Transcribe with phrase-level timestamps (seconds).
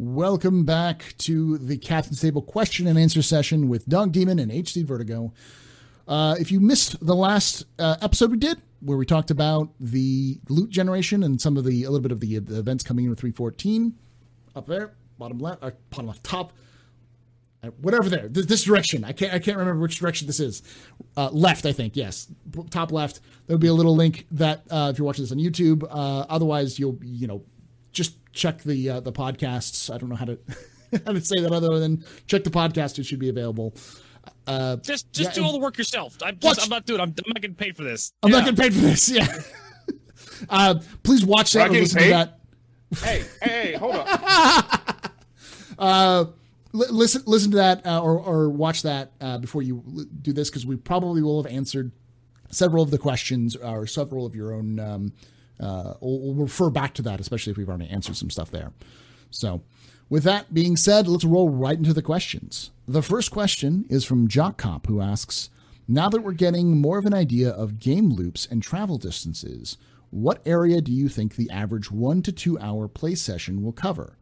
[0.00, 4.84] Welcome back to the Captain's Table question and answer session with Doug Demon and HC
[4.84, 5.32] Vertigo.
[6.06, 10.38] Uh, if you missed the last uh, episode we did, where we talked about the
[10.48, 13.10] loot generation and some of the a little bit of the, the events coming in
[13.10, 13.92] with 314,
[14.54, 16.52] up there, bottom left, uh, bottom left, top,
[17.64, 19.04] uh, whatever there, this, this, direction.
[19.04, 20.62] I can't I can't remember which direction this is.
[21.16, 21.96] Uh, left, I think.
[21.96, 22.28] Yes,
[22.70, 23.18] top left.
[23.48, 25.84] There'll be a little link that uh, if you're watching this on YouTube.
[25.90, 27.42] Otherwise, you'll you know
[27.90, 29.92] just check the uh, the podcasts.
[29.92, 30.38] I don't know how to
[31.06, 32.98] how to say that other than check the podcast.
[32.98, 33.74] It should be available.
[34.46, 36.16] Uh, just just yeah, do all the work yourself.
[36.24, 37.00] I'm, just, I'm not doing.
[37.00, 38.12] I'm, I'm, not getting paid for this.
[38.22, 38.38] I'm yeah.
[38.38, 39.10] not getting paid for this.
[39.18, 39.26] Yeah.
[40.50, 41.70] uh, please watch that.
[41.70, 42.04] Or listen paid?
[42.04, 42.40] to that.
[43.02, 44.06] Hey, hey, hey, hold on.
[45.78, 46.24] uh,
[46.72, 49.82] listen, listen to that, uh, or or watch that uh, before you
[50.22, 51.92] do this, because we probably will have answered
[52.50, 55.12] several of the questions or several of your own um,
[55.60, 58.72] uh, we'll, we'll refer back to that, especially if we've already answered some stuff there.
[59.30, 59.62] So,
[60.08, 62.70] with that being said, let's roll right into the questions.
[62.86, 65.50] The first question is from Jock Cop, who asks
[65.86, 69.76] Now that we're getting more of an idea of game loops and travel distances,
[70.10, 74.16] what area do you think the average one to two hour play session will cover?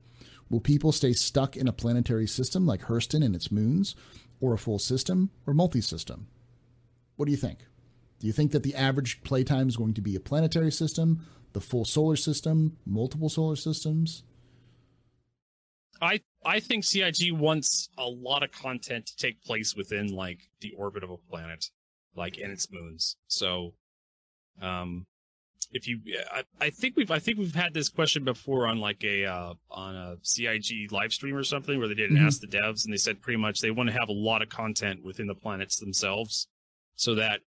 [0.51, 3.95] Will people stay stuck in a planetary system like Hurston and its moons,
[4.41, 6.27] or a full system, or multi system?
[7.17, 7.61] What do you think?
[8.19, 11.25] Do you think that the average playtime is going to be a planetary system,
[11.57, 14.25] the full solar system, multiple solar systems?
[16.03, 20.73] I I think CIG wants a lot of content to take place within like the
[20.77, 21.71] orbit of a planet,
[22.15, 23.17] like in its moons.
[23.27, 23.73] So,
[24.61, 25.07] um,
[25.73, 29.03] if you, I, I think we've I think we've had this question before on like
[29.03, 32.27] a uh, on a CIG live stream or something where they did mm-hmm.
[32.27, 34.51] ask the devs and they said pretty much they want to have a lot of
[34.51, 36.49] content within the planets themselves,
[36.97, 37.41] so that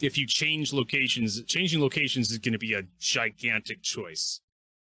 [0.00, 4.40] if you change locations, changing locations is going to be a gigantic choice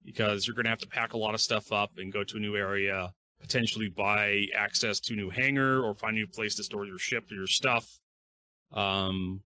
[0.03, 2.37] because you're going to have to pack a lot of stuff up and go to
[2.37, 6.55] a new area, potentially buy access to a new hangar or find a new place
[6.55, 7.99] to store your ship or your stuff.
[8.73, 9.41] Um,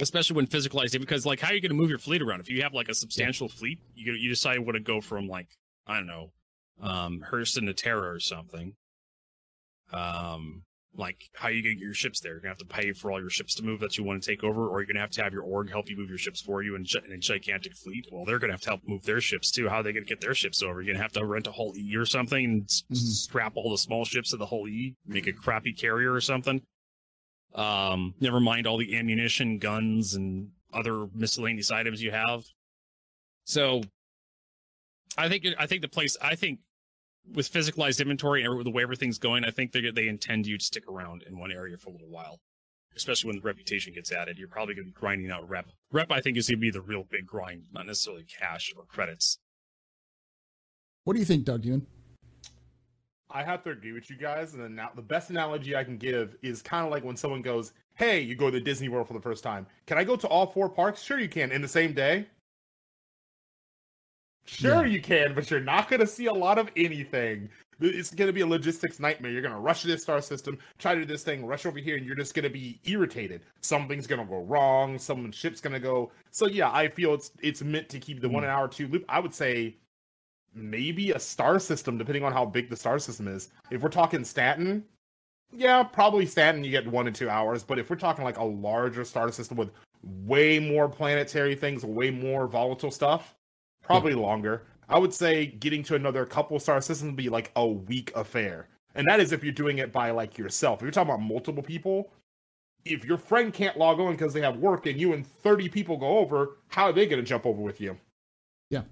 [0.00, 2.40] especially when physicalized, because like, how are you going to move your fleet around?
[2.40, 5.48] If you have like a substantial fleet, you you decide what to go from like,
[5.86, 6.32] I don't know,
[6.80, 8.74] um, Hurston to Terra or something.
[9.92, 10.64] Um,
[10.96, 12.32] like how you gonna get your ships there.
[12.32, 14.28] You're gonna have to pay for all your ships to move that you want to
[14.30, 16.40] take over, or you're gonna have to have your org help you move your ships
[16.40, 18.08] for you in, in a gigantic fleet.
[18.10, 19.68] Well, they're gonna have to help move their ships too.
[19.68, 20.80] How are they gonna get their ships over?
[20.80, 22.94] You're gonna have to rent a Hull E or something and mm-hmm.
[22.94, 26.62] strap all the small ships to the Hull E, make a crappy carrier or something.
[27.54, 32.44] Um, never mind all the ammunition, guns, and other miscellaneous items you have.
[33.44, 33.82] So,
[35.16, 36.60] I think I think the place I think
[37.32, 40.64] with physicalized inventory and the way everything's going, I think they they intend you to
[40.64, 42.40] stick around in one area for a little while,
[42.96, 44.38] especially when the reputation gets added.
[44.38, 45.66] You're probably going to be grinding out rep.
[45.92, 48.84] Rep, I think, is going to be the real big grind, not necessarily cash or
[48.84, 49.38] credits.
[51.04, 51.86] What do you think, Doug Ewan?
[53.30, 54.54] I have to agree with you guys.
[54.54, 57.42] And then now the best analogy I can give is kind of like when someone
[57.42, 59.66] goes, Hey, you go to Disney World for the first time.
[59.86, 61.02] Can I go to all four parks?
[61.02, 62.26] Sure, you can in the same day.
[64.48, 64.92] Sure, yeah.
[64.92, 67.50] you can, but you're not going to see a lot of anything.
[67.80, 69.30] It's going to be a logistics nightmare.
[69.30, 71.96] You're going to rush this star system, try to do this thing, rush over here,
[71.96, 73.42] and you're just going to be irritated.
[73.60, 74.98] Something's going to go wrong.
[74.98, 76.10] Someone's ship's going to go.
[76.30, 78.32] So yeah, I feel it's it's meant to keep the mm.
[78.32, 79.04] one hour two loop.
[79.08, 79.76] I would say
[80.54, 83.50] maybe a star system, depending on how big the star system is.
[83.70, 84.82] If we're talking Stanton,
[85.52, 87.62] yeah, probably Stanton you get one to two hours.
[87.62, 89.70] But if we're talking like a larger star system with
[90.02, 93.34] way more planetary things, way more volatile stuff,
[93.88, 94.20] probably yeah.
[94.20, 94.62] longer.
[94.88, 98.68] I would say getting to another couple star system would be like a week affair.
[98.94, 100.78] And that is if you're doing it by like yourself.
[100.78, 102.12] If you're talking about multiple people,
[102.84, 105.96] if your friend can't log on because they have work and you and 30 people
[105.96, 107.96] go over, how are they going to jump over with you?
[108.70, 108.82] Yeah.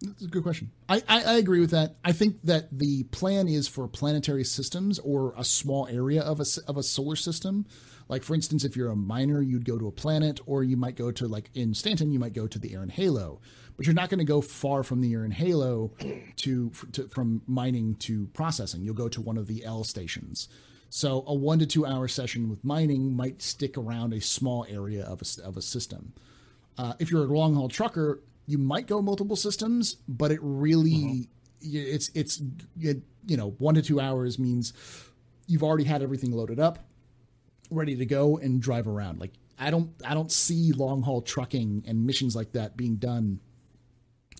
[0.00, 0.70] That's a good question.
[0.88, 1.96] I, I, I, agree with that.
[2.04, 6.44] I think that the plan is for planetary systems or a small area of a,
[6.68, 7.66] of a solar system.
[8.08, 10.94] Like, for instance, if you're a miner, you'd go to a planet, or you might
[10.94, 13.40] go to, like in Stanton, you might go to the Aaron Halo
[13.76, 15.92] but you're not going to go far from the Aaron Halo
[16.36, 18.82] to, to from mining to processing.
[18.82, 20.48] You'll go to one of the L stations.
[20.88, 25.04] So a one to two hour session with mining might stick around a small area
[25.04, 26.14] of a, of a system.
[26.78, 30.90] Uh, if you're a long haul trucker, you might go multiple systems, but it really
[30.90, 31.26] mm-hmm.
[31.62, 32.40] it's it's
[32.80, 34.72] it, you know one to two hours means
[35.48, 36.78] you've already had everything loaded up,
[37.70, 39.20] ready to go and drive around.
[39.20, 43.40] Like I don't I don't see long haul trucking and missions like that being done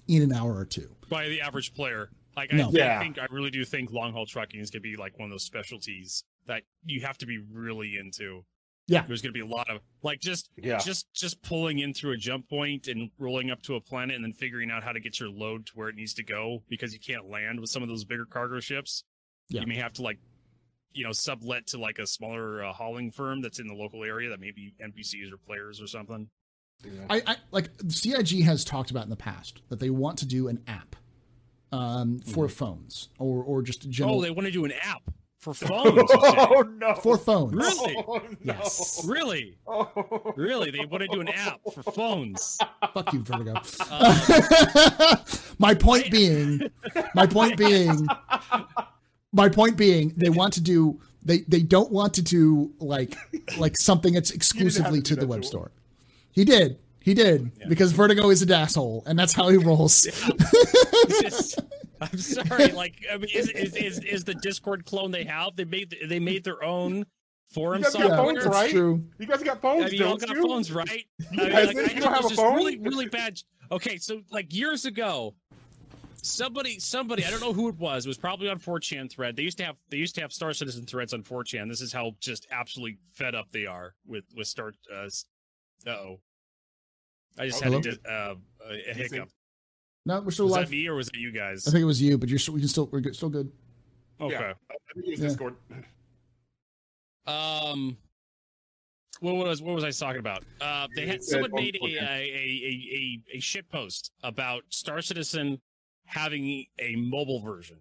[0.08, 2.10] in an hour or two by the average player.
[2.36, 2.68] Like no.
[2.68, 2.98] I, yeah.
[2.98, 5.30] I think I really do think long haul trucking is gonna be like one of
[5.32, 8.44] those specialties that you have to be really into.
[8.88, 9.02] Yeah.
[9.04, 10.78] there's going to be a lot of like just Yeah.
[10.78, 14.24] just just pulling in through a jump point and rolling up to a planet and
[14.24, 16.92] then figuring out how to get your load to where it needs to go because
[16.92, 19.02] you can't land with some of those bigger cargo ships.
[19.48, 19.62] Yeah.
[19.62, 20.20] You may have to like
[20.96, 24.30] you know sublet to like a smaller uh, hauling firm that's in the local area
[24.30, 26.28] that may be NPCs or players or something.
[26.84, 26.90] Yeah.
[27.08, 30.48] I, I like CIG has talked about in the past that they want to do
[30.48, 30.96] an app
[31.72, 35.02] um, for phones or or just a general Oh, they want to do an app
[35.38, 35.94] for phones.
[35.96, 36.14] you say.
[36.14, 36.94] oh no!
[36.96, 37.54] for phones.
[37.54, 37.94] Really?
[38.08, 38.54] Oh, no.
[38.54, 39.04] Yes.
[39.06, 39.56] really?
[39.66, 40.32] Oh.
[40.36, 40.70] Really?
[40.70, 42.58] They want to do an app for phones.
[42.94, 43.54] Fuck you, Vertigo.
[43.80, 45.16] Uh,
[45.58, 46.70] my point being,
[47.14, 48.06] my point being,
[49.32, 51.00] my point being, they want to do.
[51.22, 53.16] They they don't want to do like
[53.58, 55.70] like something that's exclusively to to the web to store.
[56.32, 56.78] He did.
[57.00, 57.66] He did Yeah.
[57.68, 60.02] because Vertigo is a asshole, and that's how he rolls.
[61.20, 61.60] Just-
[62.00, 62.68] I'm sorry.
[62.72, 65.56] Like, I mean, is, is is is the Discord clone they have?
[65.56, 67.06] They made they made their own
[67.46, 68.26] forum guys got Yeah, software.
[68.34, 68.70] phones, that's right?
[68.70, 69.04] true.
[69.18, 70.46] You guys got phones, I mean, you all don't got you?
[70.46, 71.04] phones, right?
[71.32, 72.56] You I mean, like, I you don't have a phone?
[72.56, 73.40] Really, really bad.
[73.72, 75.34] Okay, so like years ago,
[76.26, 78.04] somebody, somebody, I don't know who it was.
[78.06, 79.36] It was probably on 4chan thread.
[79.36, 81.68] They used to have they used to have Star Citizen threads on 4chan.
[81.68, 84.72] This is how just absolutely fed up they are with with Star.
[84.94, 85.08] Uh
[85.90, 86.20] oh.
[87.38, 87.76] I just Hello?
[87.76, 88.34] had a, di- uh,
[88.70, 89.28] a hiccup.
[90.06, 91.66] No, we're still Was that me or was it you guys?
[91.66, 93.50] I think it was you, but you're still, we can still we're good, still good.
[94.20, 94.32] Okay.
[94.34, 94.52] Yeah.
[94.70, 95.26] I think it was Yeah.
[95.28, 95.54] Discord.
[97.26, 97.96] Um,
[99.20, 100.44] what was what was I talking about?
[100.60, 101.98] Uh, they had someone made a Twitter.
[102.00, 105.60] a, a a a shit post about Star Citizen
[106.06, 107.76] having a mobile version,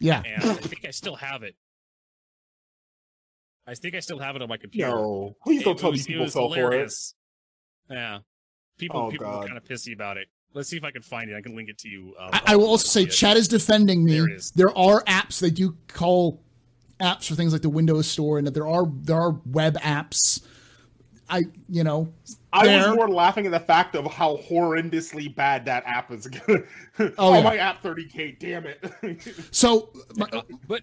[0.00, 1.54] Yeah, and I think I still have it.
[3.66, 4.90] I think I still have it on my computer.
[4.90, 6.62] No, please don't It tell was- these people was fell for it.
[6.62, 7.14] hilarious.
[7.90, 8.18] Yeah,
[8.78, 10.28] people Oh, people were kind of pissy about it.
[10.54, 11.36] Let's see if I can find it.
[11.36, 12.14] I can link it to you.
[12.18, 13.08] Uh, I, I will also say yeah.
[13.08, 14.18] Chad is defending me.
[14.18, 14.38] There.
[14.54, 16.42] There are apps they do call
[17.00, 20.42] apps for things like the Windows Store, and that there are there are web apps.
[21.28, 22.12] I you know
[22.56, 22.88] I There.
[22.88, 26.28] was more laughing at the fact of how horrendously bad that app is.
[26.48, 26.62] oh,
[27.18, 27.42] Oh, yeah.
[27.42, 28.82] my app 30k, damn it.
[29.50, 29.90] so.
[30.16, 30.82] My, Uh, but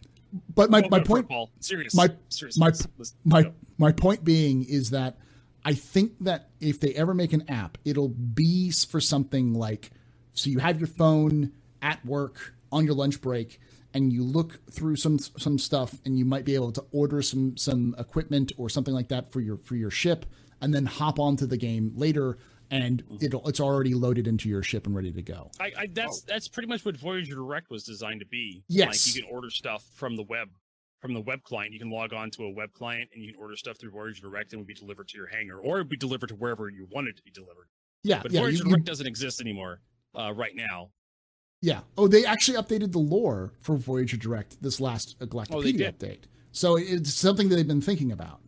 [0.55, 1.51] but my my go for it, point Paul.
[1.59, 1.93] Serious.
[1.95, 2.57] my- serious.
[2.57, 3.53] my- let's- let's my go.
[3.77, 5.17] my point being is that
[5.65, 9.91] I think that if they ever make an app, it'll be for something like
[10.33, 13.59] so you have your phone at work on your lunch break
[13.93, 17.55] and you look through some some stuff and you might be able to order some
[17.55, 20.25] some equipment or something like that for your for your ship
[20.63, 22.37] and then hop onto the game later
[22.71, 25.51] and it'll it's already loaded into your ship and ready to go.
[25.59, 28.63] I, I that's that's pretty much what Voyager Direct was designed to be.
[28.67, 28.87] Yes.
[29.07, 30.49] like you can order stuff from the web,
[31.01, 31.73] from the web client.
[31.73, 34.21] You can log on to a web client and you can order stuff through Voyager
[34.21, 36.35] Direct and it would be delivered to your hangar, or it would be delivered to
[36.35, 37.67] wherever you want it to be delivered.
[38.03, 39.81] Yeah, But yeah, Voyager you- you- Direct doesn't exist anymore
[40.17, 40.89] uh, right now.
[41.61, 41.81] Yeah.
[41.97, 46.23] Oh, they actually updated the lore for Voyager Direct this last Galactapedia Oh, they update.
[46.51, 48.41] So it's something that they've been thinking about.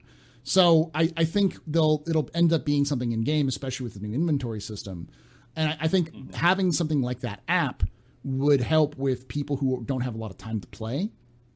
[0.48, 4.00] So I, I think they'll it'll end up being something in game, especially with the
[4.00, 5.10] new inventory system.
[5.56, 6.34] And I, I think Mm-hmm.
[6.34, 7.82] having something like that app
[8.24, 11.10] would help with people who don't have a lot of time to play.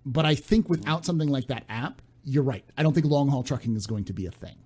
[0.06, 0.71] But I think Mm-hmm.
[0.71, 2.65] without something like that app, you're right.
[2.77, 4.57] I don't think long haul trucking is going to be a thing.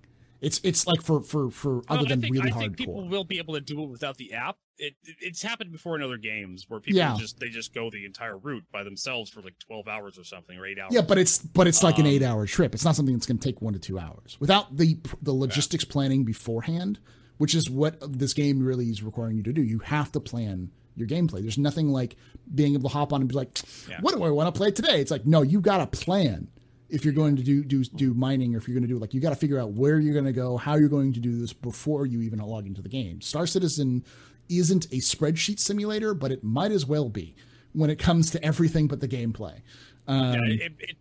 [0.44, 3.38] It's it's like for for for other than think, really I think people will be
[3.38, 4.56] able to do it without the app.
[4.78, 7.16] It, it- it's happened before in other games where people Yeah.
[7.18, 10.58] just they just go the entire route by themselves for like twelve hours or something
[10.58, 10.92] or eight hours.
[10.94, 12.74] Yeah, but it's but it's like an Um, eight hour trip.
[12.74, 15.84] It's not something that's going to take one to two hours without the the logistics
[15.84, 16.98] planning beforehand,
[17.38, 19.62] which is what this game really is requiring you to do.
[19.62, 21.40] You have to plan your gameplay.
[21.42, 22.16] There's nothing like
[22.54, 23.58] being able to hop on and be like,
[23.88, 24.00] Yeah.
[24.00, 26.48] "What do I want to play today?" It's like, no, you got to plan
[26.94, 29.12] if you're going to do do do mining or if you're going to do like
[29.12, 31.38] you got to figure out where you're going to go, how you're going to do
[31.40, 33.20] this before you even log into the game.
[33.20, 34.04] Star Citizen
[34.48, 37.34] isn't a spreadsheet simulator, but it might as well be
[37.72, 39.60] when it comes to everything but the gameplay.
[40.06, 40.96] Um, Yeah, it, it,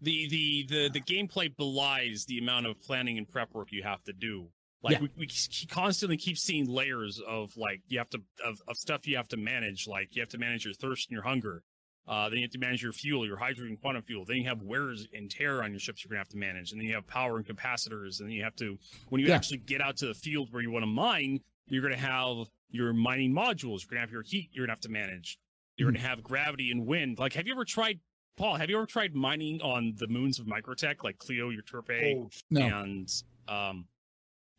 [0.00, 4.02] the, the the the gameplay belies the amount of planning and prep work you have
[4.04, 4.48] to do.
[4.82, 5.08] Like Yeah.
[5.16, 5.28] we, we
[5.68, 9.36] constantly keep seeing layers of like you have to of, of stuff you have to
[9.36, 9.86] manage.
[9.86, 11.62] Like you have to manage your thirst and your hunger.
[12.06, 14.24] Uh, then you have to manage your fuel, your hydrogen quantum fuel.
[14.26, 16.80] Then you have wears and tear on your ships you're gonna have to manage, and
[16.80, 18.20] then you have power and capacitors.
[18.20, 19.36] And then you have to when you Yeah.
[19.36, 22.92] actually get out to the field where you want to mine, you're gonna have your
[22.92, 23.82] mining modules.
[23.82, 24.50] You're gonna have your heat.
[24.52, 25.38] You're gonna have to manage.
[25.76, 25.96] You're Hmm.
[25.96, 27.18] gonna have gravity and wind.
[27.18, 28.00] Like, have you ever tried
[28.36, 32.30] Paul, have you ever tried mining on the moons of Microtech, like Clio, Euterpe, Oh,
[32.50, 32.62] no.
[32.82, 33.08] and
[33.46, 33.86] um,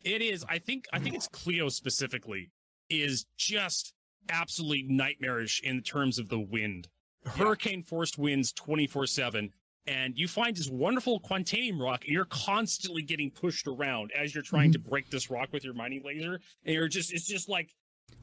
[0.02, 0.44] it is.
[0.48, 0.86] I think.
[0.94, 2.50] I think it's Clio specifically
[2.88, 3.92] is just
[4.30, 6.88] absolutely nightmarish in terms of the wind.
[7.26, 9.52] Hurricane forced winds twenty four seven,
[9.86, 14.42] and you find this wonderful Quantainium rock, and you're constantly getting pushed around as you're
[14.42, 17.12] trying to break this rock with your mining laser, and you're just.
[17.12, 17.74] It's just like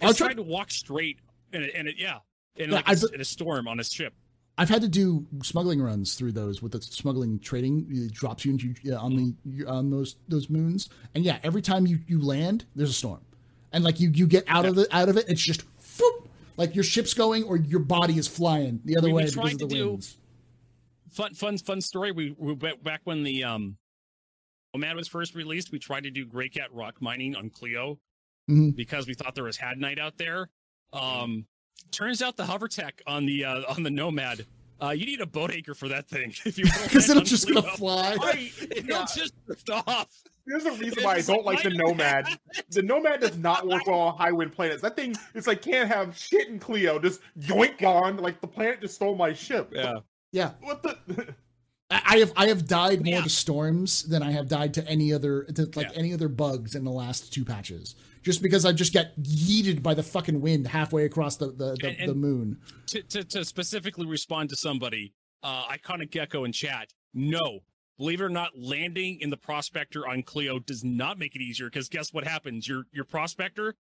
[0.02, 1.20] try- trying to walk straight,
[1.52, 2.20] and it, and it yeah,
[2.56, 4.14] in Yeah, like a, in a storm on a ship.
[4.58, 7.88] I've had to do smuggling runs through those with the smuggling trading.
[7.90, 11.88] It drops you into uh, on the on those those moons, and yeah, every time
[11.88, 13.22] you you land, there's a storm,
[13.72, 15.64] and like you you get out of the out of it, it's just
[16.58, 19.44] like your ship's going or your body is flying the other We- we way tried
[19.44, 20.18] because of the winds.
[21.12, 23.78] fun fun fun story we, we back when the um
[24.74, 28.00] Nomad was first released we tried to do Greycat ROC mining on clio
[28.50, 28.76] Mhm.
[28.76, 30.50] because we thought there was hadanite out there
[30.92, 31.46] um
[31.92, 34.46] turns out the hover tech on the uh on the nomad
[34.82, 37.62] uh you need a boat anchor for that thing if you Because it'll just gonna
[37.78, 38.18] fly.
[38.22, 42.28] I, it'll yeah, just drift off there's a reason why I don't like the Nomad.
[42.70, 44.82] The Nomad does not work well on high wind planets.
[44.82, 47.00] That thing, it's like can't have shit in Clio.
[47.00, 48.18] Just yoink gone.
[48.18, 49.70] Like the planet just stole my ship.
[49.74, 49.94] yeah
[50.32, 50.98] Yeah, What the?
[51.92, 53.22] I I have I have died more Yeah.
[53.22, 55.98] to storms than I have died to any other to like Yeah.
[56.00, 57.96] any other bugs in the last two patches.
[58.24, 61.88] Just because I just get yeeted by the fucking wind halfway across the the, the,
[61.90, 62.58] And- and- the moon.
[62.88, 67.60] to, to, to specifically respond to somebody, uh, Iconic Gecko in chat, no.
[67.98, 71.68] Believe it or not, landing in the prospector on Clio does not make it easier
[71.68, 72.68] because guess what happens?
[72.68, 73.76] Your your prospector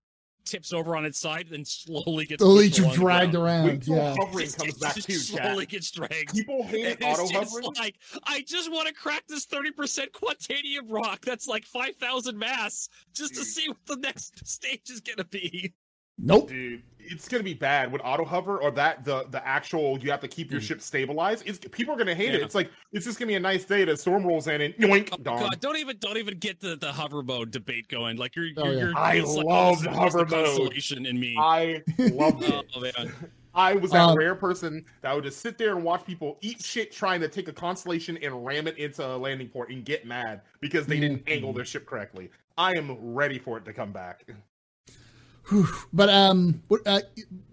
[0.45, 3.35] tips over on its side and slowly gets Slowly pushed along dragged ground.
[3.47, 3.65] around.
[3.65, 4.15] Wait till Yeah.
[4.19, 5.13] hovering Just- comes it back just too.
[5.13, 6.33] slowly gets dragged.
[6.33, 7.73] People hate And auto hovering.
[7.77, 12.37] like I just want to crack this thirty percent Quantainium rock that's like five thousand
[12.37, 13.45] mass just to mm.
[13.45, 15.73] see what the next stage is gonna be.
[16.17, 16.49] Nope.
[16.49, 20.21] Dude, it's gonna be bad with auto hover or that the the actual you have
[20.21, 20.63] to keep your Mm.
[20.67, 21.43] ship stabilized.
[21.45, 22.41] It's people are gonna hate it.
[22.41, 23.83] It's like it's just gonna be a nice day.
[23.83, 25.39] The storm rolls in and yoink, Oh, dawn.
[25.41, 28.17] God, don't even don't even get the, the hover mode debate going.
[28.17, 28.79] Like you're, Oh, you're, yeah.
[28.85, 30.45] you're I it's like, love oh, hover the mode.
[30.45, 31.35] constellation in me.
[31.37, 32.65] I love it.
[32.75, 33.11] Oh man,
[33.55, 36.63] I was that Um, rare person that would just sit there and watch people eat
[36.63, 40.05] shit trying to take a constellation and ram it into a landing port and get
[40.07, 41.31] mad because they didn't Mhm.
[41.33, 42.29] angle their ship correctly.
[42.57, 44.25] I am ready for it to come back.
[45.93, 47.01] But um, uh,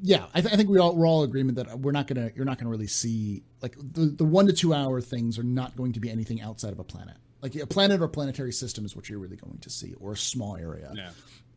[0.02, 2.44] yeah, I, th- I think we all we're all agreement that we're not gonna you're
[2.44, 5.92] not gonna really see like the the one to two hour things are not going
[5.94, 7.16] to be anything outside of a planet.
[7.42, 10.16] Like a planet or planetary system is what you're really going to see, or a
[10.16, 10.92] small area.
[10.94, 11.10] yeah.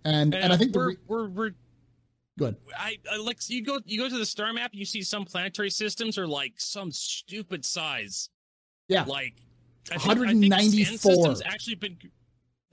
[0.05, 1.51] And and I think we're, re- we're we're
[2.37, 2.55] good.
[2.77, 4.71] I, I like you go you go to the star map.
[4.73, 8.29] You see some planetary systems are like some stupid size.
[8.89, 9.03] Yeah.
[9.05, 9.35] like
[9.91, 10.19] I think- I think
[10.51, 10.97] 194.
[11.13, 11.97] systems actually been.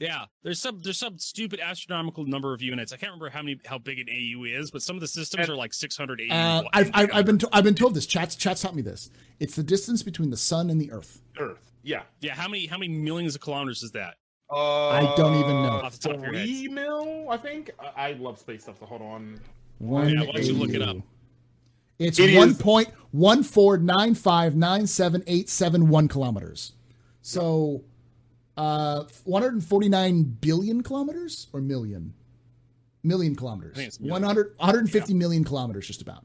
[0.00, 2.90] Yeah, there's some there's some stupid astronomical number of units.
[2.92, 5.42] I can't remember how many how big an AU is, but some of the systems
[5.42, 6.34] And- are like 600 AU.
[6.34, 8.06] Uh, I've, I've, I've been to, I've been told this.
[8.06, 9.10] Chats chats taught me this.
[9.40, 11.20] It's the distance between the sun and the Earth.
[11.38, 11.70] Earth.
[11.82, 12.02] Yeah.
[12.20, 12.34] yeah.
[12.34, 14.14] How many how many millions of kilometers is that?
[14.50, 15.80] Uh, I don't even know.
[15.84, 17.70] Off the top of your Three mil, I think.
[17.78, 18.80] I, I love space stuff.
[18.80, 19.38] So hold on.
[19.78, 20.96] One Yeah, why don't you look it up?
[21.98, 26.72] It's It one is- point one four nine five nine seven eight seven one kilometers.
[27.22, 27.84] So,
[28.60, 32.12] uh, one hundred forty nine billion kilometers or million,
[33.02, 33.72] million kilometers.
[33.74, 34.22] I think it's million.
[34.22, 36.24] 100, 150 million kilometers, just about.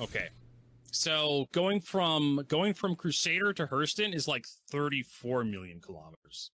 [0.00, 0.28] Okay.
[0.90, 6.50] So going from going from Crusader to Hurston is like 34 million kilometers.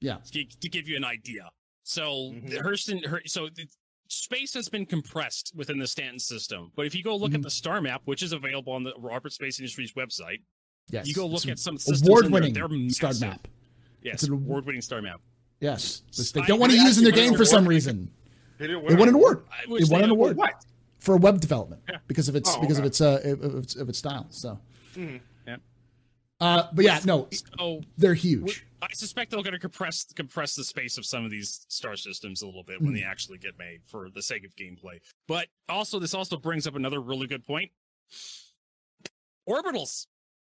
[0.00, 0.18] Yeah.
[0.32, 1.50] To, to give you an idea.
[1.82, 2.60] So Mhm.
[2.62, 3.66] Hurston, so the,
[4.08, 6.70] space has been compressed within the Stanton system.
[6.76, 7.44] But if you go look at Mhm.
[7.44, 10.42] the star map, which is available on the Roberts Space Industries website,
[10.90, 11.06] Yes.
[11.06, 12.08] you go look It's at some systems.
[12.08, 13.46] award-winning star map.
[14.02, 15.20] Yes, It's an award- award-winning star map.
[15.60, 16.02] Yes.
[16.34, 18.10] They don't want to use in their game for some reason.
[18.58, 20.36] They didn't They won an award I They won an award.
[20.36, 20.64] What?
[20.98, 21.96] for web development Yeah.
[22.08, 24.26] because of its Oh, because of its uh of its, of its style.
[24.30, 24.60] So.
[24.94, 25.20] Mhm.
[25.46, 25.56] Yeah.
[26.40, 28.66] Uh, but yeah, no, So they're huge.
[28.82, 32.40] I suspect they're going to compress compress the space of some of these star systems
[32.42, 35.00] a little bit when they actually get made for the sake of gameplay.
[35.26, 37.70] But also, this also brings up another really good point:
[39.48, 40.06] orbitals,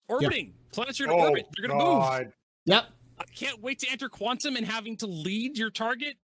[0.07, 1.47] orbiting, planetary to Oh, orbit.
[1.57, 1.85] They're going to
[2.25, 2.33] move.
[2.65, 2.85] Yep.
[3.21, 6.17] I can't wait to enter quantum and having to lead your target.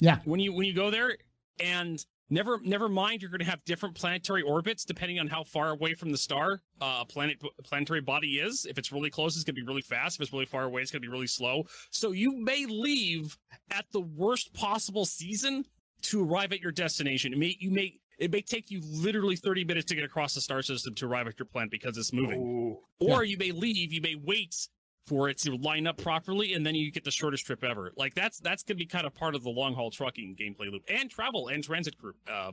[0.00, 0.18] Yeah.
[0.24, 1.16] When you when you go there,
[1.62, 5.70] and never never mind, you're going to have different planetary orbits depending on how far
[5.70, 8.66] away from the star uh, a planet planetary body is.
[8.66, 10.16] If it's really close, it's going to be really fast.
[10.16, 11.64] If it's really far away, it's going to be really slow.
[11.90, 13.36] So you may leave
[13.70, 15.64] at the worst possible season
[16.02, 17.32] to arrive at your destination.
[17.32, 20.40] It may you may it may take you literally 30 minutes to get across the
[20.40, 22.40] star system to arrive at your planet because it's moving.
[22.40, 22.78] Ooh.
[23.00, 24.68] Or you may leave, you may wait
[25.10, 27.92] for it to line up properly, and then you get the shortest trip ever.
[27.96, 30.84] Like that's that's gonna be kind of part of the long haul trucking gameplay loop
[30.88, 32.14] and travel and transit group.
[32.30, 32.52] Uh,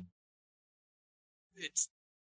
[1.55, 1.87] it's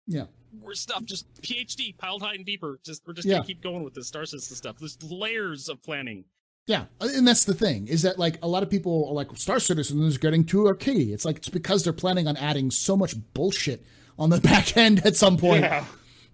[0.06, 0.26] Yeah.
[0.60, 2.78] we're stuff just PhD piled high and deeper.
[2.84, 3.36] Just we're just Yeah.
[3.36, 4.76] gonna keep going with the star system stuff.
[4.78, 6.24] There's layers of planning.
[6.66, 9.58] Yeah, and that's the thing is that like a lot of people are like Star
[9.58, 11.12] Citizen is getting too arcadey.
[11.12, 13.84] It's like it's because they're planning on adding so much bullshit
[14.18, 15.86] on the back end at some point Yeah.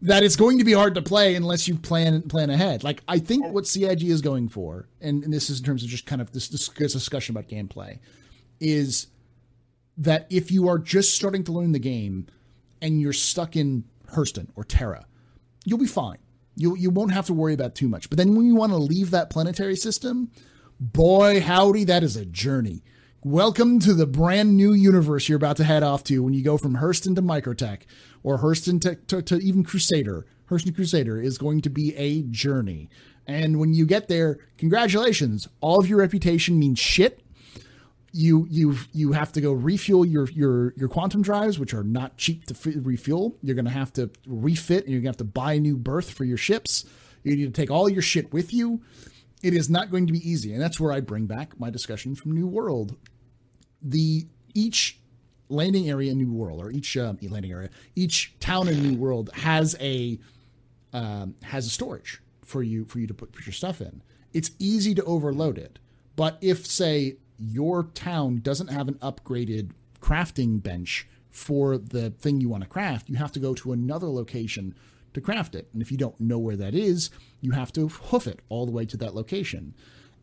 [0.03, 2.85] That it's going to be hard to play unless you plan plan ahead.
[2.85, 5.89] Like I think what CIG is going for, and, and this is in terms of
[5.89, 7.99] just kind of this, this discussion about gameplay,
[8.61, 9.09] is
[9.97, 12.27] that if you are just starting to learn the game
[12.83, 15.07] and you're stuck in Hurston or Terra,
[15.65, 16.19] you'll be fine.
[16.57, 18.09] You you won't have to worry about too much.
[18.11, 20.31] But then when you want to leave that planetary system,
[20.79, 22.83] boy howdy, that is a journey.
[23.27, 26.57] Welcome to the brand new universe you're about to head off to when you go
[26.57, 27.81] from Hurston to Microtech
[28.23, 30.25] or Hurston to, to, to even Crusader.
[30.49, 32.89] Hurston Crusader is going to be a journey.
[33.27, 35.49] And when you get there, congratulations.
[35.61, 37.21] All of your reputation means shit
[38.13, 42.17] you you you have to go refuel your your your quantum drives, which are not
[42.17, 43.37] cheap to f- refuel.
[43.43, 45.77] You're going to have to refit, and you're going to have to buy a new
[45.77, 46.85] berth for your ships.
[47.25, 48.83] You need to take all your shit with you.
[49.43, 52.15] It is not going to be easy, and that's where I bring back my discussion
[52.15, 52.97] from New World.
[53.89, 54.99] The each
[55.49, 59.31] landing area in New World, or each uh, landing area, each town in New World
[59.35, 60.19] has a
[60.93, 64.03] um, has a storage for you for you to put, put your stuff in.
[64.33, 65.79] It's easy to overload it,
[66.17, 72.49] but if say your town doesn't have an upgraded crafting bench for the thing you
[72.49, 74.75] want to craft, you have to go to another location
[75.13, 75.69] to craft it.
[75.73, 78.73] And if you don't know where that is, you have to hoof it all the
[78.73, 79.75] way to that location.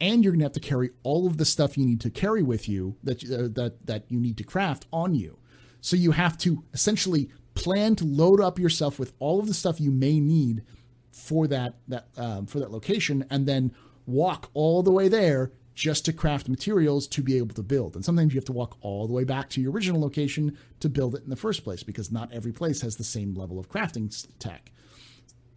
[0.03, 2.43] And you're going to have to carry all of the stuff you need to carry
[2.43, 5.39] with you that uh, that that you need to craft on you.
[5.79, 9.79] So you have to essentially plan to load up yourself with all of the stuff
[9.79, 10.63] you may need
[11.11, 13.71] for that that um, for that location, and then
[14.05, 17.95] walk all the way there just to craft materials to be able to build.
[17.95, 20.89] And sometimes you have to walk all the way back to your original location to
[20.89, 23.69] build it in the first place because not every place has the same level of
[23.69, 24.71] crafting tech.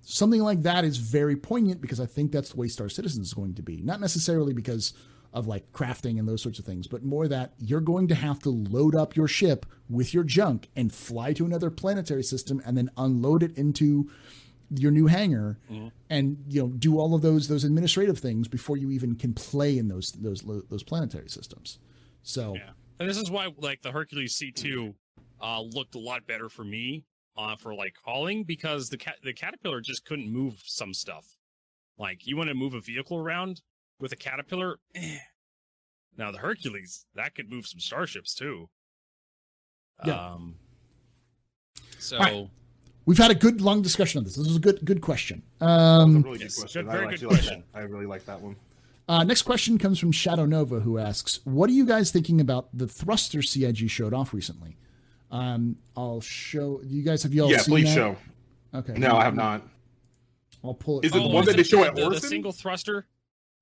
[0.09, 3.35] Something like that is very poignant because I think that's the way Star Citizen is
[3.35, 3.83] going to be.
[3.83, 4.95] Not necessarily because
[5.33, 8.39] of like crafting and those sorts of things, but more that you're going to have
[8.39, 12.79] to load up your ship with your junk and fly to another planetary system and
[12.79, 14.09] then unload it into
[14.71, 15.89] your new hangar mm-hmm.
[16.09, 19.77] and you know do all of those those administrative things before you even can play
[19.77, 21.81] in those those those planetary systems.
[22.23, 22.71] So yeah,
[23.01, 24.95] and this is why like the Hercules C two
[25.43, 27.05] uh, looked a lot better for me
[27.37, 31.37] uh, for like hauling because the cat the caterpillar just couldn't move some stuff.
[31.99, 33.63] Like you want to move a vehicle around
[34.01, 34.79] with a caterpillar.
[34.95, 35.19] Eh.
[36.17, 38.69] Now the Hercules that could move some starships too.
[40.05, 40.33] Yeah.
[40.33, 40.57] Um,
[41.99, 42.51] so.
[43.07, 44.35] We've had a good long discussion on this.
[44.35, 45.43] This is a good good question.
[45.61, 46.87] Um, really good question.
[46.87, 47.63] Good, very good question.
[47.73, 48.57] Like I really like that one.
[49.09, 52.77] Uh, next question comes from Shadow Nova, who asks, "What are you guys thinking about
[52.77, 54.77] the thruster CIG showed off recently?"
[55.37, 57.23] Um, I'll show you guys.
[57.23, 57.95] Have you all yeah, seen please that?
[57.95, 58.17] show.
[58.75, 58.95] Okay.
[58.95, 59.63] No, I have not.
[60.65, 61.07] I'll pull it.
[61.07, 63.07] Is it oh, the one that they show at the, the single thruster?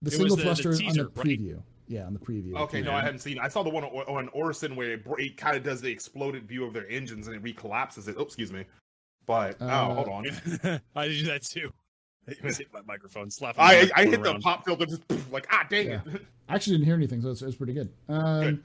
[0.02, 1.54] The it single thruster the, the teaser, on the preview.
[1.54, 1.62] Right?
[1.86, 2.56] Yeah, on the preview.
[2.60, 3.38] Okay, no, I haven't seen.
[3.38, 3.42] It.
[3.42, 6.64] I saw the one on, Orson where it, it kind of does the exploded view
[6.64, 8.16] of their engines and it recollapses it.
[8.18, 8.64] Oh, excuse me.
[9.26, 10.80] But oh, uh, oh, hold on.
[10.96, 11.72] I did that too.
[12.28, 13.56] I hit my microphone, slap.
[13.58, 14.36] I, I hit around.
[14.36, 16.00] the pop filter, just poof, like ah, dang yeah.
[16.06, 16.22] it.
[16.48, 17.92] I actually didn't hear anything, so it's, it's pretty good.
[18.08, 18.62] Um, good.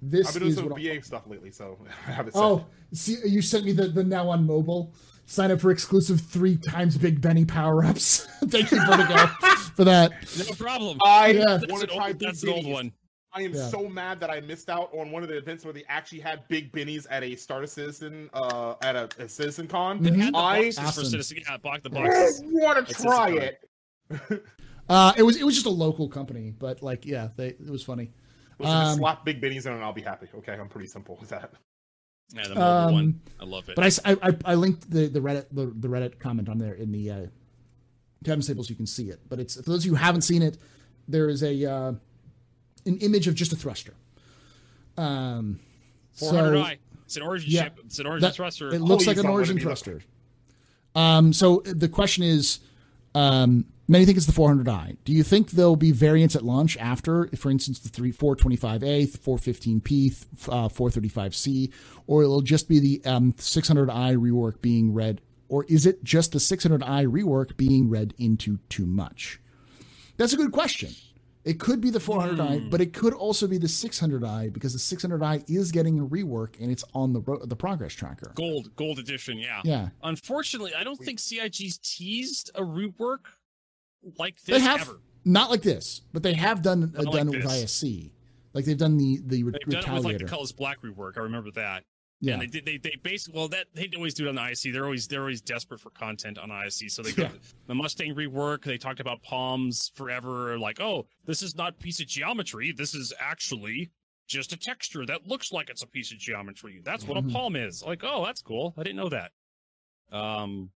[0.00, 1.02] This I've been doing some BA I'll...
[1.02, 2.32] stuff lately, so I have it.
[2.34, 4.94] Oh, see, you sent me the, the now on mobile.
[5.26, 8.26] Sign up for exclusive three times Big Benny power ups.
[8.46, 9.26] Thank you, Vertigo,
[9.76, 10.12] for that.
[10.38, 10.98] No problem.
[11.04, 11.58] I yeah.
[11.68, 12.12] want to try.
[12.12, 12.92] That's an old one.
[13.34, 13.68] I am yeah.
[13.68, 16.48] so mad that I missed out on one of the events where they actually had
[16.48, 20.00] big bennies at a Star Citizen, uh, at a, a Citizen Con.
[20.00, 20.34] Mm-hmm.
[20.34, 20.84] I awesome.
[20.86, 22.40] for Citizen, yeah, bought the boxes.
[22.46, 23.60] want to try it.
[24.88, 27.82] uh, it was it was just a local company, but like, yeah, they, it was
[27.82, 28.12] funny.
[28.58, 30.28] Listen, um, slap big bennies in and I'll be happy.
[30.38, 31.52] Okay, I'm pretty simple with that.
[32.34, 33.76] Yeah, the mobile um, one, I love it.
[33.76, 36.92] But I, I, I linked the the Reddit the, the Reddit comment on there in
[36.92, 37.26] the uh,
[38.24, 38.68] Kevin Staples.
[38.68, 40.58] You can see it, but it's for those of you who haven't seen it.
[41.06, 41.92] There is a uh,
[42.84, 43.94] an image of just a thruster.
[44.98, 45.60] Um,
[46.14, 46.72] 400 so,
[47.04, 47.78] It's an origin yeah, ship.
[47.86, 48.74] It's an origin that, thruster.
[48.74, 50.02] It looks like an origin thruster.
[50.94, 52.58] Um, so the question is,
[53.14, 54.96] um, many think it's the 400i.
[55.04, 60.26] Do you think there'll be variants at launch after, for instance, the 3 425A, 415P,
[60.48, 61.72] uh, 435C,
[62.06, 66.38] or it'll just be the um, 600i rework being read, or is it just the
[66.38, 69.40] 600i rework being read into too much?
[70.18, 70.90] That's a good question.
[71.44, 72.70] It could be the 400i, mm.
[72.70, 76.70] but it could also be the 600i because the 600i is getting a rework and
[76.70, 78.32] it's on the ro- the progress tracker.
[78.34, 79.62] Gold, gold edition, yeah.
[79.64, 79.88] Yeah.
[80.02, 83.20] Unfortunately, I don't think CIG's teased a rework
[84.18, 85.00] like this they have, ever.
[85.24, 88.10] Not like this, but they have done uh, done like it with ISC.
[88.54, 91.16] Like they've done the the They've done it with like the Cutlass Black rework.
[91.16, 91.84] I remember that.
[92.20, 92.64] Yeah, and they did.
[92.64, 94.72] They, they basically well that they always do it on the ISC.
[94.72, 96.90] They're always they're always desperate for content on ISC.
[96.90, 97.38] So they got yeah.
[97.68, 98.64] the Mustang rework.
[98.64, 100.58] They talked about palms forever.
[100.58, 102.72] Like, oh, this is not piece of geometry.
[102.72, 103.90] This is actually
[104.26, 106.80] just a texture that looks like it's a piece of geometry.
[106.84, 107.30] That's what mm-hmm.
[107.30, 107.84] a palm is.
[107.84, 108.74] Like, oh, that's cool.
[108.76, 109.30] I didn't know that.
[110.10, 110.70] Um,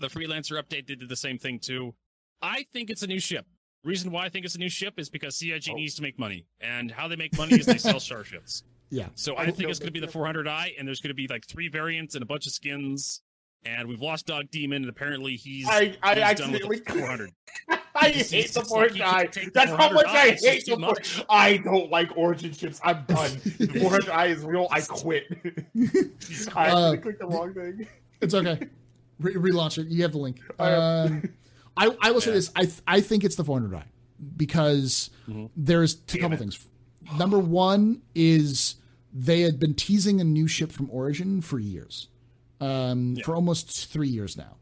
[0.00, 1.94] the freelancer update they did the same thing too.
[2.42, 3.46] I think it's a new ship.
[3.84, 5.74] Reason why I think it's a new ship is because CIG oh.
[5.74, 8.62] needs to make money, and how they make money is they sell starships.
[8.90, 9.08] Yeah.
[9.16, 11.46] So I think it's going to be the 400i, and there's going to be like
[11.46, 13.20] three variants and a bunch of skins.
[13.66, 17.30] and we've lost Dog Demon, and apparently he's I I he's done with the 400.
[17.94, 19.02] I He's- hate he's the just like, he 400i.
[19.02, 21.24] can't take the That's how much 400i, I hate the 400 much.
[21.28, 22.80] I don't like origin ships.
[22.82, 23.30] I'm done.
[23.58, 24.68] The 400i is real.
[24.70, 25.24] I quit.
[26.56, 27.86] I Uh, clicked the wrong thing.
[28.22, 28.58] It's okay.
[29.20, 29.88] Re- relaunch it.
[29.88, 30.40] You have the link.
[30.58, 31.28] I Um,
[31.78, 32.34] I, I will say Yeah.
[32.36, 32.50] this.
[32.56, 33.84] I th- I think it's the 400i
[34.36, 35.50] because Mhm.
[35.56, 36.38] there's a couple it.
[36.38, 36.58] things.
[37.18, 38.76] Number one is
[39.12, 42.08] they had been teasing a new ship from Origin for years,
[42.60, 43.24] um, Yeah.
[43.24, 44.56] for almost three years now.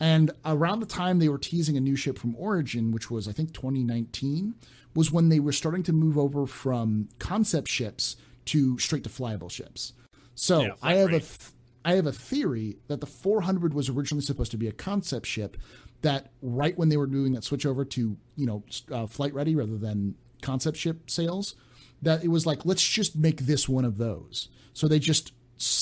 [0.00, 3.32] And around the time they were teasing a new ship from Origin, which was I
[3.32, 4.54] think 2019,
[4.94, 9.50] was when they were starting to move over from concept ships to straight to flyable
[9.50, 9.92] ships.
[10.34, 11.50] So Yeah, I have a th-
[11.84, 15.56] I have a theory that the 400 was originally supposed to be a concept ship.
[16.02, 19.56] That right when they were doing that switch over to you know uh, flight ready
[19.56, 21.56] rather than concept ship sales,
[22.02, 24.48] that it was like let's just make this one of those.
[24.74, 25.32] So they just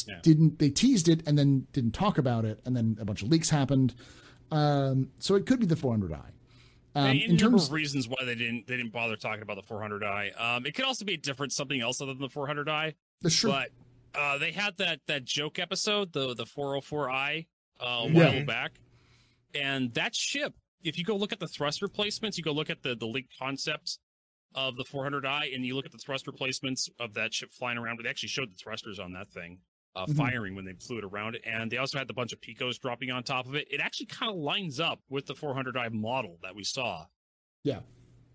[0.09, 0.21] Yeah.
[0.23, 3.29] didn't they teased it and then didn't talk about it and then a bunch of
[3.29, 3.95] leaks happened.
[4.51, 6.31] Um, so it could be the 400i.
[6.95, 9.75] Um, Hey, in terms, of reasons why they didn't they didn't bother talking about the
[9.75, 10.41] 400i.
[10.41, 12.95] Um, it could also be a different something else other than the 400i.
[13.21, 13.51] that's true.
[13.51, 13.71] But
[14.15, 17.45] uh, they had that that joke episode, the the 404i,
[17.81, 18.31] uh, a Yeah.
[18.31, 18.81] while back,
[19.55, 20.55] and that ship.
[20.83, 23.33] If you go look at the thrust replacements, you go look at the the leaked
[23.39, 23.99] concept
[24.55, 27.99] of the 400i, and you look at the thrust replacements of that ship flying around.
[28.03, 29.59] They actually showed the thrusters on that thing.
[29.95, 30.17] Uh, Mhm.
[30.17, 33.11] Firing when they flew it around, and they also had the bunch of picos dropping
[33.11, 33.67] on top of it.
[33.71, 37.07] It actually kind of lines up with the 400i model that we saw.
[37.65, 37.81] Yeah.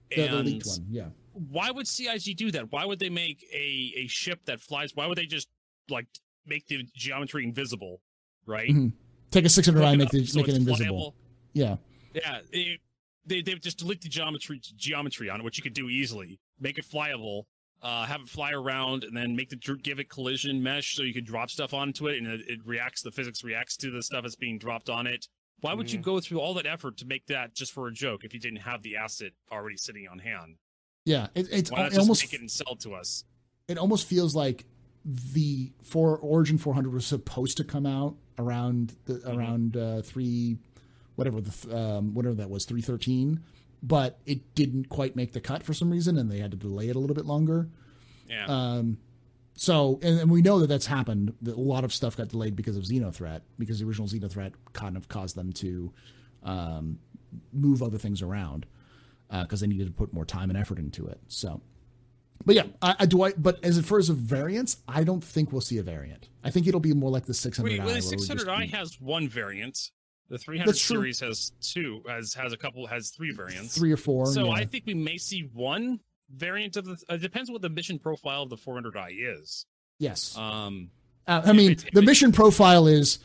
[0.10, 0.86] the, the leaked one.
[0.89, 1.10] Yeah.
[1.34, 2.71] why would CIG do that?
[2.71, 4.93] Why would they make a a ship that flies?
[4.95, 5.47] Why would they just
[5.88, 6.08] like
[6.45, 8.02] make the geometry invisible?
[8.45, 8.69] Right?
[8.71, 8.91] Mhm.
[9.32, 11.12] Take a 600i and make, the, So make it invisible.
[11.12, 11.13] flyable.
[11.54, 11.78] Yeah.
[12.13, 12.80] Yeah, it,
[13.26, 16.39] they they just delete the geometry geometry on it, which you could do easily.
[16.60, 17.44] Make it flyable,
[17.82, 21.13] uh, have it fly around, and then make the give it collision mesh so you
[21.13, 23.02] could drop stuff onto it, and it, it reacts.
[23.02, 25.28] The physics reacts to the stuff that's being dropped on it.
[25.62, 26.04] Why would you Mhm.
[26.04, 28.60] go through all that effort to make that just for a joke if you didn't
[28.62, 30.56] have the asset already sitting on hand?
[31.06, 31.28] Yeah.
[31.36, 33.24] It, it's Why not it almost make it and sell it to us?
[33.67, 34.65] it almost feels like
[35.06, 39.38] the for Origin 400 was supposed to come out around the Mm-hmm.
[39.39, 40.58] around uh, three
[41.15, 43.39] whatever the um, whatever that was 313
[43.84, 46.88] but it didn't quite make the cut for some reason and they had to delay
[46.89, 47.67] it a little bit longer
[48.30, 48.45] Yeah.
[48.47, 48.97] um
[49.56, 52.56] so and, and we know that that's happened that a lot of stuff got delayed
[52.56, 55.91] because of Xenothreat because the original Xenothreat kind of caused them to
[56.43, 56.97] um,
[57.54, 58.65] move other things around
[59.43, 61.62] because they needed to put more time and effort into it so
[62.45, 63.21] but yeah, I, I do.
[63.23, 66.30] I but as far as a variance, I don't think we'll see a variant.
[66.43, 67.63] I think it'll be more like the 600i.
[67.63, 69.91] Wait, well, the where we just 600i has one variant.
[70.30, 73.77] The 300 series has two, has has a couple, has three variants.
[73.77, 74.25] three or four.
[74.27, 74.51] so yeah.
[74.51, 75.99] I think we may see one
[76.34, 76.97] variant of the.
[77.10, 79.65] It depends what the mission profile of the 400i is.
[79.99, 80.38] yes.
[80.38, 80.89] Um,
[81.27, 83.19] Uh, I mean, if the it- mission profile is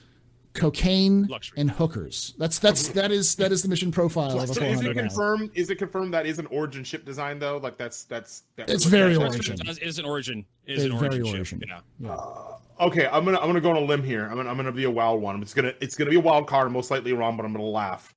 [0.57, 1.61] cocaine Luxury.
[1.61, 2.35] and hookers.
[2.39, 5.51] That's that's that is that is the mission profile of a So is it confirmed?
[5.55, 7.59] Is it confirmed that is an origin ship design though?
[7.59, 9.49] Like that's that's that It's we're very looking at?
[9.49, 9.57] Origin.
[9.67, 10.45] Does, is an origin.
[10.67, 11.37] Is It's an very origin.
[11.37, 11.45] Origin.
[11.61, 11.69] Ship.
[11.69, 11.81] Yeah.
[12.01, 12.15] Yeah.
[12.15, 14.25] Uh, okay, I'm gonna I'm gonna go on a limb here.
[14.27, 15.41] I'm gonna I'm gonna be a wild one.
[15.43, 16.67] It's gonna it's gonna be a wild card.
[16.67, 18.13] I'm most likely wrong, but I'm gonna laugh.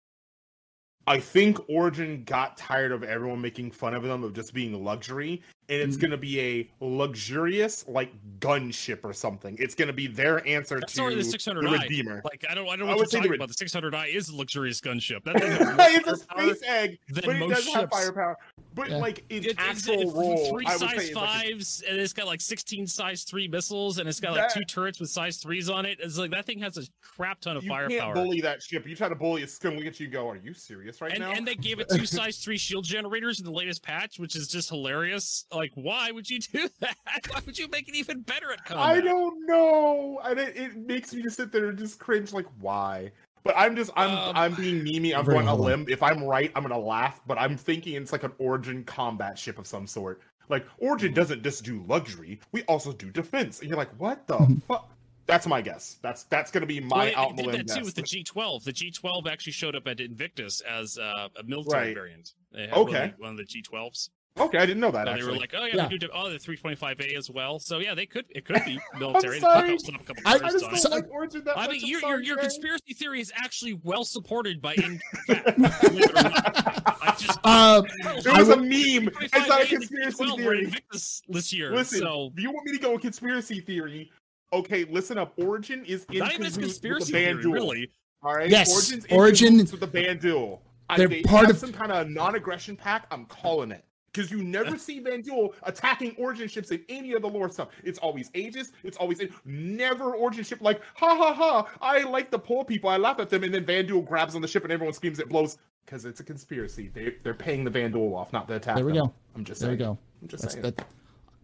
[1.08, 5.41] I think Origin got tired of everyone making fun of them of just being luxury,
[5.69, 6.01] and it's Mm.
[6.01, 6.69] gonna be a
[7.13, 9.55] luxurious like gunship or something.
[9.60, 11.82] It's gonna be their answer That's to already the the 600i.
[11.84, 12.21] Redeemer.
[12.25, 13.49] Like I don't, I don't know I what you're say the Red- about.
[13.49, 15.23] The 600i is a luxurious gunship.
[15.23, 15.51] That thing
[15.99, 18.38] it's a space egg, but it most does have firepower.
[18.75, 18.97] But Yeah.
[18.97, 21.49] like its It- it's actual it's role, three I would size say, is like a-
[21.49, 24.63] fives, and it's got like sixteen size three missiles, and it's got like That- two
[24.65, 25.99] turrets with size threes on it.
[26.01, 28.13] It's like that thing has a crap ton of you firepower.
[28.13, 28.88] can't bully that ship.
[28.88, 31.01] You try to bully it, it's gonna look at you and go, "Are you serious
[31.01, 33.84] right and, now?" and they gave it two size three shield generators in the latest
[33.84, 35.45] patch, which is just hilarious.
[35.51, 36.95] Like, why would you do that?
[37.30, 38.86] Why would you make it even better at combat?
[38.86, 42.34] I don't know, and it, it makes me just sit there and just cringe.
[42.34, 43.12] Like, why?
[43.43, 45.15] But I'm just I'm Um, I'm being memey.
[45.17, 45.65] I'm going a humble.
[45.65, 45.86] limb.
[45.88, 47.22] If I'm right, I'm gonna laugh.
[47.26, 50.22] But I'm thinking it's like an Origin combat ship of some sort.
[50.50, 53.60] Like Origin doesn't just do luxury; we also do defense.
[53.62, 54.89] And you're like, what the fuck?
[55.26, 55.98] That's my guess.
[56.02, 58.02] That's that's gonna be my they- out they the did limb that too with the
[58.02, 58.63] G12.
[58.63, 61.95] The G12 actually showed up at Invictus as uh, a military Right.
[61.95, 62.34] variant.
[62.52, 63.13] They had one of Okay.
[63.15, 64.10] the- one of the G12s.
[64.39, 65.08] Okay, I didn't know that.
[65.08, 65.88] So they were like, oh yeah, Yeah.
[65.89, 67.60] we do oh the 325A as well.
[67.60, 69.39] So yeah, they could it could be military.
[69.39, 69.78] sorry.
[69.78, 70.91] Fuck up, a couple I- I just on don't it.
[70.91, 71.71] Like Origin that I much.
[71.71, 75.60] mean, I'm your, your, your conspiracy theory is actually well supported by in fact.
[75.60, 76.12] it.
[76.15, 79.13] I just Uh, It was a meme.
[79.21, 80.63] It's not a 325A the conspiracy theory.
[80.65, 81.71] Invictus this year.
[81.73, 84.12] Listen, so do you want me to go with conspiracy theory?
[84.54, 85.34] Okay, listen up.
[85.38, 87.54] Origin is in not even as cahoots with conspiracy the theory, Vanduul.
[87.54, 87.91] really.
[88.23, 88.49] All right.
[88.49, 90.60] Yes, Origin's Origin- cahoots with the Vanduul.
[90.89, 93.06] I, They're they part have of- some kind of non-aggression pack.
[93.12, 93.84] I'm calling it.
[94.12, 97.69] Because you never see Vanduul attacking origin ships in any of the lore stuff.
[97.84, 98.72] It's always Aegis.
[98.84, 101.67] It's always never origin ship like ha ha ha.
[101.82, 102.89] I like the poor people.
[102.89, 105.19] I laugh at them, and then Vanduul grabs on the ship and everyone screams.
[105.19, 106.89] It blows because it's a conspiracy.
[106.93, 108.76] They they're paying the Vanduul off, not the attack.
[108.76, 109.08] There we them.
[109.08, 109.13] go.
[109.36, 109.78] I'm just saying.
[109.78, 110.00] There we go.
[110.22, 110.63] I'm just That's, saying.
[110.76, 110.86] that,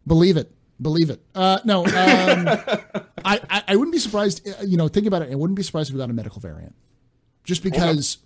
[0.07, 0.51] believe it.
[0.81, 1.21] Believe it.
[1.33, 1.89] Uh, no, um,
[3.23, 4.45] I, I, I wouldn't be surprised.
[4.47, 5.31] uh, You know, think about it.
[5.31, 6.75] I wouldn't be surprised if we got a medical variant,
[7.45, 8.17] just because,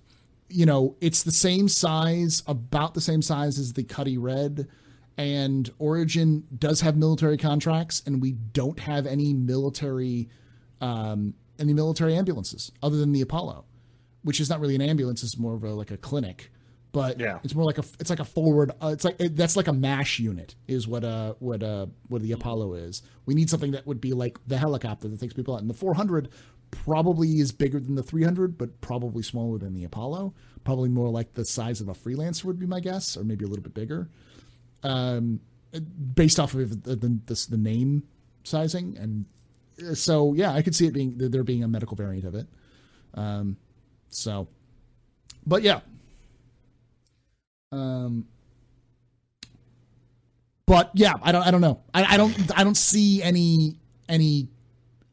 [0.50, 4.68] you know, it's the same size, about the same size as the Cuddy Red,
[5.18, 10.30] and Origin does have military contracts, and we don't have any military,
[10.82, 13.66] um, any military ambulances other than the Apollo,
[14.24, 16.52] which is not really an ambulance; it's more of a like a clinic
[16.92, 17.38] but Yeah.
[17.44, 19.74] it's more like a it's like a forward uh, it's like it, that's like a
[19.74, 23.86] mash unit is what uh what uh what the apollo is we need something that
[23.86, 26.30] would be like the helicopter that takes people out and the 400
[26.72, 30.34] probably is bigger than the 300 but probably smaller than the apollo.
[30.64, 33.48] Probably more like the size of a freelancer would be my guess or maybe a
[33.48, 34.10] little bit bigger.
[34.84, 35.42] Um
[36.16, 38.04] based off of the the, the, the name
[38.44, 38.98] sizing.
[38.98, 39.26] And
[39.88, 42.48] uh, so yeah i could see it being there being a medical variant of it.
[43.14, 43.58] Um
[44.10, 44.48] so
[45.46, 45.82] but yeah.
[47.72, 48.26] Um,
[50.66, 51.82] but yeah, I don't, I don't know.
[51.94, 54.48] I, I don't, I don't see any, any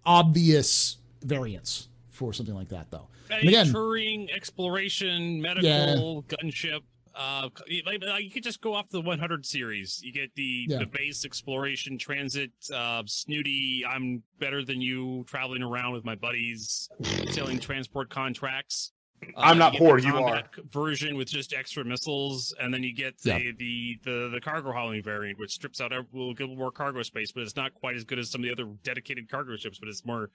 [0.04, 3.08] obvious variants for something like that though.
[3.30, 6.80] And Any again, touring, exploration, medical, gunship.
[7.14, 7.48] Uh,
[7.86, 10.00] like, like, you could just go off the 100 series.
[10.02, 10.78] You get the Yeah.
[10.80, 13.84] the base exploration, transit, uh, snooty.
[13.88, 15.24] I'm better than you.
[15.26, 16.88] Traveling around with my buddies,
[17.30, 18.92] sailing transport contracts.
[19.34, 22.92] Uh, I'm not you poor, you combat version with just extra missiles, and then you
[22.94, 23.52] get the Yeah.
[23.58, 27.32] the, the the cargo hauling variant, which strips out a will give more cargo space,
[27.32, 29.78] but it's not quite as good as some of the other dedicated cargo ships.
[29.78, 30.28] But it's more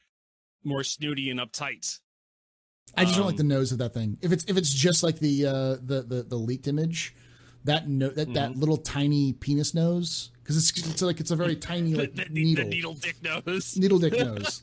[0.64, 2.00] more snooty and uptight.
[2.96, 4.18] I just don't um, like the nose of that thing.
[4.22, 7.16] If it's if it's just like the uh, the, the the leaked image,
[7.64, 11.56] that no that, that little tiny penis nose because it's it's like it's a very
[11.56, 13.78] tiny like the, the, needle the needle dick nose.
[13.78, 14.62] needle dick nose.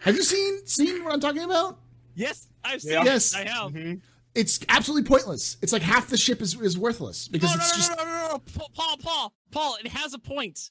[0.00, 1.78] Have you seen seen what I'm talking about?
[2.14, 3.02] yes, I've seen Yeah.
[3.02, 3.04] it.
[3.06, 3.34] Yes.
[3.34, 3.72] I have.
[3.72, 4.00] Mhm.
[4.34, 5.56] It's absolutely pointless.
[5.62, 8.04] It's like half the ship is is worthless because no, no, it's no, just no,
[8.04, 10.70] no, no, no, Paul, Paul, Paul, Paul, it has a point.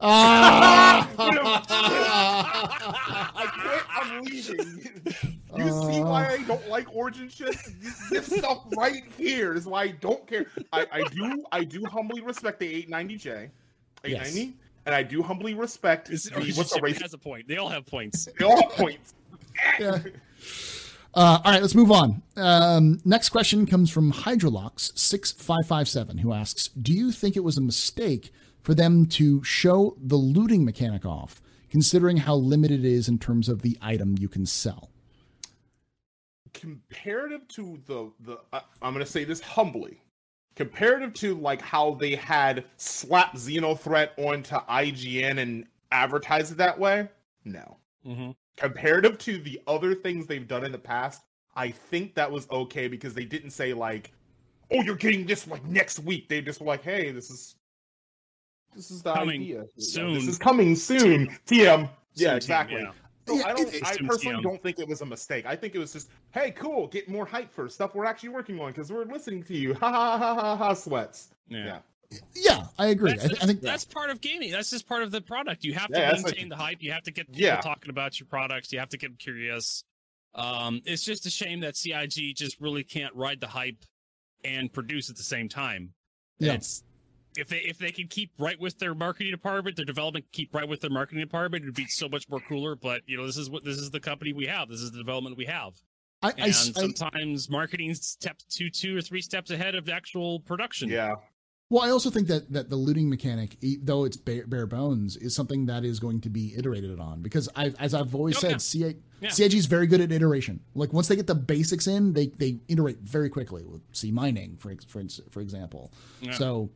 [0.00, 1.08] Ah.
[3.34, 3.82] I quit.
[3.90, 4.80] I'm leaving.
[5.56, 7.70] You see why I don't like origin ships?
[7.80, 10.46] This, this stuff right here is why I don't care.
[10.72, 13.50] I, I do I do humbly respect the 890J,
[14.04, 14.54] 890,
[14.86, 17.00] and I do humbly respect This the, what's the race.
[17.02, 17.48] has a point.
[17.48, 18.28] They all have points.
[18.38, 19.14] They all have points.
[19.78, 19.98] yeah.
[21.12, 22.22] Uh, all right, let's move on.
[22.36, 27.36] Um, next question comes from Hydrolox six five five seven, who asks, "Do you think
[27.36, 32.84] it was a mistake for them to show the looting mechanic off, considering how limited
[32.84, 34.90] it is in terms of the item you can sell?"
[36.52, 40.02] comparative to the the I I'm gonna say this humbly,
[40.56, 47.08] comparative to like how they had slapped Xenothreat onto IGN and advertised it that way,
[47.44, 47.76] no.
[48.06, 48.30] Mm-hmm.
[48.56, 51.22] Comparative to the other things they've done in the past,
[51.54, 54.12] I think that was okay because they didn't say like,
[54.70, 57.56] "Oh, you're getting this like next week." They just were like, "Hey, this is
[58.74, 59.64] this is the Coming idea.
[59.78, 60.14] soon.
[60.14, 61.88] This is coming soon." TM.
[62.14, 62.80] Yeah, Soon, exactly.
[62.80, 62.92] yeah.
[63.26, 63.74] So Yeah, I don't.
[63.74, 64.42] it- I personally TM.
[64.42, 65.46] don't think it was a mistake.
[65.46, 68.58] I think it was just, hey, cool, get more hype for stuff we're actually working
[68.60, 69.74] on because we're listening to you.
[69.74, 70.74] Ha ha ha ha ha.
[70.74, 71.28] Sweats.
[71.48, 71.64] Yeah.
[71.64, 71.78] Yeah.
[72.34, 73.12] Yeah, I agree.
[73.12, 74.50] I, That's, th- I think that's part of gaming.
[74.50, 75.62] That's just part of the product.
[75.62, 76.82] You have to Yeah, maintain like- the hype.
[76.82, 77.60] You have to get people Yeah.
[77.60, 78.72] talking about your products.
[78.72, 79.84] You have to get them curious.
[80.34, 83.84] Um, it's just a shame that CIG just really can't ride the hype
[84.44, 85.92] and produce at the same time.
[86.40, 86.54] Yeah.
[86.54, 86.82] It's
[87.36, 90.68] if they if they can keep right with their marketing department, their development keep right
[90.68, 92.74] with their marketing department, it'd be so much more cooler.
[92.76, 94.68] But you know, this is what this is the company we have.
[94.68, 95.74] This is the development we have.
[96.22, 100.40] I, I, And I, sometimes marketing steps two, two or three steps ahead of actual
[100.40, 100.90] production.
[100.90, 101.14] Yeah.
[101.70, 105.16] Well, I also think that that the looting mechanic, e- though it's bare, bare bones,
[105.16, 108.40] is something that is going to be iterated on because I, as I've always Oh,
[108.40, 108.88] said, yeah.
[108.90, 109.28] CI, Yeah.
[109.30, 110.58] CIG is very good at iteration.
[110.74, 114.56] Like once they get the basics in, they they iterate very quickly with C mining,
[114.58, 115.92] for for for example.
[116.20, 116.32] Yeah.
[116.32, 116.70] So,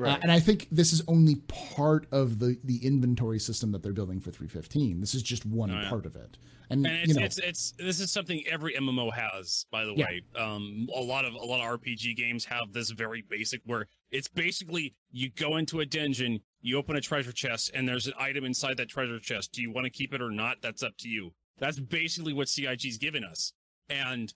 [0.00, 3.92] uh, and I think this is only part of the the inventory system that they're
[3.92, 5.00] building for 315.
[5.00, 5.88] This is just one Oh, yeah.
[5.88, 6.36] part of it,
[6.70, 9.94] and, and it's, you know, it's it's this is something every MMO has, by the
[9.94, 10.04] Yeah.
[10.06, 10.22] way.
[10.34, 14.28] Um, a lot of a lot of RPG games have this very basic where it's
[14.28, 18.44] basically you go into a dungeon, you open a treasure chest, and there's an item
[18.44, 19.52] inside that treasure chest.
[19.52, 20.58] Do you want to keep it or not?
[20.62, 21.32] That's up to you.
[21.58, 23.52] That's basically what CIG's given us,
[23.88, 24.32] and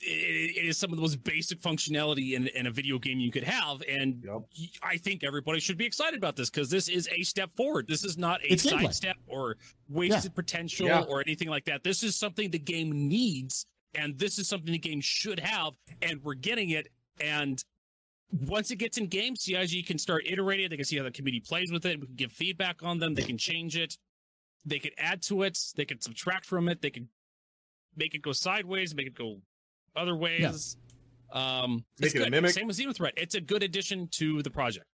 [0.00, 3.30] it, it is some of the most basic functionality in, in a video game you
[3.30, 3.82] could have.
[3.88, 4.42] And Yep.
[4.58, 7.86] y- I think everybody should be excited about this because this is a step forward.
[7.86, 8.82] This is not a It's gameplay.
[8.82, 9.56] sidestep or
[9.88, 11.00] wasted potential Yeah.
[11.02, 11.82] or anything like that.
[11.84, 16.22] This is something the game needs, and this is something the game should have, and
[16.22, 16.88] we're getting it.
[17.20, 17.62] And
[18.32, 20.70] once it gets in game, CIG can start iterating.
[20.70, 22.00] They can see how the community plays with it.
[22.00, 23.14] We can give feedback on them.
[23.14, 23.98] They can change it.
[24.64, 25.58] They can add to it.
[25.76, 26.80] They can subtract from it.
[26.80, 27.08] They can
[27.96, 29.42] make it go sideways, make it go
[29.96, 30.76] other ways.
[31.32, 32.52] Um, Make it a mimic.
[32.52, 33.12] Same with Xenothreat.
[33.16, 34.86] It's a good addition to the project.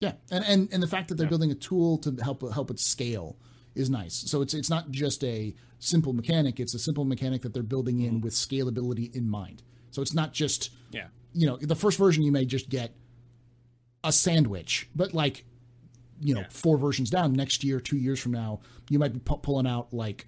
[0.00, 1.30] Yeah, and and and the fact that they're Yeah.
[1.30, 3.36] building a tool to help help it scale
[3.74, 4.14] is nice.
[4.14, 8.00] So it's it's not just a simple mechanic; it's a simple mechanic that they're building
[8.00, 9.62] in with scalability in mind.
[9.90, 11.08] So it's not just Yeah.
[11.32, 12.94] you know the first version you may just get
[14.04, 15.44] a sandwich, but like
[16.20, 16.48] you know Yeah.
[16.50, 19.92] four versions down next year, two years from now, you might be pu- pulling out
[19.94, 20.26] like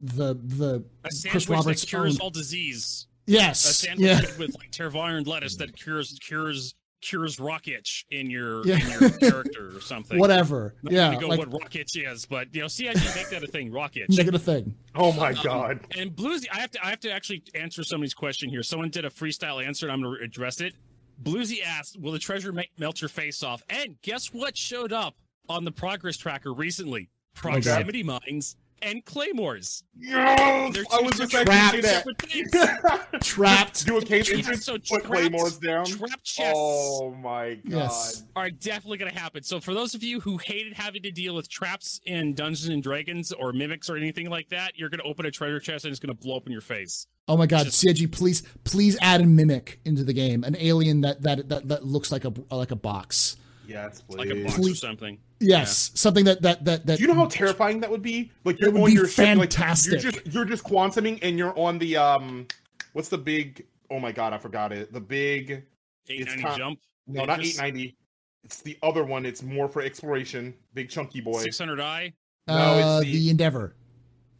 [0.00, 3.06] the the A Chris Roberts that cures owned- all disease.
[3.28, 7.68] Yes A sandwich yeah made with like Tervaire and lettuce that cures cures cures rock
[7.68, 8.76] itch in your Yeah.
[8.80, 10.18] in your character or something.
[10.18, 13.28] whatever Not yeah gonna go like what rock itch is, but you know, CIG make
[13.30, 14.08] that a thing, rock itch.
[14.16, 14.74] make it a thing.
[14.96, 15.80] Oh my Um, god.
[15.96, 18.64] And Bluesy, I have to I have to actually answer somebody's question here.
[18.64, 20.74] Someone did a freestyle answer, and I'm going to address it.
[21.22, 25.14] Bluesy asked, "Will the treasure ma- melt your face off?" And guess what showed up
[25.48, 27.10] on the progress tracker recently?
[27.34, 29.82] Proximity mines and claymores.
[29.98, 30.74] Yes!
[30.74, 32.30] They're I two was just separate- actually Trapped.
[32.30, 32.50] see things.
[32.52, 33.20] that.
[33.22, 33.86] Trapped.
[33.86, 35.86] Do a cave entrance, so put trapped- claymores down.
[35.86, 37.62] Trap chests Oh my god.
[37.64, 38.24] Yes.
[38.36, 39.42] are definitely going to happen.
[39.42, 42.82] So for those of you who hated having to deal with traps in Dungeons and
[42.82, 45.90] Dragons or mimics or anything like that, you're going to open a treasure chest and
[45.92, 47.06] it's going to blow up in your face.
[47.26, 50.44] Oh my god, Just- CIG, please please add a mimic into the game.
[50.44, 53.36] An alien that that that, that looks like a like a box.
[53.66, 54.16] Yes, please.
[54.18, 55.18] Like a box or something.
[55.40, 58.30] Yes, something that that that that Do you know how terrifying that would be?
[58.44, 60.02] Like you're would on be your ship, like, fantastic.
[60.02, 62.46] you're just you're just quantuming, and you're on the um,
[62.92, 63.64] what's the big?
[63.90, 64.92] Oh my god, I forgot it.
[64.92, 65.62] The big
[66.08, 66.80] 890 kind- jump.
[67.06, 67.96] no, not 890.
[68.44, 69.26] It's the other one.
[69.26, 70.54] It's more for exploration.
[70.74, 71.40] Big chunky boy.
[71.40, 72.12] 600 i.
[72.46, 73.74] No, it's uh, the- the Endeavor.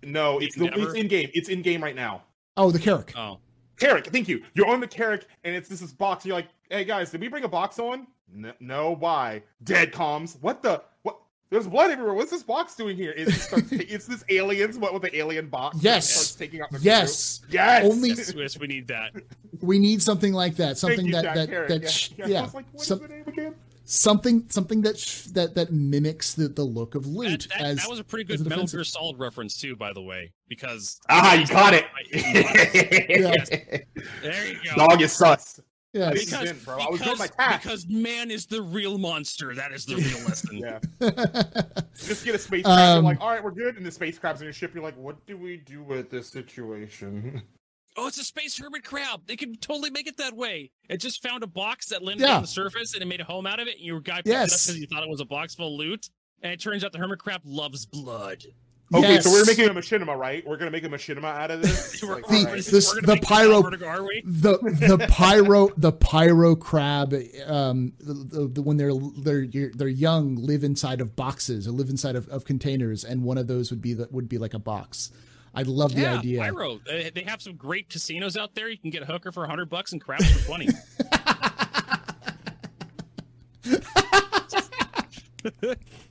[0.03, 1.31] No, it's the it's in game.
[1.35, 2.23] It's in game right now.
[2.57, 3.13] Oh, the Carrack.
[3.17, 3.39] Oh,
[3.79, 4.43] Carrack, thank you.
[4.55, 6.25] You're on the Carrack, and it's this is box.
[6.25, 8.07] You're like, hey guys, did we bring a box on?
[8.33, 9.43] No, no why?
[9.65, 10.37] Dead comms.
[10.41, 11.19] What the what?
[11.51, 12.13] There's blood everywhere.
[12.15, 13.11] What's this box doing here?
[13.13, 14.77] Is it starts, it's this aliens?
[14.79, 15.79] What with the alien box?
[15.81, 16.35] Yes.
[16.35, 16.85] taking out the crew?
[16.85, 17.85] Yes, Yes.
[17.91, 19.13] Only- yes, yes, we need that.
[19.63, 20.77] we need something like that.
[20.77, 21.69] Thank Something you, that Jack that Carrack.
[21.69, 21.89] that yeah.
[21.89, 22.27] sh- yeah.
[22.27, 23.55] yeah, I was like, what is some- the name again?
[23.91, 27.89] something something that sh- that that mimics the the look of loot that, as that
[27.89, 31.33] was a pretty good a Metal Gear Solid reference too, by the way, because Ah,
[31.33, 31.87] you got it.
[34.23, 34.87] there you go.
[34.87, 35.61] Dog is sus.
[35.93, 36.13] Yes.
[36.13, 36.79] Because- Because, in, bro.
[36.79, 37.63] I was doing because, my task.
[37.63, 39.55] because man is the real monster.
[39.55, 40.59] That is the real lesson.
[40.59, 40.79] Yeah.
[41.97, 42.79] Just get a space crab.
[42.79, 43.77] you're Um, like, all right, we're good.
[43.77, 44.73] And the space crab's in your ship.
[44.75, 47.43] You're like, what do we do with this situation?
[48.01, 49.23] Oh, it's a space hermit crab.
[49.27, 50.71] They could totally make it that way.
[50.89, 52.37] It just found a box that landed Yeah.
[52.37, 53.79] on the surface and it made a home out of it.
[53.79, 54.53] And your guy picked Yes.
[54.53, 56.09] it up because you thought it was a box full of loot.
[56.41, 58.45] And it turns out the hermit crab loves blood.
[58.95, 60.47] Okay, so we're making a machinima, right?
[60.47, 62.03] We're gonna make a machinima out of this.
[62.09, 62.65] Like, The- right.
[62.65, 64.23] this- the pyro- Vertigo, are we?
[64.25, 67.13] the the pyro the pyro crab
[67.47, 71.91] um the, the, the when they're they're they're young live inside of boxes or live
[71.91, 74.59] inside of, of containers and one of those would be that would be like a
[74.59, 75.11] box
[75.55, 76.81] i love the yeah, idea Pyro.
[76.87, 78.69] They, they have some great casinos out there.
[78.69, 80.69] You can get a hooker for hundred bucks and crabs for twenty.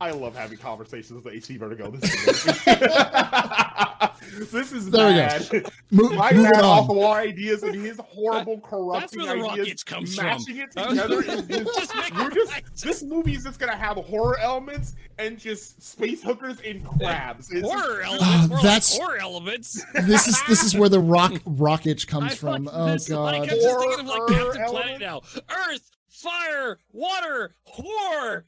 [0.00, 1.90] I love having conversations with HC Vertigo.
[1.90, 2.88] This is, amazing.
[4.52, 5.18] this is There we go.
[5.18, 5.72] bad.
[5.90, 9.26] Mo- My moving bad off on the wall ideas and his horrible That's corrupting where
[9.26, 9.58] the ideas.
[9.58, 10.26] rockets comes from.
[10.48, 12.34] it together just, Just make we're it
[12.74, 17.50] just this movie is just gonna have horror elements and just space hookers and crabs.
[17.50, 18.24] It's horror just- elements.
[18.24, 19.84] Ah, more that's- like horror elements.
[20.06, 23.08] this is this is where the rock rock itch comes I from oh this.
[23.10, 25.22] Like, god I'm just thinking of like Captain Planet now.
[25.50, 28.44] Earth, fire, water, whore.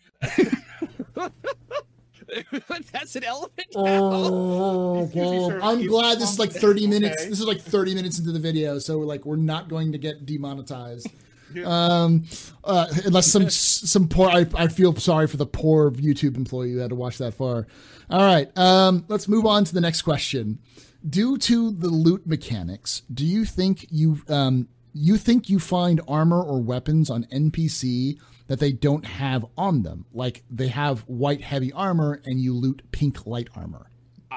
[2.93, 3.67] That's an elephant.
[3.75, 5.61] Oh, Excuse me, sir.
[5.63, 7.21] I'm glad this is like 30 minutes.
[7.21, 7.29] okay.
[7.31, 9.99] This is like 30 minutes into the video, so we're like we're not going to
[9.99, 11.09] get demonetized.
[11.53, 11.65] Yeah.
[11.67, 12.27] Um,
[12.63, 16.79] uh, unless some some poor, I, I feel sorry for the poor YouTube employee who
[16.79, 17.67] had to watch that far.
[18.09, 20.61] All right, um, let's move on to the next question.
[21.09, 26.41] Due to the loot mechanics, do you think you um you think you find armor
[26.41, 28.21] or weapons on NPC
[28.51, 30.05] that they don't have on them?
[30.13, 33.87] Like they have white heavy armor and you loot pink light armor.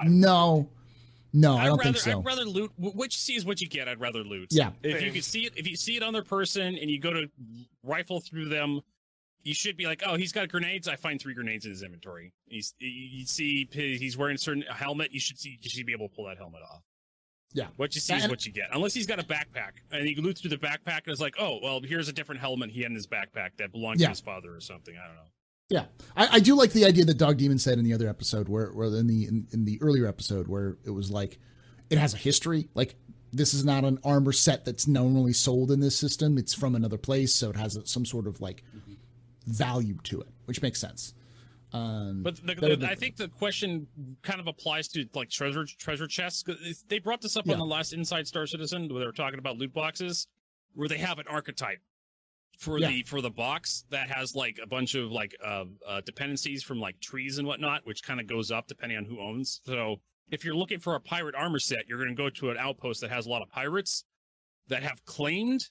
[0.05, 0.69] No,
[1.33, 2.19] no, I I'd don't rather, think so.
[2.19, 2.71] I'd rather loot.
[2.77, 3.87] wh- Which sees what you get.
[3.87, 4.49] I'd rather loot.
[4.51, 4.69] Yeah.
[4.83, 7.11] If you can see it, if you see it on their person and you go
[7.11, 7.27] to
[7.83, 8.81] rifle through them,
[9.41, 10.87] you should be like, oh, he's got grenades.
[10.87, 12.33] I find three grenades in his inventory.
[12.47, 15.11] He's, you see he's wearing a certain helmet.
[15.11, 16.81] You should see, you should be able to pull that helmet off.
[17.53, 17.67] Yeah.
[17.77, 18.69] What you see is what you get.
[18.73, 21.59] Unless he's got a backpack and he loot through the backpack and it's like, oh,
[21.61, 24.07] well, here's a different helmet he had in his backpack that belonged Yeah.
[24.07, 24.95] to his father or something.
[24.97, 25.21] I don't know.
[25.69, 25.85] Yeah,
[26.15, 28.67] I, I do like the idea that Dog Demon said in the other episode, where,
[28.73, 31.39] where in the in, in the earlier episode, where it was like
[31.89, 32.67] it has a history.
[32.75, 32.95] Like
[33.31, 36.37] this is not an armor set that's normally sold in this system.
[36.37, 38.63] It's from another place, so it has some sort of like
[39.47, 41.13] value to it, which makes sense.
[41.73, 43.87] Um, but the, better the, I think the question
[44.21, 46.43] kind of applies to like treasure treasure chests.
[46.87, 47.53] They brought this up Yeah.
[47.53, 50.27] on the last Inside Star Citizen where they were talking about loot boxes,
[50.75, 51.79] where they have an archetype
[52.59, 52.89] for Yeah.
[52.89, 56.79] the for the box that has like a bunch of like uh, uh, dependencies from
[56.79, 59.59] like trees and whatnot, which kind of goes up depending on who owns.
[59.65, 59.99] So
[60.29, 63.01] if you're looking for a pirate armor set, you're going to go to an outpost
[63.01, 64.03] that has a lot of pirates
[64.67, 65.69] that have claimed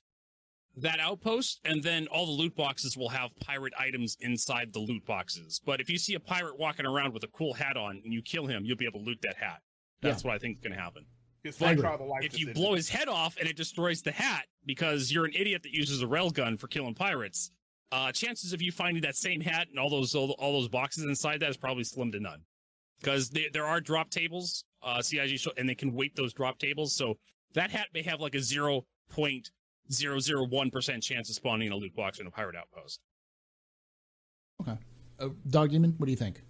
[0.76, 5.04] that outpost, and then all the loot boxes will have pirate items inside the loot
[5.04, 5.60] boxes.
[5.64, 8.22] But if you see a pirate walking around with a cool hat on and you
[8.22, 9.60] kill him, you'll be able to loot that hat.
[10.00, 11.04] That's what I think is going to happen.
[11.44, 11.84] His I agree.
[11.84, 12.52] life If you decision.
[12.62, 16.02] blow his head off and it destroys the hat because you're an idiot that uses
[16.02, 17.50] a railgun for killing pirates,
[17.90, 21.04] uh, chances of you finding that same hat and all those all, all those boxes
[21.04, 22.40] inside that is probably slim to none.
[23.00, 26.94] Because there are drop tables, uh, CIG, show, and they can weight those drop tables.
[26.94, 27.18] So
[27.54, 29.50] that hat may have like a zero point
[29.90, 33.00] zero zero one percent chance of spawning a loot box in a pirate outpost.
[34.60, 34.78] Okay.
[35.18, 36.42] Uh, Dog Demon, what do you think?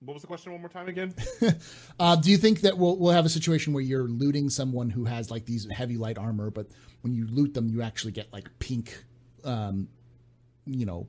[0.00, 1.14] What was the question one more time again?
[2.00, 5.04] Uh, do you think that we'll we'll have a situation where you're looting someone who
[5.04, 6.66] has like these heavy light armor, but
[7.02, 9.04] when you loot them, you actually get like pink,
[9.44, 9.86] um,
[10.66, 11.06] you know,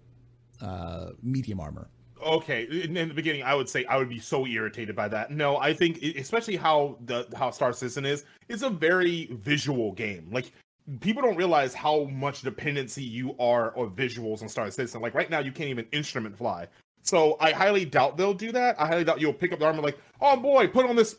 [0.62, 1.90] uh, medium armor?
[2.24, 5.32] Okay in, in the beginning i would say i would be so irritated by that.
[5.32, 10.28] No i think especially how the how star citizen is it's a very visual game.
[10.32, 10.52] Like
[11.00, 15.02] people don't realize how much dependency you are of visuals on star citizen.
[15.02, 16.68] Like right now you can't even instrument fly.
[17.04, 18.80] So i highly doubt they'll do that.
[18.80, 21.16] I highly doubt you'll pick up the armor like oh boy put on this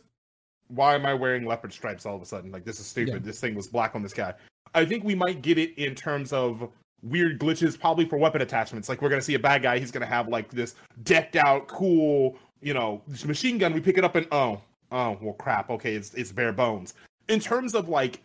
[0.68, 2.50] why am i wearing leopard stripes all of a sudden?
[2.50, 3.14] Like this is stupid.
[3.14, 3.18] Yeah.
[3.20, 4.34] this thing was black on this guy.
[4.74, 6.68] I think we might get it in terms of
[7.04, 10.06] weird glitches probably for weapon attachments like we're gonna see a bad guy he's gonna
[10.06, 14.14] have like this decked out cool you know this machine gun we pick it up
[14.16, 14.60] and oh
[14.92, 16.94] oh well crap okay it's it's bare bones
[17.28, 18.22] in terms of like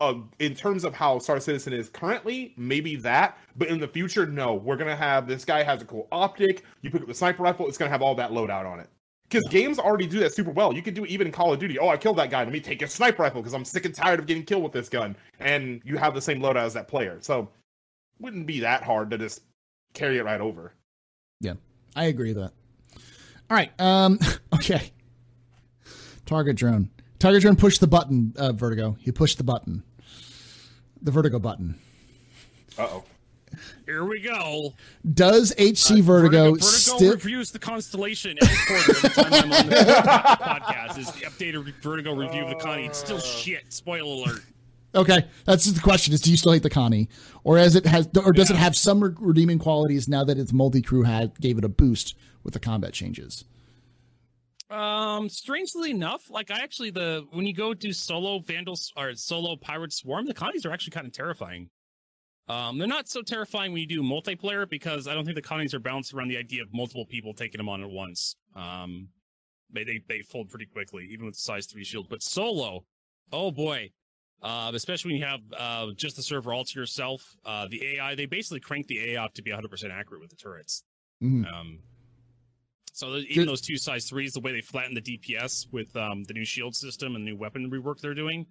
[0.00, 4.26] uh in terms of how star citizen is currently maybe that but in the future
[4.26, 7.42] no we're gonna have this guy has a cool optic you pick up the sniper
[7.42, 8.88] rifle it's gonna have all that loadout on it
[9.30, 10.72] because games already do that super well.
[10.72, 11.78] You can do it even in Call of Duty.
[11.78, 12.42] Oh, I killed that guy.
[12.42, 14.72] Let me take a sniper rifle because I'm sick and tired of getting killed with
[14.72, 15.16] this gun.
[15.38, 17.18] And you have the same loadout as that player.
[17.20, 17.48] So
[18.20, 19.42] wouldn't be that hard to just
[19.94, 20.72] carry it right over.
[21.40, 21.54] Yeah,
[21.96, 22.52] I agree with that.
[23.50, 23.72] All right.
[23.80, 24.18] Um,
[24.54, 24.92] okay.
[26.26, 26.90] Target drone.
[27.18, 28.96] Target drone pushed the button, uh, Vertigo.
[29.00, 29.82] He pushed the button.
[31.02, 31.76] The Vertigo button.
[32.78, 33.04] Uh oh.
[33.84, 34.74] Here we go.
[35.12, 37.10] Does HC Vertigo, Vertigo still.
[37.10, 40.98] reviews the constellation every quarter every time I'm on the podcast.
[40.98, 42.86] Is the updated Vertigo review of the Connie?
[42.86, 43.72] It's still shit.
[43.72, 44.42] Spoiler alert.
[44.94, 47.08] Okay, that's the question: Is do you still hate the Connie,
[47.44, 50.82] or as it has, or does it have some redeeming qualities now that its multi
[50.82, 53.44] crew had gave it a boost with the combat changes?
[54.70, 59.56] Um, strangely enough, like I actually the when you go do solo Vanduuls or solo
[59.56, 61.68] Pirate Swarm, the Connies are actually kind of terrifying.
[62.48, 65.72] Um, they're not so terrifying when you do multiplayer because I don't think the Connies
[65.72, 68.34] are balanced around the idea of multiple people taking them on at once.
[68.56, 69.08] Um,
[69.72, 72.08] they they, they fold pretty quickly, even with the size three shield.
[72.08, 72.84] But solo,
[73.32, 73.90] oh boy,
[74.42, 77.36] uh, especially when you have uh just the server all to yourself.
[77.44, 80.30] Uh, the AI they basically crank the AI up to be 100 percent accurate with
[80.30, 80.82] the turrets.
[81.22, 81.46] Mhm.
[81.52, 81.78] Um,
[82.92, 86.34] so even those two size threes, the way they flatten the DPS with um, the
[86.34, 88.46] new shield system and the new weapon rework they're doing,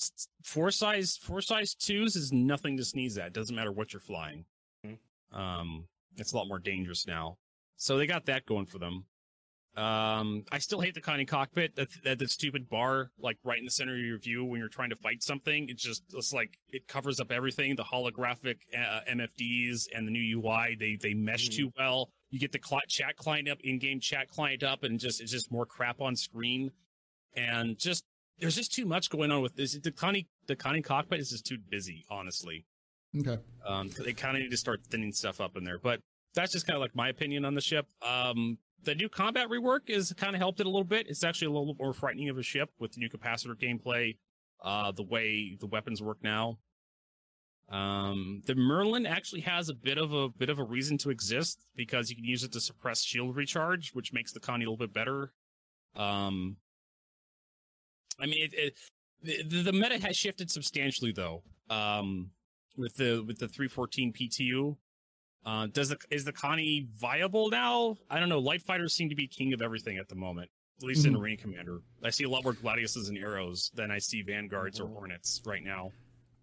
[0.00, 3.32] s- s- four size four size twos is nothing to sneeze at.
[3.32, 4.44] Doesn't matter what you're flying.
[4.86, 4.98] Mhm.
[5.32, 7.36] Um, it's a lot more dangerous now.
[7.76, 9.04] So they got that going for them.
[9.80, 11.74] Um, I still hate the Connie cockpit.
[11.76, 14.68] That that the stupid bar, like right in the center of your view when you're
[14.68, 15.68] trying to fight something.
[15.68, 17.76] It just it's like it covers up everything.
[17.76, 21.56] The holographic uh, MFDs and the new UI they they mesh Mhm.
[21.56, 22.10] too well.
[22.30, 25.50] You get the cl- chat client up, in-game chat client up, and just it's just
[25.50, 26.70] more crap on screen.
[27.34, 28.04] And just
[28.38, 29.78] there's just too much going on with this.
[29.78, 32.66] The Connie the Connie cockpit is just too busy, honestly.
[33.18, 33.38] Okay.
[33.66, 35.78] Um, they kind of need to start thinning stuff up in there.
[35.78, 36.00] But
[36.34, 37.86] that's just kind of like my opinion on the ship.
[38.02, 41.08] Um, the new combat rework is kind of helped it a little bit.
[41.08, 44.16] It's actually a little more frightening of a ship with the new capacitor gameplay,
[44.62, 46.58] uh, the way the weapons work now.
[47.68, 51.64] Um, the Merlin actually has a bit of a bit of a reason to exist
[51.76, 54.76] because you can use it to suppress shield recharge, which makes the Connie a little
[54.76, 55.32] bit better.
[55.94, 56.56] Um,
[58.18, 61.42] I mean, it, it, the, the meta has shifted substantially though.
[61.68, 62.30] Um,
[62.76, 64.76] with the with the 314 PTU.
[65.44, 67.96] Uh, does the is the Connie viable now?
[68.10, 68.38] I don't know.
[68.40, 71.20] Light fighters seem to be king of everything at the moment, at least in Mhm.
[71.20, 71.80] Arena Commander.
[72.02, 75.64] I see a lot more Gladiuses and Arrows than I see Vanguards or Hornets right
[75.64, 75.92] now.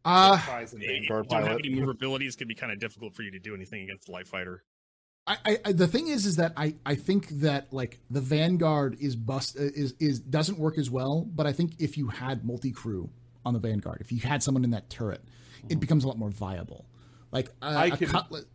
[0.03, 2.79] Uh, Surprise and If you Vanguard don't have any movability, it's gonna be kind of
[2.79, 4.63] difficult for you to do anything against the light fighter.
[5.29, 9.15] I, I the thing is is that I I think that like the Vanguard is
[9.17, 13.09] bust is is doesn't work as well, but I think if you had multi crew
[13.45, 15.21] on the Vanguard, if you had someone in that turret,
[15.67, 16.85] it becomes a lot more viable.
[17.33, 18.45] Like uh, I a can- cutlet,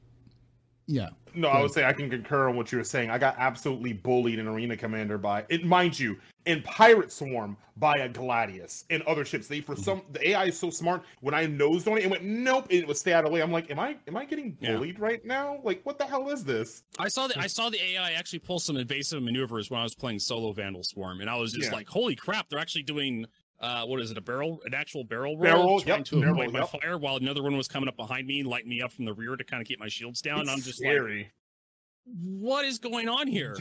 [0.86, 1.10] yeah.
[1.34, 3.10] No, I would say I can concur on what you were saying.
[3.10, 7.98] I got absolutely bullied in Arena Commander by it, mind you, in Pirate Swarm by
[7.98, 9.48] a Gladius and other ships.
[9.48, 9.82] They for mm-hmm.
[9.82, 11.02] some the AI is so smart.
[11.20, 12.66] When I nosed on it, it went nope.
[12.68, 13.40] It would stay out of the way.
[13.40, 14.74] I'm like, am I am I getting Yeah.
[14.76, 15.60] bullied right now?
[15.62, 16.82] Like, what the hell is this?
[16.98, 19.94] I saw the I saw the AI actually pull some invasive maneuvers when I was
[19.94, 21.76] playing solo Vanduul Swarm, and I was just Yeah.
[21.76, 22.48] like, "Holy crap!
[22.48, 23.26] They're actually doing
[23.62, 24.18] uh, what is it?
[24.18, 26.68] A barrel, an actual barrel roll, Barrel, trying yep, to barrel, avoid my yep.
[26.68, 29.14] fire, while another one was coming up behind me and lighting me up from the
[29.14, 30.40] rear to kind of keep my shields down.
[30.40, 31.30] It's I'm just like, scary.
[32.04, 33.56] what is going on here?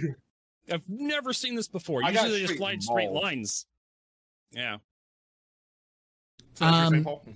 [0.71, 2.03] I've never seen this before.
[2.03, 3.65] I Usually they just fly in straight lines.
[4.51, 4.77] Yeah.
[6.55, 7.35] So that's what you're saying, Um,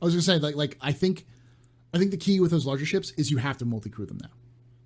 [0.00, 1.26] I was gonna say like like I think
[1.92, 4.18] I think the key with those larger ships is you have to multi crew them
[4.22, 4.30] now.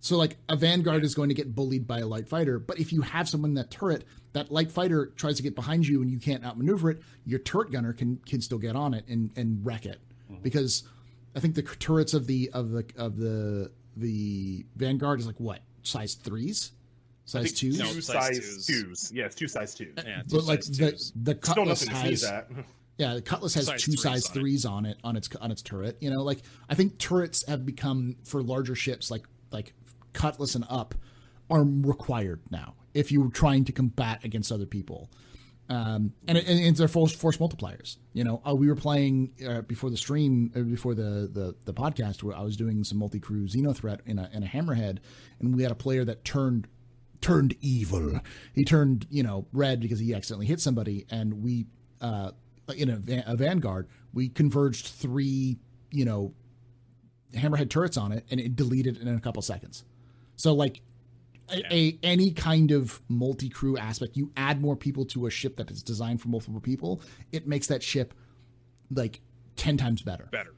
[0.01, 2.93] So like a Vanguard is going to get bullied by a light fighter, but if
[2.93, 6.11] you have someone in that turret, that light fighter tries to get behind you and
[6.11, 9.65] you can't outmaneuver it, your turret gunner can can still get on it and and
[9.65, 10.01] wreck it.
[10.31, 10.43] Mm-hmm.
[10.43, 10.85] Because
[11.37, 15.61] I think the turrets of the of the of the the Vanguard is like what
[15.83, 16.73] size threes,
[17.27, 17.79] size think twos.
[17.79, 18.67] No, two size size twos.
[18.67, 19.13] twos.
[19.15, 19.95] Yes, two size twos.
[19.99, 20.23] Yeah.
[20.23, 21.13] two But like size the twos.
[21.15, 22.43] the Cutlass nothing to sneeze has
[22.99, 24.41] yeah, the Cutlass has Size two threes size on it.
[24.41, 25.97] threes on it on its on its turret.
[26.01, 26.41] You know, like
[26.71, 29.75] I think turrets have become for larger ships like like
[30.13, 30.95] Cutlass and up
[31.51, 35.11] are required now if you're trying to combat against other people.
[35.69, 37.97] Um, and, and it's their force force multipliers.
[38.13, 41.73] You know, uh, we were playing uh, before the stream, uh, before the, the the
[41.73, 44.99] podcast, where I was doing some multi crew Xeno threat in a in a Hammerhead,
[45.39, 46.67] and we had a player that turned
[47.21, 48.21] turned evil.
[48.53, 51.67] He turned, you know, red because he accidentally hit somebody, and we,
[52.01, 52.33] uh,
[52.77, 55.59] in a, a vanguard, we converged three,
[55.91, 56.35] you know,
[57.33, 59.85] hammerhead turrets on it, and it deleted in a couple seconds.
[60.41, 60.81] So like.
[61.53, 65.69] A, a any kind of multi-crew aspect, you add more people to a ship that
[65.69, 68.15] is designed for multiple people, it makes that ship
[68.89, 69.21] like
[69.57, 70.29] ten times better.
[70.31, 70.55] better.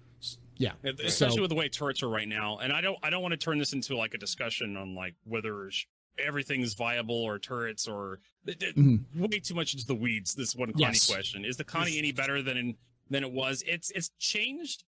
[0.59, 2.59] Yeah, especially So- with the way turrets are right now.
[2.59, 5.15] And I don't I don't want to turn this into like a discussion on like
[5.25, 5.87] whether sh-
[6.19, 9.01] everything's viable or turrets or Mhm.
[9.15, 10.35] way too much into the weeds.
[10.35, 11.11] This one Connie Yes.
[11.11, 12.77] question is the Connie any better than in,
[13.09, 13.63] than it was?
[13.67, 14.85] It's it's changed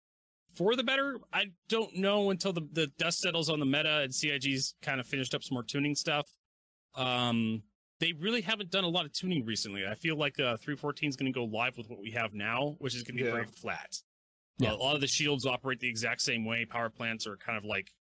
[0.57, 1.18] for the better.
[1.32, 5.07] I don't know until the the dust settles on the meta and CIG's kind of
[5.07, 6.26] finished up some more tuning stuff.
[6.94, 7.62] Um.
[8.00, 9.86] They really haven't done a lot of tuning recently.
[9.86, 12.74] I feel like uh, 314 is going to go live with what we have now,
[12.80, 13.32] which is going to be Yeah.
[13.34, 13.96] very flat.
[14.59, 14.72] Yeah.
[14.72, 16.64] Uh, a lot of the shields operate the exact same way.
[16.66, 17.92] Power plants are kind of like,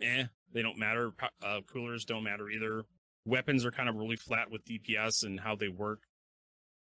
[0.00, 1.12] eh, they don't matter.
[1.42, 2.84] Uh, coolers don't matter either.
[3.26, 5.98] Weapons are kind of really flat with DPS and how they work.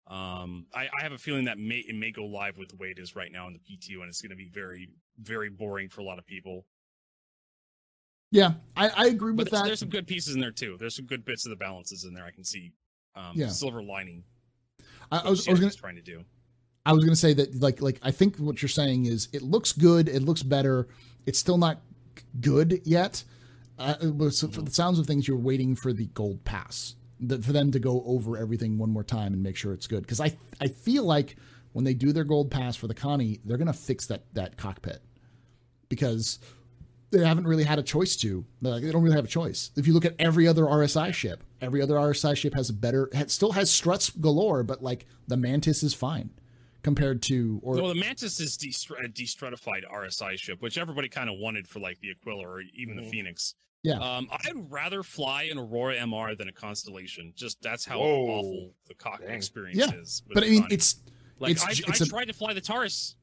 [0.08, 2.88] Um, I, I have a feeling that may it may go live with the way
[2.90, 4.90] it is right now in the PTU, and it's going to be very,
[5.20, 6.66] very boring for a lot of people.
[8.32, 9.66] yeah, I, I agree But with that.
[9.66, 10.78] there's some good pieces in there too.
[10.80, 12.26] There's some good bits of the balances in there.
[12.26, 12.74] I can see.
[13.16, 13.48] Um, Yeah.
[13.50, 14.24] silver lining.
[15.12, 16.24] I, I was, I was gonna trying to do.
[16.86, 19.42] I was going to say that like like I think what you're saying is it
[19.44, 20.88] looks good, it looks better.
[21.26, 21.80] It's still not
[22.40, 23.24] good yet.
[23.78, 27.54] Uh, was- for the sounds of things, you're waiting for the gold pass the, for
[27.54, 30.02] them to go over everything one more time and make sure it's good.
[30.02, 31.36] Because I I feel like
[31.74, 34.58] when they do their gold pass for the Connie, they're going to fix that that
[34.58, 35.02] cockpit
[35.90, 36.40] because
[37.12, 38.46] they haven't really had a choice to.
[38.62, 39.72] Like, they don't really have a choice.
[39.76, 43.10] If you look at every other RSI ship, every other RSI ship has a better,
[43.14, 46.30] ha- still has struts galore, but like the Mantis is fine
[46.84, 51.30] compared to or well, the Mantis is destr- a destratified RSI ship, which everybody kind
[51.30, 53.12] of wanted for like the Aquila or even the Mhm.
[53.12, 53.56] Phoenix.
[53.84, 53.94] Yeah.
[54.00, 57.34] Um, I'd rather fly an Aurora MR than a Constellation.
[57.36, 58.26] Just that's how Whoa.
[58.28, 59.38] awful the cockpit Dang.
[59.38, 60.22] experience Yeah, is.
[60.28, 60.74] with but I mean Connie.
[60.76, 61.00] it's
[61.40, 63.16] like it's I, it's I a- tried to fly the Taurus.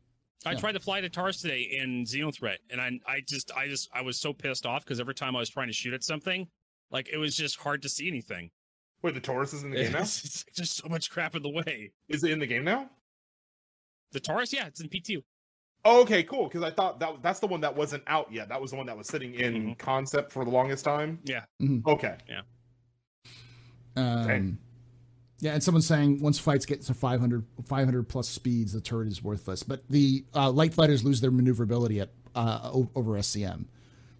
[0.46, 0.58] I Yeah.
[0.58, 4.02] tried to fly the Taurus today in Xenothreat, and I I just I just I
[4.02, 6.48] was so pissed off because every time I was trying to shoot at something,
[6.90, 8.50] like it was just hard to see anything.
[9.02, 10.00] Wait, the Taurus is in the game now?
[10.00, 11.92] It's just- just so much crap in the way.
[12.08, 12.90] Is it in the game now?
[14.10, 15.22] The Taurus, yeah, it's in P2.
[15.90, 16.44] Oh, okay, cool.
[16.44, 18.48] Because I thought that that's the one that wasn't out yet.
[18.50, 19.78] That was the one that was sitting in Mhm.
[19.78, 21.18] concept for the longest time.
[21.24, 21.44] Yeah.
[21.86, 22.16] Okay.
[22.28, 22.42] Yeah.
[23.96, 24.58] Um
[25.40, 29.22] yeah and someone's saying once fights get to 500 500 plus speeds the turret is
[29.22, 33.66] worthless but the uh, light fighters lose their maneuverability at uh, over scm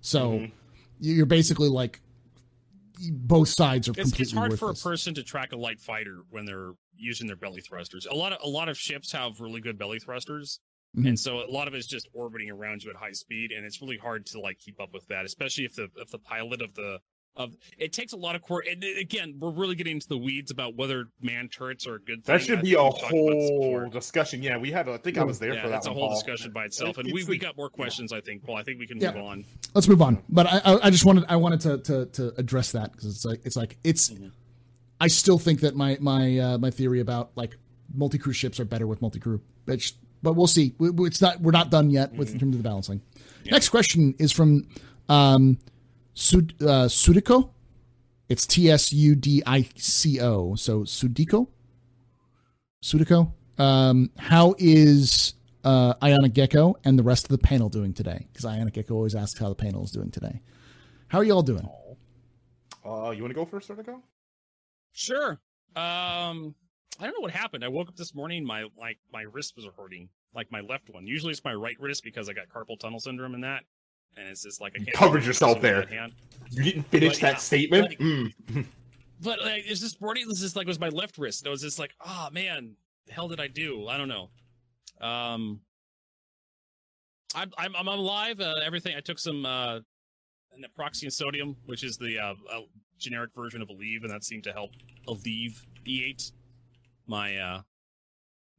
[0.00, 0.52] so Mhm.
[1.00, 2.00] you're basically like
[3.10, 6.22] both sides are It's, completely it's hard for a person to track a light fighter
[6.30, 8.06] when they're using their belly thrusters.
[8.06, 10.58] A lot of a lot of ships have really good belly thrusters,
[10.96, 11.08] Mhm.
[11.08, 13.80] and so a lot of it's just orbiting around you at high speed, and it's
[13.82, 16.74] really hard to like keep up with that, especially if the if the pilot of
[16.74, 16.98] the
[17.36, 18.64] of it takes a lot of core.
[18.68, 22.24] And again, we're really getting into the weeds about whether man turrets are a good
[22.24, 22.34] thing.
[22.34, 23.80] That should I be a we've talked about this before.
[23.82, 24.42] whole discussion.
[24.42, 24.88] Yeah, we had.
[24.88, 25.74] I think I was there yeah, for that.
[25.74, 26.16] that's a whole Paul.
[26.16, 28.12] discussion by itself, and It's we, we got more questions.
[28.12, 28.56] I think, Paul.
[28.56, 29.12] I think we can Yeah.
[29.12, 29.44] move on.
[29.74, 30.20] let's move on.
[30.28, 33.24] But I, I, I just wanted, I wanted to, to, to address that because it's
[33.24, 34.08] like, it's like, it's.
[34.10, 34.32] Mhm.
[35.00, 37.56] I still think that my my uh, my theory about like
[37.94, 40.74] multi crew ships are better with multi crew, but but we'll see.
[40.78, 43.00] We, we- it's not, we're not done yet with in terms of the balancing.
[43.50, 44.68] Next question is from
[45.08, 45.58] um,
[46.14, 47.50] Sud, uh, Sudico.
[48.28, 50.54] It's T S U D I C O.
[50.54, 51.48] So Sudico.
[52.84, 53.32] Sudico.
[53.58, 58.26] Um, how is uh, Ionic Gecko and the rest of the panel doing today?
[58.30, 60.42] Because Ionic Gecko always asks how the panel is doing today.
[61.08, 61.66] How are you all doing?
[62.84, 63.96] Uh, you want to go first, or to?
[64.92, 65.40] Sure.
[65.74, 66.54] Um,
[66.98, 67.64] I don't know what happened.
[67.64, 68.44] I woke up this morning.
[68.44, 71.06] My like my wrist was hurting, like my left one.
[71.06, 73.64] Usually it's my right wrist because I got carpal tunnel syndrome and that.
[74.16, 75.86] And it's just like I can't covered yourself there.
[76.50, 77.88] You didn't finish But, that yeah, statement.
[77.90, 78.64] like- Mm.
[79.20, 80.28] But like, it's this morning.
[80.28, 81.40] This is like it was my left wrist.
[81.42, 82.76] And It was just like, oh man,
[83.06, 83.88] the hell did I do?
[83.88, 84.30] I don't know.
[85.00, 85.60] Um,
[87.34, 88.40] I'm I'm, I'm alive.
[88.40, 88.94] Uh, everything.
[88.96, 89.80] I took some uh,
[90.58, 92.60] naproxen sodium, which is the uh, uh,
[92.98, 94.70] generic version of Aleve, and that seemed to help
[95.08, 96.30] alleviate
[97.08, 97.62] my uh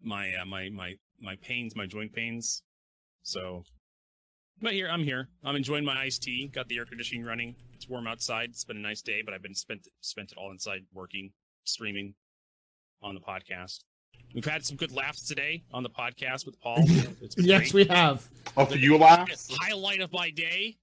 [0.01, 2.63] my uh, my my my pains, my joint pains.
[3.23, 3.63] So,
[4.61, 5.29] but here I'm here.
[5.43, 6.47] I'm enjoying my iced tea.
[6.47, 7.55] Got the air conditioning running.
[7.73, 8.49] It's warm outside.
[8.49, 11.31] It's been a nice day, but I've been spent spent it all inside working,
[11.63, 12.15] streaming
[13.01, 13.79] on the podcast.
[14.33, 16.83] We've had some good laughs today on the podcast with Paul.
[17.21, 17.73] It's Yes, great.
[17.89, 18.27] we have.
[18.57, 19.49] A few laughs.
[19.61, 20.77] highlight of my day.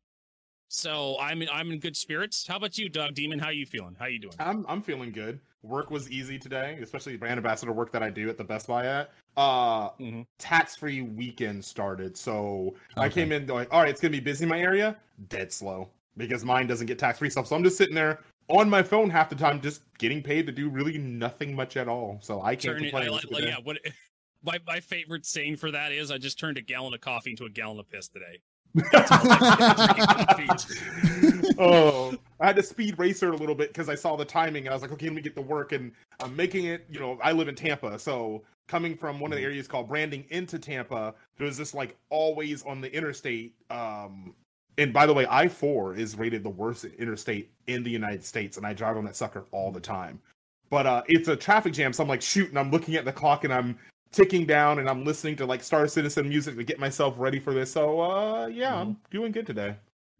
[0.68, 2.46] So I'm in, I'm in good spirits.
[2.46, 3.38] How about you, Dog Demon?
[3.38, 3.96] How you feeling?
[3.98, 4.34] How you doing?
[4.38, 5.40] I'm I'm feeling good.
[5.62, 8.86] Work was easy today, especially brand ambassador work that I do at the Best Buy
[8.86, 9.10] at.
[9.36, 10.26] Uh Mhm.
[10.38, 12.16] tax free weekend started.
[12.16, 14.96] So I came in like, all right, it's gonna be busy in my area.
[15.28, 15.88] Dead slow.
[16.16, 17.46] Because mine doesn't get tax free stuff.
[17.46, 20.52] So I'm just sitting there on my phone half the time, just getting paid to
[20.52, 22.18] do really nothing much at all.
[22.22, 23.10] So I can't Turn it, complain.
[23.12, 23.58] I It's like, yeah.
[23.62, 23.78] What
[24.42, 27.44] my my favorite saying for that is I just turned a gallon of coffee into
[27.44, 28.40] a gallon of piss today.
[31.58, 34.70] oh, I had to speed racer a little bit because I saw the timing and
[34.70, 35.72] I was like, okay, let me get the work.
[35.72, 37.98] And I'm making it, you know, I live in Tampa.
[37.98, 39.50] So coming from one of the Mm-hmm.
[39.50, 43.54] areas called Brandon into Tampa, there's this like always on the interstate.
[43.70, 44.34] Um,
[44.78, 48.58] and by the way, I 4 is rated the worst interstate in the United States.
[48.58, 50.20] And I drive on that sucker all the time.
[50.68, 51.92] But uh, it's a traffic jam.
[51.92, 52.50] So I'm like, shoot.
[52.50, 53.78] And I'm looking at the clock and I'm
[54.16, 57.52] ticking down and I'm listening to like Star Citizen music to get myself ready for
[57.52, 57.70] this.
[57.70, 59.76] So uh, yeah, I'm doing good today.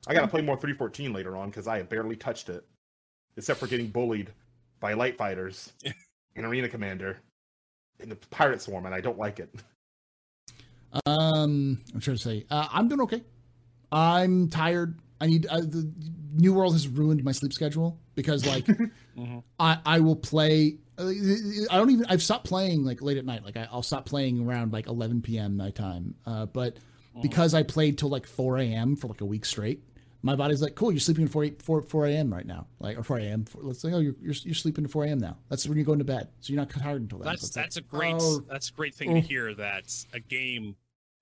[0.06, 2.64] I gotta play more 314 later on because I have barely touched it,
[3.36, 4.30] except for getting bullied
[4.78, 5.72] by light fighters,
[6.36, 7.18] an arena commander,
[7.98, 9.52] in the pirate swarm, and I don't like it.
[11.06, 13.22] Um, I'm trying to say, uh, I'm doing okay.
[13.90, 14.98] I'm tired.
[15.20, 15.90] I need uh, the
[16.36, 18.66] New World has ruined my sleep schedule because like
[19.16, 19.42] Mhm.
[19.58, 20.78] I I will play.
[20.98, 21.08] Uh,
[21.70, 22.06] I don't even.
[22.06, 23.44] I've stopped playing like late at night.
[23.44, 25.56] Like I, I'll stop playing around like 11 p.m.
[25.56, 26.14] nighttime.
[26.26, 26.78] Uh, but
[27.22, 28.96] because I played till like 4 a.m.
[28.96, 29.82] for like a week straight,
[30.22, 30.90] my body's like, cool.
[30.90, 32.32] You're sleeping at 4 4, 4 a.m.
[32.32, 33.44] right now, like or 4 a.m.
[33.54, 35.18] Let's say, oh, you're, you're you're sleeping at 4 a.m.
[35.18, 35.36] now.
[35.48, 37.26] That's when you're going to bed, so you're not tired until then.
[37.26, 39.14] That's So it's like, that's a great oh, that's a great thing oh.
[39.14, 39.54] to hear.
[39.54, 40.76] That a game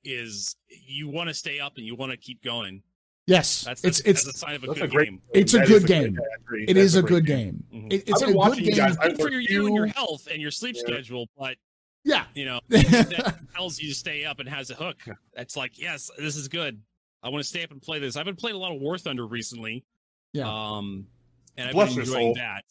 [0.04, 2.82] is you want to stay up and you want to keep going.
[3.26, 3.62] Yes.
[3.62, 5.08] That's it's that's, it's that's a sign of a good a great.
[5.08, 5.22] game.
[5.32, 6.18] It's a That good game.
[6.20, 6.64] I agree.
[6.68, 7.64] It That's a good game.
[7.90, 8.74] It, it's a good game.
[8.76, 8.96] guys.
[8.96, 10.82] Good for your you and your health and your sleep Yeah.
[10.86, 11.56] schedule, but
[12.04, 12.24] yeah.
[12.34, 14.98] you know that tells you to stay up and has a hook.
[15.34, 16.80] That's like, yes, this is good.
[17.22, 18.16] I want to stay up and play this.
[18.16, 19.84] I've been playing a lot of War Thunder recently.
[20.34, 20.44] Yeah.
[20.46, 21.06] Um,
[21.56, 22.64] and I've Bless been enjoying that.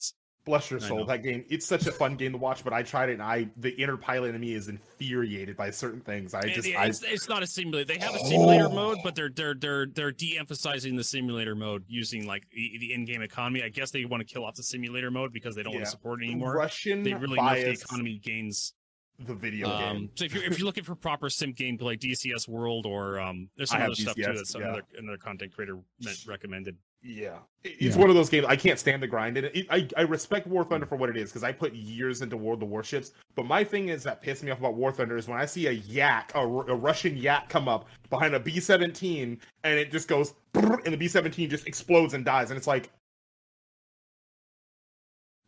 [0.45, 1.05] Bless your soul.
[1.05, 1.45] That game.
[1.49, 3.95] It's such a fun game to watch, but I tried it, and I the inner
[3.95, 6.33] pilot in me is infuriated by certain things.
[6.33, 7.85] I just it- I it's, it's not a simulator.
[7.85, 8.73] They have a simulator Oh.
[8.73, 13.21] mode, but they're they're they're they're de-emphasizing the simulator mode using like the, the in-game
[13.21, 13.63] economy.
[13.63, 15.91] I guess they want to kill off the simulator mode because they don't want to
[15.91, 16.55] support it anymore.
[16.55, 18.73] Russian They really know the economy gains.
[19.19, 20.09] the video Um, game.
[20.15, 23.69] so if you're if you're looking for proper sim gameplay, DCS World or um, there's
[23.69, 24.61] some have other stuff too DCS, that's yeah.
[24.61, 26.75] another another content creator meant, recommended.
[27.05, 28.01] Yeah, it's Yeah.
[28.01, 29.55] one of those games I can't stand the grind in it.
[29.55, 32.37] It- I, I respect War Thunder for what it is because I put years into
[32.37, 33.11] World of Warships.
[33.35, 35.67] But my thing is that pissed me off about War Thunder is when I see
[35.67, 40.07] a yak, a, a Russian yak, come up behind a B seventeen and it just
[40.07, 42.89] goes, and the B seventeen just explodes and dies, and it's like,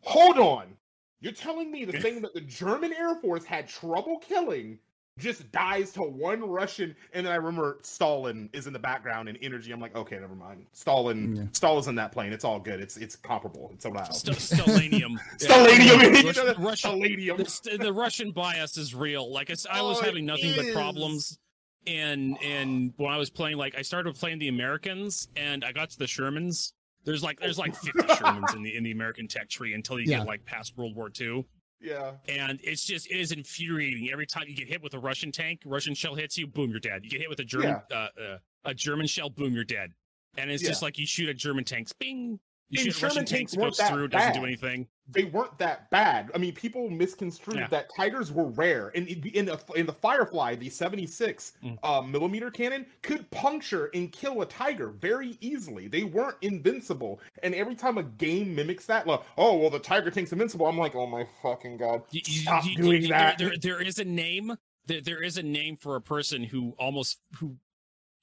[0.02, 0.76] hold on,
[1.20, 4.78] you're telling me the thing that the German Air Force had trouble killing
[5.18, 9.38] just dies to one Russian, and then I remember Stalin is in the background and
[9.40, 9.72] energy.
[9.72, 10.66] I'm like, okay, never mind.
[10.72, 11.42] Stalin, Yeah.
[11.52, 12.32] Stalin's in that plane.
[12.32, 12.80] It's all good.
[12.80, 13.70] It's it's comparable.
[13.74, 14.14] It's allowed.
[14.14, 15.16] St- Stellanium.
[15.38, 16.24] Stalanium.
[16.24, 17.62] Russian, Russian, Stalanium.
[17.70, 19.32] the, the Russian bias is real.
[19.32, 21.38] Like it's, I was Oh, having nothing but problems.
[21.86, 25.88] And and when I was playing, like I started playing the Americans, and I got
[25.90, 26.72] to the Shermans,
[27.04, 30.06] There's like there's like 50 Shermans in the in the American tech tree until you
[30.10, 30.18] Yeah.
[30.18, 31.46] get like past World War II.
[31.80, 32.12] Yeah.
[32.28, 35.62] And it's just it is infuriating every time you get hit with a Russian tank,
[35.64, 37.04] Russian shell hits you, boom, you're dead.
[37.04, 39.92] You get hit with a German uh, uh, a German shell, boom, you're dead.
[40.38, 42.40] And it's just like you shoot at German tanks, bing.
[42.68, 44.46] You And shoot at Russian Sherman tanks, tanks it weren't goes through, doesn't do bad.
[44.46, 44.88] anything.
[45.08, 46.32] They weren't that bad.
[46.34, 47.68] I mean, people misconstrued Yeah.
[47.68, 48.90] that Tigers were rare.
[48.96, 51.78] And in, in, the, in the Firefly, the 76 Mm.
[51.84, 55.86] uh, millimeter cannon could puncture and kill a Tiger very easily.
[55.86, 57.20] They weren't invincible.
[57.44, 60.76] And every time a game mimics that, like, oh, well, the Tiger tank's invincible, I'm
[60.76, 62.02] like, oh my fucking God.
[62.10, 63.38] You- you- Stop you- doing that.
[63.38, 64.56] There, there, there is a name.
[64.86, 67.56] There, there is a name for a person who almost who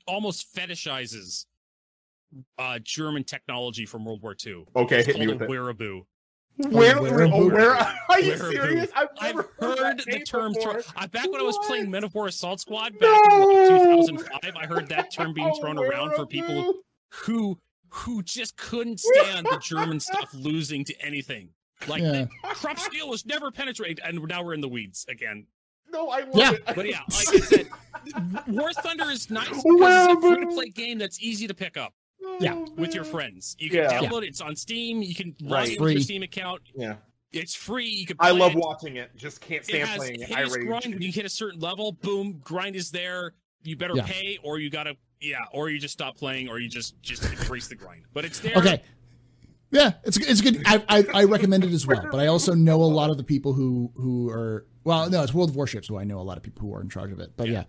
[0.06, 1.46] almost fetishizes
[2.58, 4.66] uh German technology from World War II.
[4.76, 5.50] Okay, It's hit me with a it.
[5.50, 6.06] wehraboo.
[6.58, 8.92] Where, Where- oh, where, are you Where- serious?
[8.96, 10.54] I've I've never heard the term.
[10.54, 10.82] before.
[10.84, 11.92] Thro- I, back when I was playing What?
[11.92, 15.80] Men of War Assault Squad back in 2005, I heard that term being Oh, thrown
[15.80, 16.76] around for people
[17.10, 17.58] who
[17.90, 21.50] who just couldn't stand the German stuff losing to anything.
[21.88, 22.26] Like Yeah.
[22.44, 25.48] Krupp steel was never penetrated, and now we're in the weeds again.
[25.92, 26.52] No, I love Yeah.
[26.54, 26.64] it.
[26.76, 27.68] But yeah, like I said,
[28.48, 31.78] War Thunder is nice because it's a free to play game that's easy to pick
[31.78, 31.94] up
[32.40, 32.54] Yeah.
[32.56, 33.56] Oh, with your friends.
[33.60, 34.00] You can Yeah.
[34.02, 34.28] download it.
[34.30, 35.02] It's on Steam.
[35.02, 35.78] You can log Right.
[35.78, 36.62] in with your Steam account.
[36.76, 36.96] Yeah,
[37.32, 37.88] It's free.
[37.90, 38.18] You can.
[38.20, 38.58] I love it.
[38.58, 39.16] watching it.
[39.16, 40.32] Just can't It stand has playing it.
[40.32, 40.66] I rage.
[40.68, 41.04] grind.
[41.04, 43.34] You hit a certain level, boom, grind is there.
[43.64, 44.06] You better Yeah.
[44.06, 47.68] pay, or you gotta, yeah, or you just stop playing, or you just just embrace
[47.68, 48.04] the grind.
[48.14, 48.56] But it's there.
[48.58, 48.82] Okay.
[49.72, 50.62] Yeah, it's it's good.
[50.66, 52.08] I, I I recommend it as well.
[52.12, 55.34] But I also know a lot of the people who who are well, no, it's
[55.34, 57.20] World of Warships who I know a lot of people who are in charge of
[57.20, 57.32] it.
[57.38, 57.64] But yeah,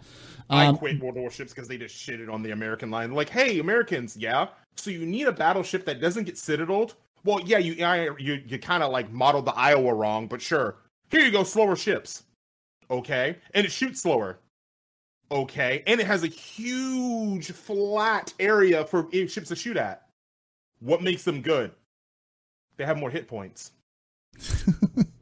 [0.51, 3.13] I um, quit World of Warships because they just shitted on the American line.
[3.13, 4.49] Like, hey, Americans, yeah.
[4.77, 6.95] So you need a battleship that doesn't get citadeled.
[7.25, 10.77] Well, yeah, you I, you you kind of like modeled the Iowa wrong, but sure.
[11.11, 12.25] Here you go, slower ships.
[12.91, 14.41] Okay, and it shoots slower.
[15.31, 20.09] Okay, and it has a huge flat area for ships to shoot at.
[20.81, 21.71] What makes them good?
[22.77, 23.73] They have more hit points.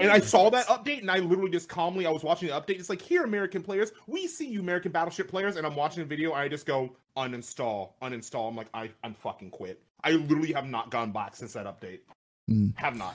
[0.00, 2.78] And I saw that update, and I literally just calmly, I was watching the update.
[2.78, 6.08] It's like, here, American players, we see you, American Battleship players, and I'm watching the
[6.08, 8.48] video, and I just go uninstall, uninstall.
[8.48, 9.82] I'm like, I, I'm fucking quit.
[10.02, 12.00] I literally have not gone back since that update.
[12.48, 12.68] Hmm.
[12.74, 13.14] Have not.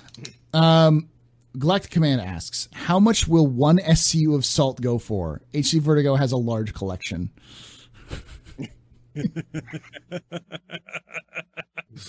[0.53, 1.09] um,
[1.57, 5.41] Galactic Command asks, how much will one SCU of salt go for?
[5.53, 7.29] HC Vertigo has a large collection.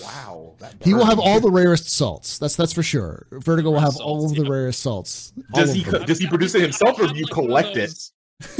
[0.01, 0.55] Wow.
[0.59, 2.37] That He will have all the rarest salts.
[2.37, 3.25] That's that's for sure.
[3.31, 4.49] Vertigo will have Rarest all of the yeah.
[4.51, 5.33] rarest salts.
[5.53, 7.73] Does he co- does he produce it himself, or do you I'd like one of
[7.73, 8.11] collect it?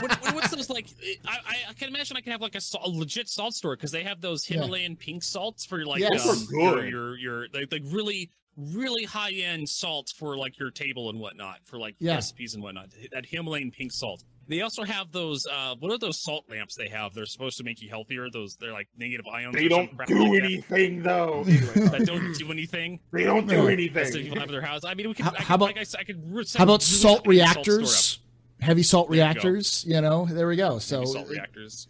[0.00, 0.86] what, what- what's those like?
[1.26, 3.74] I, I, I can imagine I can have like a, sal- a legit salt store
[3.76, 4.60] because they have those Yeah.
[4.60, 6.28] Himalayan pink salts for like Yes.
[6.28, 11.10] um, your, your your like, like really really high end salts for like your table
[11.10, 12.14] and whatnot for like Yeah.
[12.14, 12.90] recipes and whatnot.
[13.12, 14.22] That Himalayan pink salt.
[14.48, 15.46] They also have those.
[15.46, 17.14] uh What are those salt lamps they have?
[17.14, 18.28] They're supposed to make you healthier.
[18.30, 19.54] Those they're like negative ions.
[19.54, 20.44] They don't do like that.
[20.44, 21.44] anything, though.
[21.46, 23.00] Anyway, That don't do anything.
[23.12, 23.64] they don't do No.
[23.64, 24.36] That's people anything.
[24.36, 24.84] have in their house.
[24.84, 25.24] I mean, we could.
[25.24, 26.84] How- I could how about- like I, said, I could re- set How about really
[26.84, 28.18] salt up a salt reactors?
[28.60, 29.84] Heavy salt There reactors.
[29.86, 30.78] You know, there we go.
[30.78, 31.88] So Maybe salt reactors.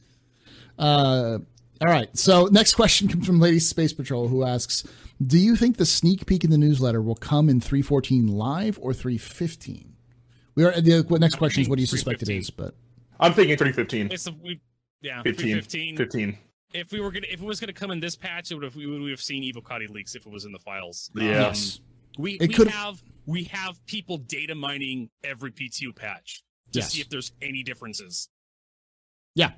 [0.79, 1.39] Uh,
[1.81, 2.09] all right.
[2.17, 4.85] So next question comes from Lady Space Patrol, who asks,
[5.25, 8.93] "Do you think the sneak peek in the newsletter will come in 314 live or
[8.95, 9.93] 315?"
[10.55, 10.73] We are.
[10.81, 12.51] The next question is, "What do you suspect it is?
[12.51, 12.75] But
[13.21, 14.09] I'm thinking 315.
[14.13, 14.61] It's a, we,
[15.01, 15.55] yeah, 15.
[15.57, 15.97] 15.
[15.97, 16.39] 15.
[16.73, 18.77] If we were gonna, if it was gonna come in this patch, it would have
[18.77, 21.11] we would have seen Evocati leaks if it was in the files.
[21.17, 21.81] Um, yes,
[22.19, 26.43] we It we could've- have we have people data mining every PTU patch
[26.73, 26.93] to Yes.
[26.93, 28.29] see if there's any differences.
[29.35, 29.53] yeah.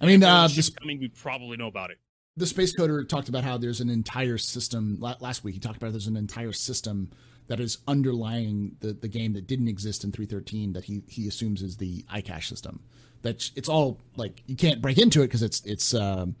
[0.00, 1.98] I mean, If uh, this, coming, we probably know about it.
[2.36, 4.98] the space coder talked about how there's an entire system.
[5.00, 7.10] Last week, he talked about there's an entire system
[7.46, 11.62] that is underlying the, the game that didn't exist in 313 that he he assumes
[11.62, 12.80] is the iCache system.
[13.22, 16.36] That it's all like you can't break into it because it's it's um,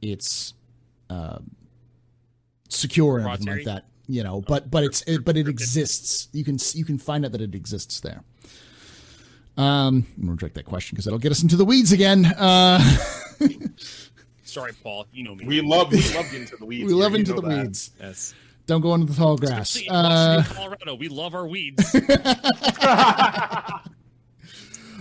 [0.00, 0.54] it's
[1.10, 1.38] uh,
[2.68, 3.86] secure and everything like that.
[4.08, 6.28] You know, but but it's it, but it exists.
[6.32, 8.22] You can you can find out that it exists there.
[9.56, 12.26] Um, I'm gonna reject that question because that'll get us into the weeds again.
[12.26, 12.78] Uh,
[14.44, 15.06] Sorry, Paul.
[15.12, 15.46] You know me.
[15.46, 16.84] We love we love getting to the weeds.
[16.84, 17.62] we here, love you into the that.
[17.64, 17.90] weeds.
[18.00, 18.34] yes.
[18.66, 19.74] Don't go into the tall grass.
[19.76, 21.94] Especially in Uh, Colorado, we love our weeds.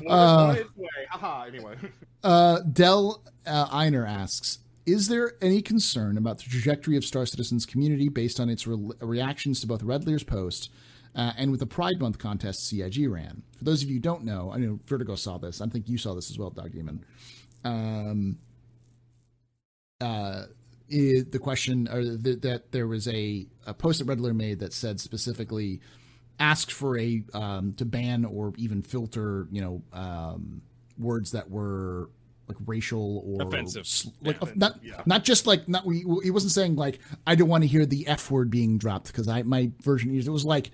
[0.04, 0.88] Well, it's on its way.
[1.14, 1.76] Aha, anyway.
[2.24, 7.68] uh, Del uh, Einer asks, "Is there any concern about the trajectory of Star Citizen's
[7.68, 10.72] community based on its re- reactions to both Red Lear's post
[11.16, 13.44] uh, and with the Pride Month contest CIG ran?
[13.60, 15.62] For those of you who don't know, I know Vertigo saw this.
[15.62, 17.06] I think you saw this as well, Dog Demon.
[17.64, 18.40] Um,
[20.00, 20.46] uh,
[20.92, 24.60] i- the question or the, that there was a, a post that Red Lear made
[24.60, 25.80] that said specifically
[26.40, 30.62] asked for a um, to ban or even filter you know um,
[30.98, 32.10] words that were
[32.48, 33.86] like racial or Offensive.
[34.24, 34.52] like Yeah.
[34.56, 35.02] not Yeah.
[35.06, 38.08] not just like not we he wasn't saying like I don't want to hear the
[38.08, 40.72] f word being dropped because I my version used it was like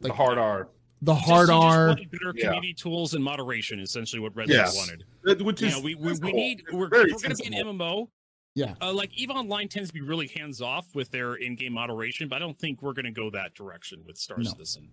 [0.00, 0.68] the like hard R.
[1.02, 1.86] the Just- hard you just R.
[1.88, 2.44] wanted better Yeah.
[2.46, 4.76] community tools and moderation, essentially what Red Yes.
[4.76, 5.04] Wanted.
[5.44, 7.52] Which You is know, we, we, we need we're, we're going to be an.
[7.66, 8.08] MMO.
[8.54, 8.74] Yeah.
[8.80, 12.36] Uh, like Eve Online tends to be really hands off with their in-game moderation, but
[12.36, 14.50] I don't think we're going to go that direction with Star No.
[14.50, 14.90] Citizen.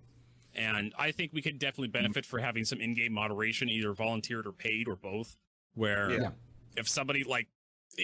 [0.56, 4.52] And I think we could definitely benefit for having some in-game moderation, either volunteered or
[4.52, 5.36] paid or both.
[5.76, 6.18] Where Yeah.
[6.22, 6.30] Yeah.
[6.78, 7.48] if somebody like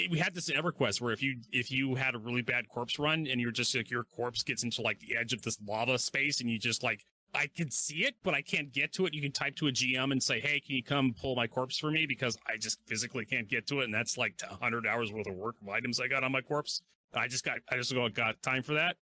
[0.10, 2.98] we had this in EverQuest where if you if you had a really bad corpse
[2.98, 5.98] run and you're just like your corpse gets into like the edge of this lava
[6.00, 7.06] space and you just like
[7.36, 9.14] I can see it but I can't get to it.
[9.14, 11.78] You can type to a GM and say, "Hey, can you come pull my corpse
[11.78, 15.12] for me because I just physically can't get to it and that's like 100 hours
[15.12, 16.82] worth of work of items I got on my corpse.
[17.14, 18.98] I just got I just got got time for that.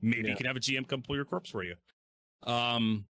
[0.00, 0.30] Maybe Yeah.
[0.30, 1.74] you can have a GM come pull your corpse for you."
[2.44, 3.06] Um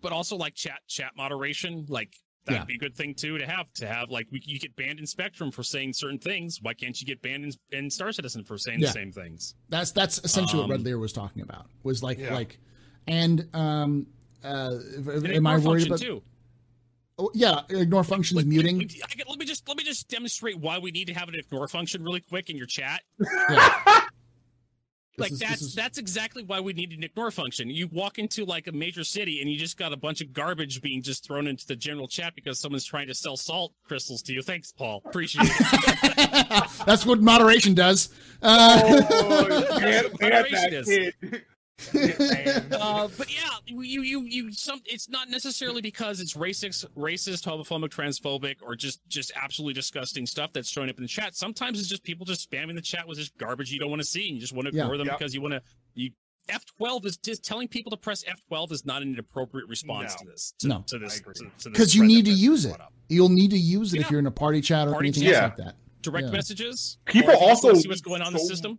[0.00, 2.14] but also like chat chat moderation like
[2.44, 2.64] that'd Yeah.
[2.66, 5.06] be a good thing too to have to have like we, you get banned in
[5.06, 8.58] spectrum for saying certain things why can't you get banned in, in star citizen for
[8.58, 8.88] saying Yeah.
[8.88, 11.70] the same things That's that's essentially what Red Um, Layer was talking about.
[11.84, 12.34] Was like Yeah.
[12.34, 12.58] like,
[13.06, 14.06] and um,
[14.44, 14.76] uh,
[15.06, 16.00] And am I worried about?
[16.00, 16.22] too
[17.16, 18.78] Oh, yeah, ignore functions, Like, muting.
[18.78, 21.28] like, I could- let me just let me just demonstrate why we need to have
[21.28, 23.02] an ignore function really quick in your chat
[23.50, 24.00] Yeah.
[25.16, 28.44] Like is- that's is- that's exactly why we need an ignore function you walk into
[28.44, 31.46] like a major city and you just got a bunch of garbage being just thrown
[31.46, 35.00] into the general chat because someone's trying to sell salt crystals to you thanks paul
[35.04, 38.08] appreciate it That's what moderation does.
[38.42, 39.48] Uh, Oh,
[39.80, 41.40] man, man, Moderation that is.
[41.78, 42.18] Kid.
[42.18, 42.74] Get banned.
[42.74, 44.80] uh, but yeah, you you you some.
[44.86, 50.52] It's not necessarily because it's racist, racist, homophobic, transphobic, or just just absolutely disgusting stuff
[50.52, 51.34] that's showing up in the chat.
[51.34, 54.06] Sometimes it's just people just spamming the chat with just garbage you don't want to
[54.08, 54.82] see, and you just want to Yeah.
[54.82, 55.18] ignore them Yep.
[55.18, 55.62] because you want to.
[55.94, 56.10] You
[56.48, 60.26] F12 is just telling people to press F12 is not an appropriate response No.
[60.26, 60.54] to this.
[60.58, 60.84] To, No.
[60.88, 61.34] to this I agree.
[61.34, 62.78] to, to this because you need to use it.
[62.80, 62.92] up.
[63.08, 65.32] You'll need to use it if you're in a party chat or Party anything chat.
[65.32, 65.64] else Yeah.
[65.64, 65.76] like that.
[66.02, 66.32] Direct Yeah.
[66.32, 66.98] messages.
[67.06, 68.78] People or if you just wanna also see what's going on in the system.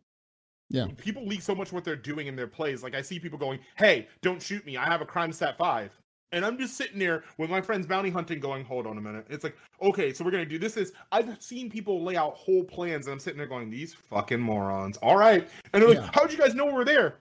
[0.70, 0.88] Yeah.
[0.97, 2.82] people leak so much what they're doing in their plays.
[2.84, 4.78] Like I see people going, "Hey, don't shoot me!
[4.78, 5.91] I have a crime stat five.
[6.32, 9.26] And I'm just sitting there with my friends bounty hunting, going, "Hold on a minute."
[9.30, 10.74] It's like, okay, so we're gonna do this.
[10.74, 14.39] This I've seen people lay out whole plans, and I'm sitting there going, "These fucking
[14.39, 16.09] morons." All right, and they're like, Yeah.
[16.13, 17.20] "How'd you guys know we were there?"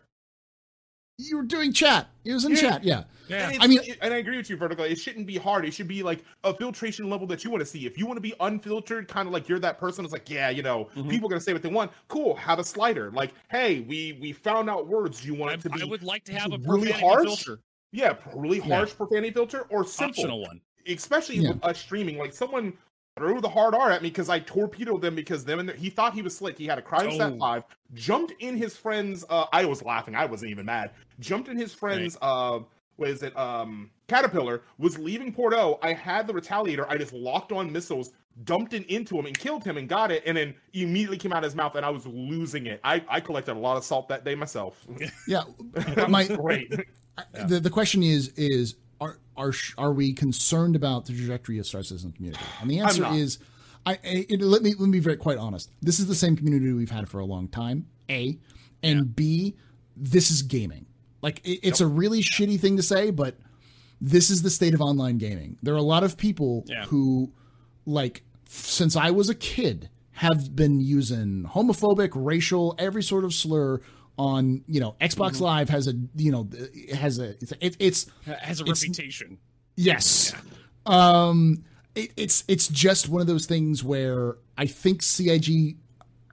[1.19, 2.09] You were doing chat.
[2.25, 2.61] It was in Yeah.
[2.61, 2.85] chat.
[2.85, 3.05] Yeah.
[3.29, 3.53] Yeah.
[3.61, 4.85] I mean- it's- and I agree with you, Vertical.
[4.85, 5.65] It shouldn't be hard.
[5.65, 7.87] It should be like a filtration level that you want to see.
[7.87, 10.51] If you want to be unfiltered, kind of like you're that person, it's like, yeah,
[10.51, 11.09] you know, Mhm.
[11.09, 11.93] people are gonna say what they want.
[12.09, 12.35] Cool.
[12.37, 13.11] Have a slider.
[13.13, 15.25] Like, hey, we we found out words.
[15.25, 17.25] You want I, it to be I would like to have a really profanity harsh?
[17.45, 17.61] filter,
[17.93, 18.77] yeah, really Yeah.
[18.77, 20.21] harsh profanity filter or simple.
[20.25, 20.61] optional one.
[20.87, 21.53] especially Yeah.
[21.53, 22.19] with us streaming.
[22.19, 22.75] Like someone
[23.17, 25.91] threw the hard R at me because I torpedoed them because them and their, he
[25.91, 26.59] thought he was slick.
[26.59, 27.15] He had a crime Oh.
[27.15, 29.25] stat five, jumped in his friend's.
[29.29, 30.15] Uh, I was laughing.
[30.15, 30.91] I wasn't even mad.
[31.21, 32.17] Jumped in his friend's.
[32.21, 32.61] Uh,
[32.97, 33.37] what is it?
[33.37, 35.79] Um, Caterpillar was leaving Porto.
[35.83, 36.87] I had the retaliator.
[36.89, 38.13] I just locked on missiles,
[38.45, 40.23] dumped it into him, and killed him, and got it.
[40.27, 42.81] And then he immediately came out of his mouth, and I was losing it.
[42.85, 44.87] I, I collected a lot of salt that day myself.
[45.27, 45.43] Yeah.
[45.75, 46.73] That My- was great.
[47.33, 47.47] Yeah.
[47.47, 51.83] The the question is is are are are we concerned about the trajectory of Star
[51.83, 52.45] Citizen community?
[52.61, 53.39] And the answer is,
[53.87, 55.71] I, it, let me let me be very quite honest.
[55.83, 57.87] This is the same community we've had for a long time.
[58.11, 58.39] A
[58.83, 59.57] and B,
[59.97, 60.87] this is gaming.
[61.23, 63.37] Like it, it's a really shitty thing to say, but
[64.01, 65.57] this is the state of online gaming.
[65.63, 66.85] There are a lot of people Yeah.
[66.87, 67.33] who,
[67.87, 73.81] like, since I was a kid, have been using homophobic, racial, every sort of slur
[74.19, 74.63] on.
[74.67, 76.49] You know, Xbox Live has a you know
[76.95, 79.39] has a it's it, it's has a It's- reputation.
[79.77, 80.33] Yes.
[80.87, 85.77] Um, it, it's it's just one of those things where I think CIG,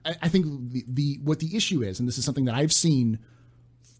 [0.04, 2.72] I, I think the, the what the issue is, and this is something that I've
[2.72, 3.18] seen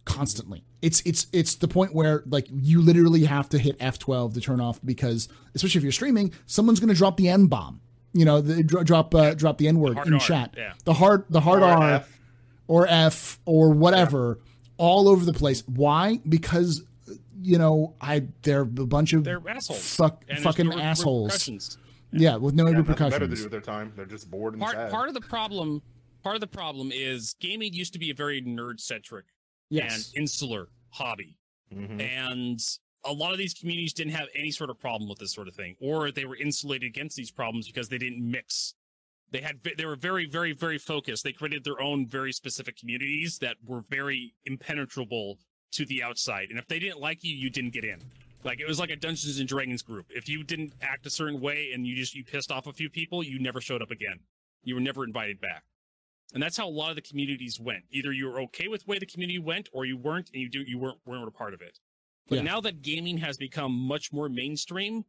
[0.05, 0.65] constantly.
[0.81, 4.61] It's it's it's the point where like you literally have to hit F12 to turn
[4.61, 7.81] off because especially if you're streaming, someone's going to drop the N bomb.
[8.13, 10.55] You know, the, drop uh, drop the N word in R, chat.
[10.57, 10.75] yeah.
[10.85, 12.19] The hard the hard Or R F.
[12.69, 14.39] or F or whatever
[14.79, 15.63] all over the place.
[15.67, 16.19] Why?
[16.29, 16.83] Because
[17.41, 19.95] you know, I they're a bunch of They're assholes.
[19.97, 21.29] fuck fucking no assholes.
[21.33, 21.79] repercussions.
[22.13, 23.39] Yeah, with no Yeah, nothing better to repercussions.
[23.39, 23.93] do with their time.
[23.97, 24.91] They're just bored and Part sad.
[24.91, 25.83] part of the problem
[26.23, 29.25] part of the problem is gaming used to be a very nerd centric
[29.71, 30.13] Yes.
[30.15, 31.37] and insular hobby.
[31.75, 32.01] Mhm.
[32.01, 32.61] And
[33.05, 35.55] a lot of these communities didn't have any sort of problem with this sort of
[35.57, 38.75] thing, or they were insulated against these problems because they didn't mix.
[39.33, 41.25] They had they were very very very focused.
[41.25, 45.39] They created their own very specific communities that were very impenetrable
[45.73, 46.49] to the outside.
[46.51, 47.99] And if they didn't like you, you didn't get in.
[48.45, 50.07] Like it was like a Dungeons and Dragons group.
[50.11, 52.91] If you didn't act a certain way and you just you pissed off a few
[52.91, 54.21] people, you never showed up again.
[54.65, 55.65] You were never invited back.
[56.35, 57.85] And that's how a lot of the communities went.
[57.91, 60.49] Either you were okay with the way the community went, or you weren't, and you
[60.49, 61.79] do you weren't weren't a part of it.
[62.29, 62.43] But Yeah.
[62.43, 65.05] now that gaming has become much more mainstream,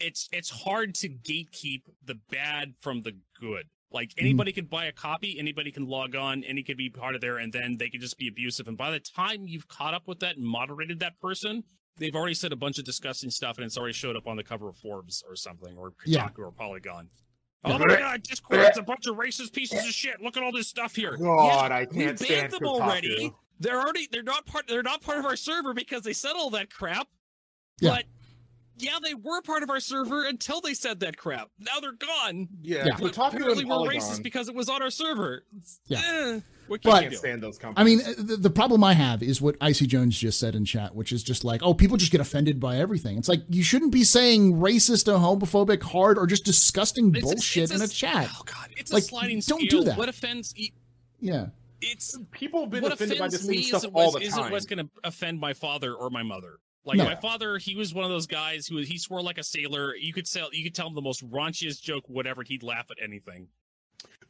[0.00, 3.64] it's it's hard to gatekeep the bad from the good.
[3.90, 4.24] Like hmm.
[4.24, 7.38] anybody could buy a copy, anybody can log on, any could be part of there,
[7.38, 8.68] and then they could just be abusive.
[8.68, 11.62] And by the time you've caught up with that and moderated that person,
[11.96, 14.42] they've already said a bunch of disgusting stuff, and it's already showed up on the
[14.42, 16.28] cover of Forbes or something, or Kotaku Yeah.
[16.38, 17.08] or Polygon.
[17.66, 20.20] Oh my god, Discord Discord's a bunch of racist pieces of shit.
[20.20, 21.16] Look at all this stuff here.
[21.16, 23.30] God, Yeah, I can't we banned stand them already.
[23.30, 23.34] Kotaku.
[23.60, 26.50] They're already they're not part they're not part of our server because they said all
[26.50, 27.06] that crap.
[27.80, 27.90] Yeah.
[27.90, 28.04] But
[28.78, 31.50] yeah, they were part of our server until they said that crap.
[31.58, 32.48] Now they're gone.
[32.62, 32.96] Yeah, Yeah.
[33.00, 34.00] But Kotaku apparently we're Polygon.
[34.00, 35.44] racist because it was on our server.
[35.86, 36.00] Yeah.
[36.04, 37.16] Eh, what But- can I you can't do?
[37.18, 38.02] stand those companies.
[38.06, 40.94] I mean, the, the problem I have is what Icy Jones just said in chat,
[40.94, 43.18] which is just like, oh, people just get offended by everything.
[43.18, 47.20] It's like you shouldn't be saying racist or homophobic, hard, or just disgusting It's a-
[47.22, 48.28] bullshit it's in a, chat.
[48.34, 49.96] Oh god, it's Like, a sliding don't do that.
[49.98, 50.72] What offends e-
[51.20, 51.46] Yeah,
[51.80, 54.14] it's people have been offended by the offends same me stuff is it all was,
[54.14, 54.46] the is time.
[54.46, 56.58] it was going to offend my father or my mother.
[56.84, 57.04] Like No.
[57.04, 59.94] my father, he was one of those guys who he swore like a sailor.
[59.96, 62.42] You could tell, you could tell him the most raunchiest joke, whatever.
[62.42, 63.48] He'd laugh at anything.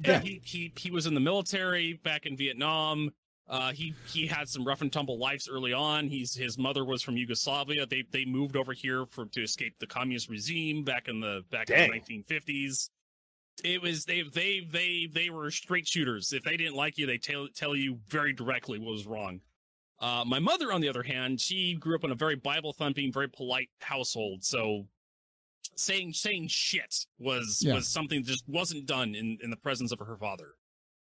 [0.05, 0.21] Yeah.
[0.21, 3.11] he he he was in the military back in Vietnam.
[3.49, 6.09] Uh, he he had some rough and tumble lives early on.
[6.09, 7.87] He's his mother was from Yugoslavia.
[7.87, 11.67] They they moved over here for to escape the communist regime back in the back
[11.67, 11.93] Dang.
[11.93, 12.89] in the 1950s.
[13.63, 16.33] It was they they they they were straight shooters.
[16.33, 19.41] If they didn't like you, they tell tell you very directly what was wrong.
[20.01, 23.13] Uh, my mother, on the other hand, she grew up in a very Bible thumping,
[23.13, 24.45] very polite household.
[24.45, 24.87] So
[25.77, 27.75] saying saying shit was Yeah.
[27.75, 30.55] was something that just wasn't done in in the presence of her father.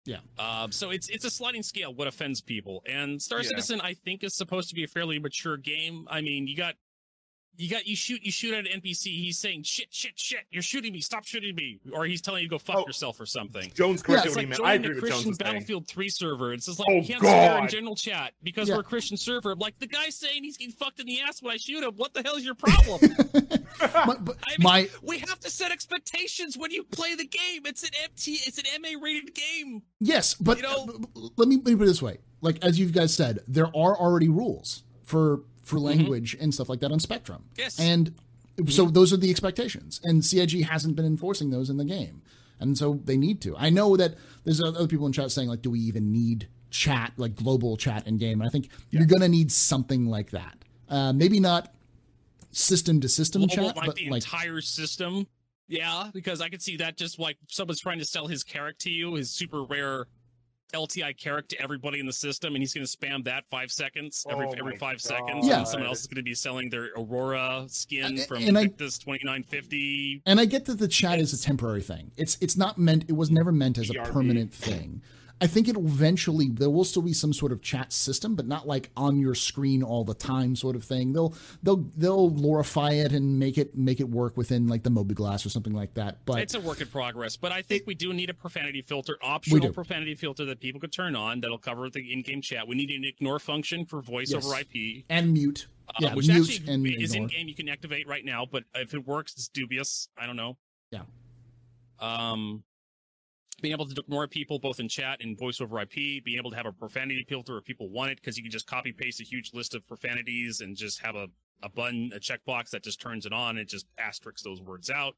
[0.05, 0.18] Yeah.
[0.39, 2.83] Um, so it's it's a sliding scale what offends people.
[2.87, 3.49] And Star Yeah.
[3.51, 6.07] Citizen, I think, is supposed to be a fairly mature game.
[6.11, 6.74] I mean, you got
[7.59, 9.07] you got you shoot you shoot at an NPC.
[9.07, 10.40] He's saying shit, shit, shit.
[10.50, 11.00] You're shooting me.
[11.00, 11.80] Stop shooting me.
[11.92, 12.86] Or he's telling you to go fuck Oh.
[12.86, 13.70] yourself or something.
[13.74, 14.59] Jones Yeah, corrected It's what he like meant.
[14.59, 15.46] joining I a agree with Christian Jones' thing.
[15.46, 16.53] Battlefield 3 server.
[16.55, 17.70] It's just like Oh, you can't swear in God.
[17.70, 18.74] general chat because Yeah.
[18.76, 19.55] we're a Christian server.
[19.55, 21.92] Like the guy's saying he's getting fucked in the ass when I shoot him.
[21.96, 23.00] What the hell is your problem?
[23.78, 27.62] but, but I mean, my we have to set expectations when you play the game.
[27.66, 29.82] It's an MT, it's an MA rated game.
[30.00, 32.18] yes, but You know- uh, b- b- let me let me put it this way:
[32.40, 36.80] like as you guys said, there are already rules for for language and stuff like
[36.80, 37.44] that on Spectrum.
[37.56, 37.78] Yes.
[37.78, 38.14] and
[38.68, 42.22] so those are the expectations, and CIG hasn't been enforcing those in the game,
[42.60, 43.56] and so they need to.
[43.56, 47.12] I know that there's other people in chat saying like, do we even need chat
[47.16, 48.40] like global chat in game?
[48.40, 50.56] And I think you're gonna need something like that.
[50.88, 51.72] Uh, maybe not
[52.50, 55.26] system to system chat, like but the like entire system.
[55.68, 58.90] Yeah, because I could see that just like someone's trying to sell his character to
[58.90, 60.06] you, his super rare
[60.73, 64.27] LTI Carrack to everybody in the system, and he's going to spam that five seconds
[64.31, 65.01] every Oh every five God.
[65.03, 65.47] seconds.
[65.47, 65.59] Yeah.
[65.59, 68.62] And someone else is going to be selling their Aurora skin Uh, from and I-
[68.62, 70.23] Invictus twenty nine fifty.
[70.27, 72.11] And I get that the chat is a temporary thing.
[72.16, 73.05] It's it's not meant.
[73.09, 74.09] It was never meant as a ERP.
[74.12, 75.03] permanent thing.
[75.41, 78.47] I think it will eventually there will still be some sort of chat system, but
[78.47, 81.12] not like on your screen all the time sort of thing.
[81.12, 85.45] They'll they'll they'll glorify it and make it make it work within like the mobiGlas
[85.45, 86.24] or something like that.
[86.24, 89.16] But It's a work in progress, but I think we do need a profanity filter,
[89.20, 92.66] optional profanity filter that people could turn on that'll cover the in-game chat.
[92.68, 94.45] We need an ignore function for voice Yes.
[94.47, 95.05] over IP.
[95.09, 98.24] and mute, Uh, yeah, which mute actually and is in game You can activate right
[98.24, 100.09] now, but if it works, it's dubious.
[100.16, 100.57] I don't know.
[100.93, 101.03] Yeah.
[101.99, 102.62] Um,
[103.62, 105.94] being able to ignore people both in chat and voice over IP,
[106.24, 108.66] being able to have a profanity filter if people want it, because you can just
[108.66, 111.28] copy paste a huge list of profanities and just have a
[111.64, 113.56] a button, a checkbox that just turns it on.
[113.56, 115.14] and just asterisks those words out.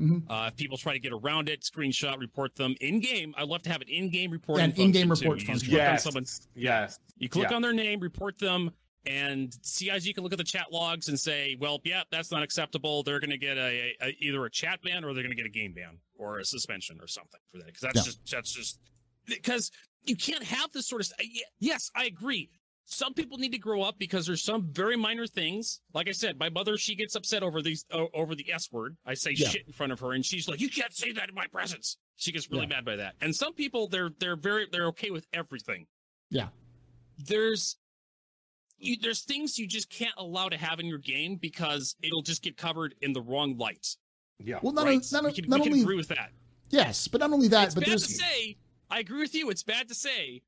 [0.00, 0.22] Mhm.
[0.30, 3.34] Uh, if people try to get around it, screenshot, report them in game.
[3.36, 4.60] I'd love to have an in game reporting.
[4.68, 5.30] Yeah, an in-game function, too.
[5.30, 5.68] report You function.
[5.70, 6.04] click Yes.
[6.04, 7.00] someone- Yes.
[7.18, 7.56] you click Yeah.
[7.56, 8.70] on their name, report them,
[9.08, 13.02] and CIG can look at the chat logs and say, "Well, yeah, that's not acceptable.
[13.02, 15.46] They're going to get a, a either a chat ban or they're going to get
[15.46, 18.02] a game ban or a suspension or something for that." Because that's Yeah.
[18.02, 18.80] just that's just
[19.26, 19.70] because
[20.04, 21.10] you can't have this sort of.
[21.18, 21.24] Uh,
[21.58, 22.50] yes, I agree.
[22.90, 25.80] Some people need to grow up because there's some very minor things.
[25.92, 28.96] Like I said, my mother she gets upset over these over the S word.
[29.06, 29.48] I say Yeah.
[29.48, 31.96] shit in front of her, and she's like, "You can't say that in my presence."
[32.16, 32.76] She gets really Yeah.
[32.76, 33.14] mad by that.
[33.20, 35.86] And some people they're they're very they're okay with everything
[36.30, 36.48] Yeah.
[37.18, 37.76] there's
[38.78, 42.42] you, there's things you just can't allow to have in your game because it'll just
[42.42, 43.96] get covered in the wrong light.
[44.38, 44.58] Yeah.
[44.62, 44.96] Well, not, right?
[44.96, 46.30] on- not, we can, not we can only agree with that.
[46.70, 48.56] yes, but not only that, it's but bad there's to say.
[48.90, 49.50] I agree with you.
[49.50, 50.42] It's bad to say,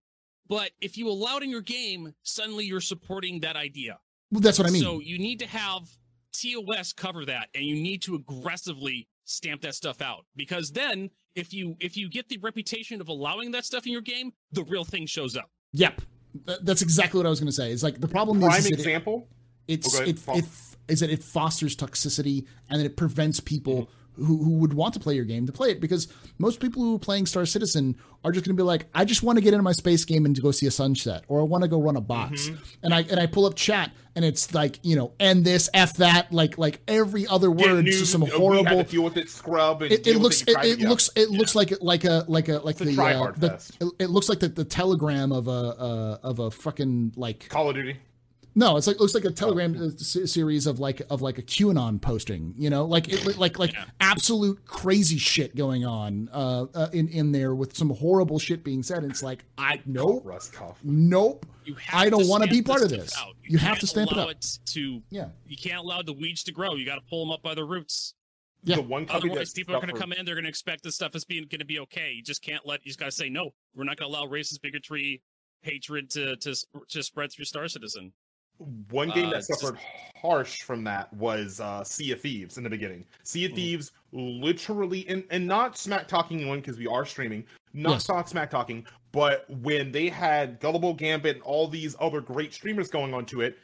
[0.49, 3.99] but if you allow it in your game, suddenly you're supporting that idea.
[4.31, 4.83] well, that's what I mean.
[4.83, 5.89] So you need to have
[6.33, 11.53] TOS cover that, and you need to aggressively stamp that stuff out because then if
[11.53, 14.85] you if you get the reputation of allowing that stuff in your game, the real
[14.85, 15.51] thing shows up.
[15.73, 16.01] yep,
[16.47, 17.73] Th- that's exactly what I was going to say.
[17.73, 19.29] It's like the problem Prime is, is that it- example.
[19.69, 20.45] it's Okay, it, it
[20.89, 23.93] is that it fosters toxicity and that it prevents people mm-hmm.
[24.21, 26.09] Who, who would want to play your game to play it because
[26.39, 29.23] most people who are playing Star Citizen are just going to be like, I just
[29.23, 31.45] want to get into my space game and to go see a sunset, or I
[31.45, 32.63] want to go run a box, Mm-hmm.
[32.85, 35.95] and I and I pull up chat and it's like you know, and this f
[35.99, 38.83] that like like every other word, new- just some we horrible.
[38.83, 39.83] deal with it, scrub.
[39.83, 42.79] It, it looks it, it, it looks it looks like like a like a like
[42.81, 43.47] It's the, uh, the
[43.81, 47.71] it, it looks like the, the telegram of a uh, of a fucking like Call
[47.71, 47.97] of Duty.
[48.55, 52.01] No, it's like looks like a telegram se- series of like of like a QAnon
[52.01, 53.85] posting, you know, like it like like Yeah.
[54.01, 58.83] absolute crazy shit going on uh, uh in in there with some horrible shit being
[58.83, 59.03] said.
[59.03, 61.09] And it's like I nope, Russ Kaufman.
[61.09, 61.47] nope.
[61.65, 63.17] You have I don't want to be part of this.
[63.19, 63.35] out.
[63.45, 64.31] You have to stamp it allow up.
[64.33, 66.75] It to Yeah, you can't allow the weeds to grow.
[66.75, 68.15] You got to pull them up by the roots.
[68.63, 68.77] Yeah.
[68.77, 70.27] The one company Otherwise, people are going to come in.
[70.27, 72.13] They're going to expect this stuff is being going to be okay.
[72.13, 72.85] You just can't let.
[72.85, 73.55] You just got to say no.
[73.75, 75.23] We're not going to allow racist bigotry,
[75.63, 76.55] hatred to to
[76.89, 78.13] to spread through Star Citizen.
[78.91, 79.79] One game Uh, that it's just- suffered
[80.17, 83.07] harsh from that was uh, Sea of Thieves in the beginning.
[83.23, 83.57] Sea of Mhm.
[83.57, 88.05] Thieves literally, and, and not smack talking one because we are streaming, not Yes.
[88.05, 92.89] talk smack talking, but when they had Gullible Gambit and all these other great streamers
[92.89, 93.59] going onto it,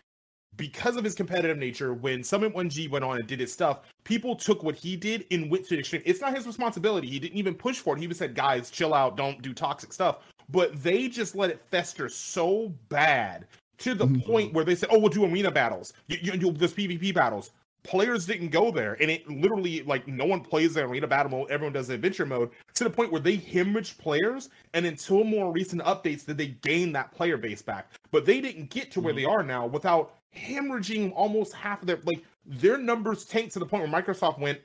[0.57, 4.35] because of his competitive nature, when Summit 1G went on and did his stuff, people
[4.35, 6.01] took what he did and went to the extreme.
[6.07, 7.09] It's not his responsibility.
[7.09, 7.99] He didn't even push for it.
[7.99, 10.21] He even said, guys, chill out, don't do toxic stuff.
[10.49, 13.47] But they just let it fester so bad
[13.79, 14.24] to the Mhm.
[14.24, 15.93] point where they said, "Oh, we'll do arena battles.
[16.09, 17.51] You, you, you'll just PvP battles."
[17.83, 21.51] Players didn't go there, and it literally like no one plays the arena battle mode.
[21.53, 24.49] Everyone does the adventure mode to the point where they hemorrhage players.
[24.74, 27.93] And until more recent updates, did they gain that player base back.
[28.11, 32.01] But they didn't get to where they are now without hemorrhaging almost half of their
[32.05, 34.61] like their numbers tanked to the point where Microsoft went.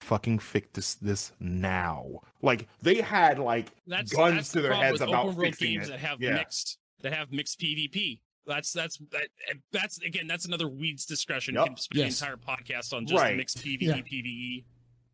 [0.00, 2.20] Fucking fix this this now.
[2.40, 5.36] Like they had like That's guns that's to the their problem heads with about open
[5.36, 5.90] world fixing games it.
[5.90, 6.34] that have Yeah.
[6.34, 8.20] mixed that have mixed PvP.
[8.46, 9.28] That's that's that,
[9.72, 11.54] that's again that's another weeds discussion.
[11.56, 11.66] Yep.
[11.66, 12.20] Can spend Yes.
[12.20, 13.36] the entire podcast on just Right.
[13.36, 13.94] mixed PvE, Yeah.
[14.00, 14.64] PvE,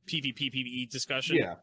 [0.07, 1.37] PvP, PvE discussion.
[1.37, 1.55] yeah.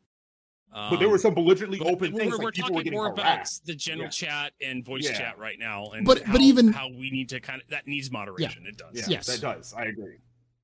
[0.71, 3.07] Um, But there were some belligerently but open we're, things we're talking were getting more
[3.11, 4.09] about the general Yeah.
[4.09, 5.17] chat and voice Yeah.
[5.17, 7.87] chat right now, and But- how, but even- how we need to kind of that
[7.87, 8.65] needs moderation.
[8.67, 8.95] It does.
[8.95, 9.25] Yeah, Yes.
[9.27, 9.73] that does.
[9.73, 10.17] I agree.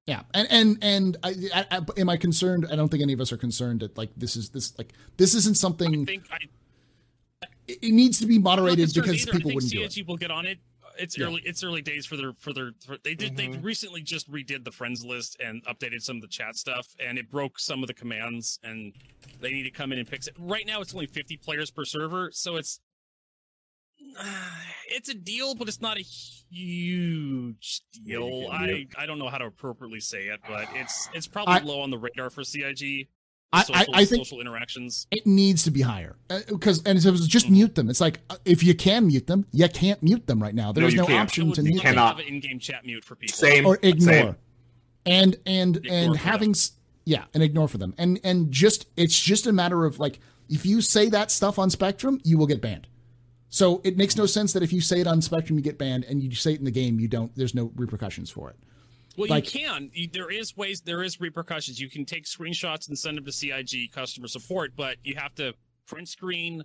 [0.07, 2.67] yeah, and and and I, I, I, am I concerned?
[2.69, 5.33] I don't think any of us are concerned that like this is this like this
[5.33, 6.05] isn't I something.
[6.05, 6.37] think I
[7.67, 9.31] It it needs to be moderated because either.
[9.31, 9.91] people I think wouldn't do it.
[9.93, 10.59] CIG will get on it.
[10.97, 11.25] It's Yeah.
[11.25, 11.41] early.
[11.45, 12.71] It's early days for their for their.
[12.85, 13.35] For, they did.
[13.37, 13.63] They Mhm.
[13.63, 17.29] recently just redid the friends list and updated some of the chat stuff, and it
[17.29, 18.93] broke some of the commands, and
[19.39, 20.35] they need to come in and fix it.
[20.37, 22.79] Right now, it's only 50 players per server, so it's
[24.87, 28.47] it's a deal, but it's not a huge deal.
[28.51, 31.81] I I don't know how to appropriately say it, but it's it's probably I- low
[31.81, 33.07] on the radar for CIG.
[33.55, 35.07] I, I, I think social interactions.
[35.11, 36.15] it needs to be higher
[36.49, 37.51] because and it was just Mhm.
[37.51, 37.89] mute them.
[37.89, 40.71] It's like uh, if you can mute them, you can't mute them right now.
[40.71, 41.21] There's you no, can't.
[41.29, 42.17] option to mute love them cannot.
[42.17, 43.35] have an in-game chat mute for people.
[43.37, 43.65] Same.
[43.65, 44.13] or ignore.
[44.13, 44.35] Same.
[45.05, 46.71] And and Ignore and having s-
[47.05, 47.93] yeah, and ignore for them.
[47.97, 51.69] And and just it's just a matter of like if you say that stuff on
[51.69, 52.87] Spectrum, you will get banned.
[53.49, 56.03] So it makes no sense that if you say it on Spectrum, you get banned,
[56.05, 57.33] and you say it in the game, you don't.
[57.35, 58.57] There's no repercussions for it.
[59.17, 59.91] Well, Like- you can.
[60.13, 60.81] There is ways.
[60.81, 61.79] There is repercussions.
[61.79, 65.53] You can take screenshots and send them to CIG customer support, but you have to
[65.87, 66.63] print screen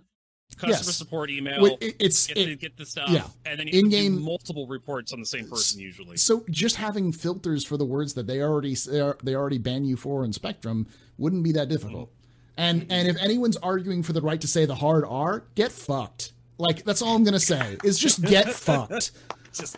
[0.57, 0.95] customer Yes.
[0.97, 1.61] support email.
[1.61, 3.25] Well, it- it's get, it- the, get the stuff, yeah.
[3.45, 6.17] and then you have to do In-game- multiple reports on the same person usually.
[6.17, 8.75] So just having filters for the words that they already
[9.23, 10.87] they already ban you for in Spectrum
[11.17, 12.09] wouldn't be that difficult.
[12.09, 12.17] Mm-hmm.
[12.57, 16.33] And and if anyone's arguing for the right to say the hard R, get fucked.
[16.57, 17.77] Like that's all I'm gonna say.
[17.85, 19.11] Is just get fucked.
[19.53, 19.77] Just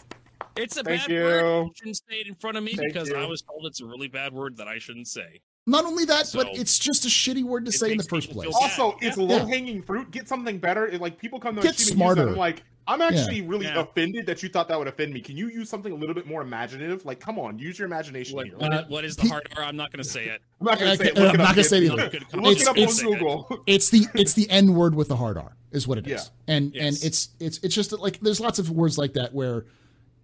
[0.56, 1.22] it's a Thank bad you.
[1.24, 1.66] word.
[1.66, 3.16] You shouldn't say it in front of me Thank because you.
[3.16, 5.41] I was told it's a really bad word that I shouldn't say.
[5.66, 8.54] Not only that, but it's just a shitty word to say in the first place.
[8.54, 9.08] Also, Yeah.
[9.08, 9.24] it's Yeah.
[9.24, 10.12] low hanging fruit.
[10.12, 10.88] Get something better.
[10.88, 12.16] It, like people come to my Get stream and use that.
[12.16, 12.30] smarter.
[12.32, 13.80] I'm like, I'm actually really Yeah.
[13.80, 15.22] offended that you thought that would offend me.
[15.22, 17.06] Can you use something a little bit more imaginative?
[17.06, 18.58] Like, come on, use your imagination What, here.
[18.58, 19.64] what, Uh, what is the hard R?
[19.64, 20.41] I'm not going to say it.
[20.60, 21.16] I'm not gonna say it.
[21.16, 21.95] Look I'm it not gonna say it either.
[21.95, 23.64] Look it up It's- on Google.
[23.66, 26.30] It's the it's the N word with the hard R is what it is.
[26.47, 26.56] Yeah.
[26.56, 26.84] And Yes.
[26.97, 29.66] and it's it's it's just like there's lots of words like that where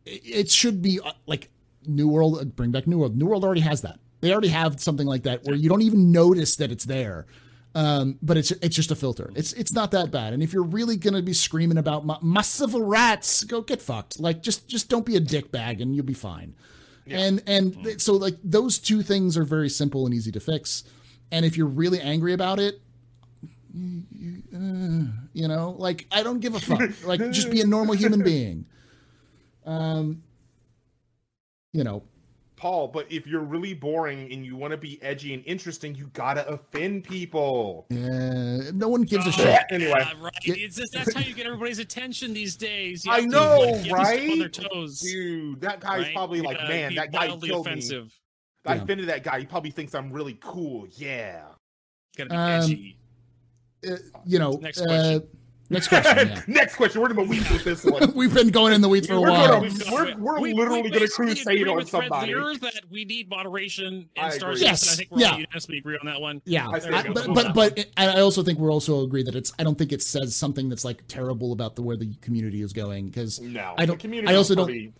[0.10, 1.50] it, should be uh, like
[1.86, 3.18] New World uh, bring back New World.
[3.18, 4.00] New World already has that.
[4.22, 7.26] They already have something like that where you don't even notice that it's there.
[7.76, 9.32] Um, but it's it's just a filter.
[9.36, 10.34] It's it's not that bad.
[10.34, 14.20] And if you're really gonna be screaming about my, my civil rights, go get fucked.
[14.20, 16.56] Like just just don't be a dick bag and you'll be fine.
[17.08, 20.84] And and th- so like those two things are very simple and easy to fix.
[21.32, 22.82] And if you're really angry about it,
[23.74, 26.90] you, you, uh, you know, like I don't give a fuck.
[27.06, 28.66] like just be a normal human being.
[29.70, 30.24] Um,
[31.74, 32.02] you know,
[32.56, 36.08] Paul, but if you're really boring and you want to be edgy and interesting, you
[36.14, 37.86] gotta offend people.
[37.92, 37.96] uh,
[38.74, 39.62] no one gives a Oh, shit.
[39.70, 39.92] Anyway.
[39.96, 40.34] yeah, right.
[40.44, 43.06] It's just, that's how you get everybody's attention these days.
[43.06, 44.32] You I have to, know, like, right?
[44.32, 45.00] on their toes.
[45.00, 46.14] Dude, that guy's right?
[46.14, 47.72] probably You like, man, that guy wildly killed me.
[47.72, 48.12] offensive.
[48.66, 48.82] I Yeah.
[48.84, 49.40] offended that guy.
[49.40, 50.86] He probably thinks I'm really cool.
[50.98, 51.44] Yeah.
[52.18, 52.98] Gotta be Um, edgy.
[53.90, 55.28] Uh, you know, Next uh, question.
[55.70, 56.28] Next question.
[56.30, 56.42] Yeah.
[56.48, 57.02] Next question.
[57.02, 58.12] We're in the weeds with this one.
[58.16, 59.62] We've been going in the weeds for a We're while.
[59.62, 62.34] gonna- we're- we're literally gonna basically crusade agree on with Red somebody.
[62.34, 64.62] That we need moderation I in Star agree.
[64.62, 64.68] Citizen.
[64.88, 65.28] Yes, I think we're yeah.
[65.32, 66.42] all unanimously agree on that one.
[66.46, 67.34] Yeah, I There I- you go.
[67.34, 69.54] but but but I I also think we're also agree that it's.
[69.60, 72.74] I don't think it says something that's like terrible about the where the community is
[72.74, 74.94] going because No, I don't- The community I also is don't- pretty-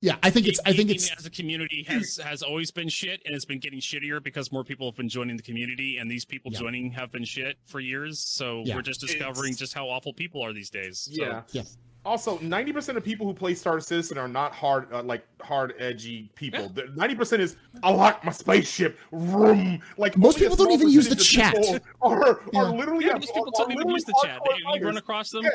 [0.00, 0.60] yeah, I think it's.
[0.64, 1.10] I think it's.
[1.16, 4.64] as a community has has always been shit, and it's been getting shittier because more
[4.64, 6.58] people have been joining the community, and these people Yeah.
[6.60, 8.18] joining have been shit for years.
[8.18, 8.76] So Yeah.
[8.76, 11.00] we're just discovering It's- just how awful people are these days.
[11.00, 11.42] So, Yeah.
[11.52, 11.62] Yeah.
[12.02, 15.74] Also, ninety percent of people who play Star Citizen are not hard, uh, like hard,
[15.78, 16.72] edgy people.
[16.96, 18.98] Ninety percent is I like my spaceship.
[19.12, 19.82] room.
[19.98, 21.54] Like Most people don't even use the chat.
[21.56, 22.62] people Are Yeah.
[22.70, 24.40] literally Yeah, are- these people are don't even use the chat.
[24.48, 25.44] They, you run across them.
[25.44, 25.50] Yeah.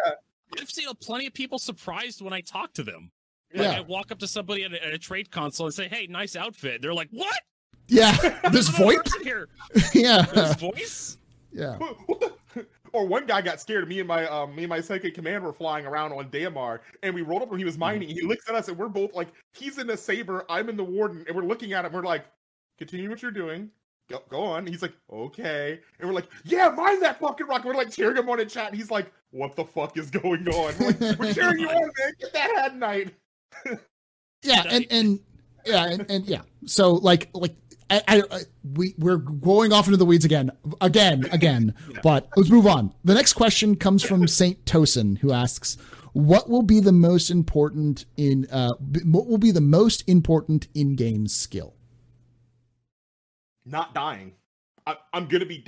[0.62, 3.12] I've seen plenty of people surprised when I talk to them.
[3.56, 3.70] Yeah.
[3.70, 6.08] Like I walk up to somebody at a, at a trade console and say, "Hey,
[6.08, 7.40] nice outfit." They're like, "What?
[7.88, 9.04] Yeah, there's There's another VoIP.
[9.06, 9.48] person here.
[9.94, 11.18] Yeah, There's voice."
[11.52, 11.78] yeah.
[12.94, 13.90] Or one guy got scared.
[13.90, 17.14] Me and my um, me and my second command were flying around on Daymar, and
[17.14, 18.08] we rolled up when he was mining.
[18.08, 20.84] He looks at us, and we're both like, he's in the saber, I'm in the
[20.86, 21.92] warden, and we're looking at him.
[21.92, 22.24] We're like,
[22.78, 23.70] continue what you're doing.
[24.10, 24.66] Go, go on.
[24.66, 27.66] He's like, okay, and we're like, yeah, mine that fucking rock.
[27.66, 28.68] We're like cheering him on in chat.
[28.70, 30.74] And he's like, what the fuck is going on?
[30.80, 32.14] We're, like, we're cheering you on, man.
[32.22, 33.12] Get that hadanite.
[34.44, 35.20] Yeah and and
[35.66, 37.56] yeah and, and yeah so like like
[37.90, 38.40] I, I, I
[38.74, 40.52] we we're going off into the weeds again
[40.82, 41.74] again again
[42.04, 45.78] but let's move on the next question comes from saint tosin who asks
[46.14, 48.74] what will be the most important in uh
[49.04, 51.76] what will be the most important in-game skill
[53.66, 54.34] not dying.
[54.86, 55.66] I, I'm gonna be.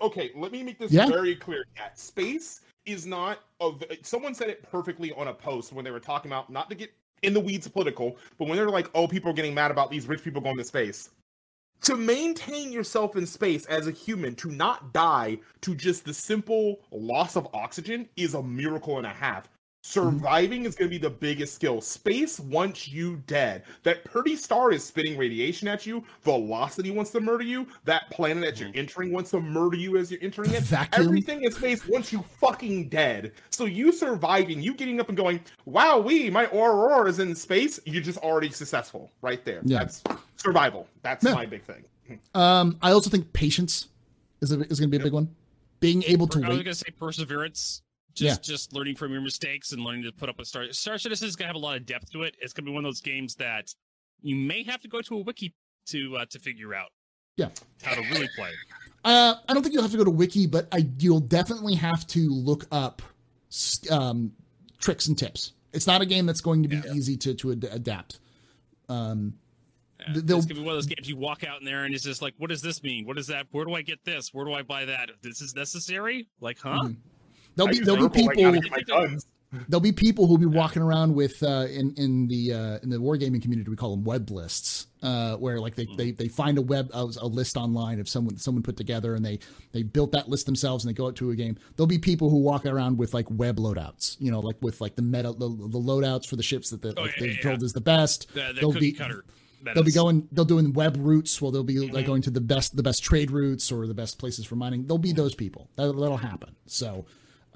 [0.00, 1.06] Okay, let me make this Yeah.
[1.06, 1.66] very clear.
[1.94, 3.40] Space is not.
[3.60, 3.72] A,
[4.02, 6.92] someone said it perfectly on a post when they were talking about not to get
[7.22, 10.06] in the weeds political, but when they're like, "Oh, people are getting mad about these
[10.06, 11.10] rich people going to space."
[11.82, 16.80] To maintain yourself in space as a human, to not die to just the simple
[16.90, 19.48] loss of oxygen is a miracle and a half.
[19.86, 20.18] Mm-hmm.
[20.18, 21.80] Surviving is going to be the biggest skill.
[21.80, 23.64] Space wants you dead.
[23.84, 26.04] That pretty star is spitting radiation at you.
[26.22, 27.68] Velocity wants to murder you.
[27.84, 28.78] That planet that you're mm-hmm.
[28.78, 30.64] entering wants to murder you as you're entering it.
[30.64, 31.06] Vacuum.
[31.06, 33.32] Everything in space wants you fucking dead.
[33.50, 37.78] So you surviving, you getting up and going, wow, we, my Aurora is in space,
[37.84, 39.60] you're just already successful right there.
[39.64, 39.80] Yeah.
[39.80, 40.02] That's
[40.36, 40.88] survival.
[41.02, 41.34] That's Yeah.
[41.34, 41.84] my big thing.
[42.06, 42.40] Hmm.
[42.40, 43.88] um i also think patience
[44.40, 45.28] is, a, is gonna be a big one
[45.80, 47.82] being able to I was wait gonna say perseverance.
[48.16, 51.28] Just just learning from your mistakes and learning to put up with Star Star Citizen
[51.28, 52.34] is gonna have a lot of depth to it.
[52.40, 53.74] It's gonna be one of those games that
[54.22, 55.54] you may have to go to a wiki
[55.88, 56.88] to uh, to figure out.
[57.36, 57.50] Yeah.
[57.82, 58.50] How to really play.
[59.04, 62.06] Uh, I don't think you'll have to go to wiki, but I you'll definitely have
[62.08, 63.02] to look up
[63.90, 64.32] um,
[64.78, 65.52] tricks and tips.
[65.72, 66.94] It's not a game that's going to be Yeah.
[66.94, 68.18] easy to to ad- adapt.
[68.88, 69.34] Um,
[70.00, 70.14] Yeah.
[70.16, 72.22] It's gonna be one of those games you walk out in there and it's just
[72.22, 73.06] like, what does this mean?
[73.06, 73.46] What is that?
[73.50, 74.32] Where do I get this?
[74.32, 75.10] Where do I buy that?
[75.22, 76.28] This is necessary?
[76.40, 76.80] Like, huh?
[76.84, 76.96] Mhm.
[77.56, 79.26] There'll be there'll be right people now to get my guns.
[79.68, 82.96] there'll be people who'll be walking around with uh, in in the uh, in the
[82.98, 86.62] wargaming community we call them web lists uh, where like they, they they find a
[86.62, 89.38] web a, a list online of someone someone put together and they
[89.72, 91.56] they built that list themselves and they go out to a game.
[91.76, 94.96] There'll be people who walk around with like web loadouts you know like with like
[94.96, 97.42] the meta the, the loadouts for the ships that the, Oh, like, yeah, they've yeah,
[97.42, 98.32] told is the best.
[98.34, 99.24] The, the They'll be- cutter.
[99.74, 102.06] they'll be going they'll doing web routes well they'll be like Mhm.
[102.06, 104.86] going to the best the best trade routes or the best places for mining.
[104.86, 105.70] They'll be those people.
[105.76, 106.54] That, that'll happen.
[106.66, 107.06] So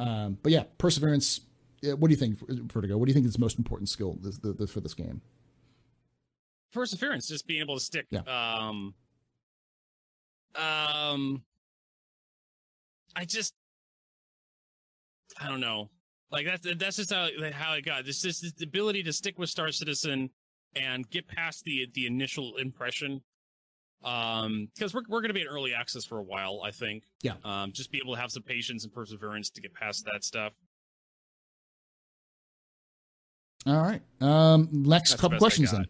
[0.01, 1.41] um but yeah perseverance
[1.83, 2.39] what do you think
[2.73, 4.95] vertigo what do you think is the most important skill this, the, the, for this
[4.95, 5.21] game
[6.73, 8.07] perseverance, just being able to stick.
[8.11, 8.21] Yeah.
[8.21, 8.95] Um,
[10.55, 11.43] um,
[13.15, 13.55] I just,
[15.41, 15.91] I don't know.
[16.31, 18.05] Like that's that's just how how it got.
[18.05, 20.31] This is the ability to stick with Star Citizen
[20.77, 23.21] and get past the the initial impression.
[24.03, 27.05] Um, because we're we're going to be in early access for a while, I think.
[27.23, 27.35] Yeah.
[27.45, 30.53] Um, just be able to have some patience and perseverance to get past that stuff.
[33.67, 35.87] all right um next That's couple best I questions got.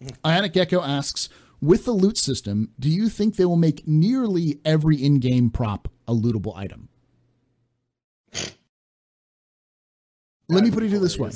[0.00, 1.28] then Ionic Gecko asks
[1.60, 6.12] with the loot system do you think they will make nearly every in-game prop a
[6.12, 6.88] lootable item
[10.48, 11.30] let me put it this way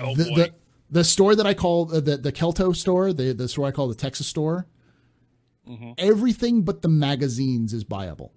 [0.00, 0.34] Oh the, boy.
[0.34, 0.52] the
[0.90, 3.88] the store that I call uh, the the Kelto store, the the store I call
[3.88, 4.66] the Texas store,
[5.68, 5.94] Mhm.
[5.98, 8.30] everything but the magazines is buyable.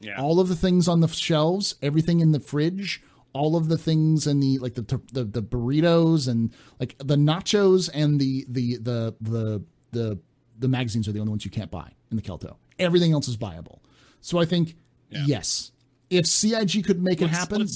[0.00, 0.20] Yeah.
[0.20, 3.02] All of the things on the shelves, everything in the fridge,
[3.32, 7.88] all of the things in the like the the, the burritos and like the nachos
[7.92, 10.18] and the the the the the
[10.58, 12.56] the magazines are the only ones you can't buy in the Kelto.
[12.78, 13.78] Everything else is buyable.
[14.20, 14.76] So I think
[15.10, 15.24] Yeah.
[15.26, 15.72] yes,
[16.10, 17.68] if CIG could make it Let's- happen,